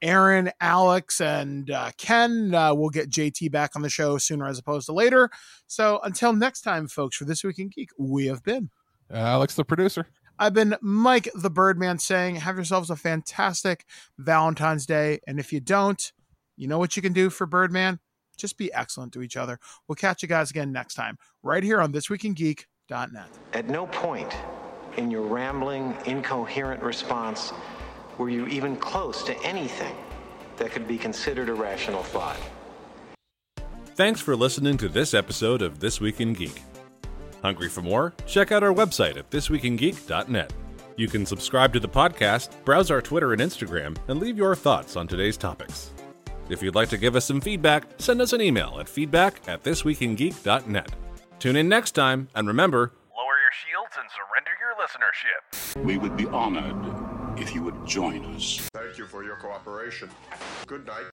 [0.03, 2.55] Aaron, Alex, and uh, Ken.
[2.55, 5.31] Uh, we'll get JT back on the show sooner as opposed to later.
[5.67, 8.71] So, until next time, folks, for This Week in Geek, we have been
[9.11, 10.07] Alex, the producer.
[10.39, 13.85] I've been Mike the Birdman saying, have yourselves a fantastic
[14.19, 15.19] Valentine's Day.
[15.27, 16.13] And if you don't,
[16.57, 17.99] you know what you can do for Birdman?
[18.39, 19.59] Just be excellent to each other.
[19.87, 23.29] We'll catch you guys again next time, right here on thisweekingeek.net.
[23.53, 24.35] At no point
[24.97, 27.53] in your rambling, incoherent response
[28.17, 29.95] were you even close to anything
[30.57, 32.37] that could be considered a rational thought.
[33.95, 36.63] Thanks for listening to this episode of This Week in Geek.
[37.43, 38.15] Hungry for more?
[38.27, 40.53] Check out our website at thisweekingeek.net.
[40.97, 44.97] You can subscribe to the podcast, browse our Twitter and Instagram, and leave your thoughts
[44.97, 45.93] on today's topics.
[46.49, 49.63] If you'd like to give us some feedback, send us an email at feedback at
[49.63, 50.91] thisweekingeek.net.
[51.39, 55.85] Tune in next time, and remember, Lower your shields and surrender your listenership.
[55.85, 58.59] We would be honored if you would join us.
[58.73, 60.09] Thank you for your cooperation.
[60.67, 61.07] Good night.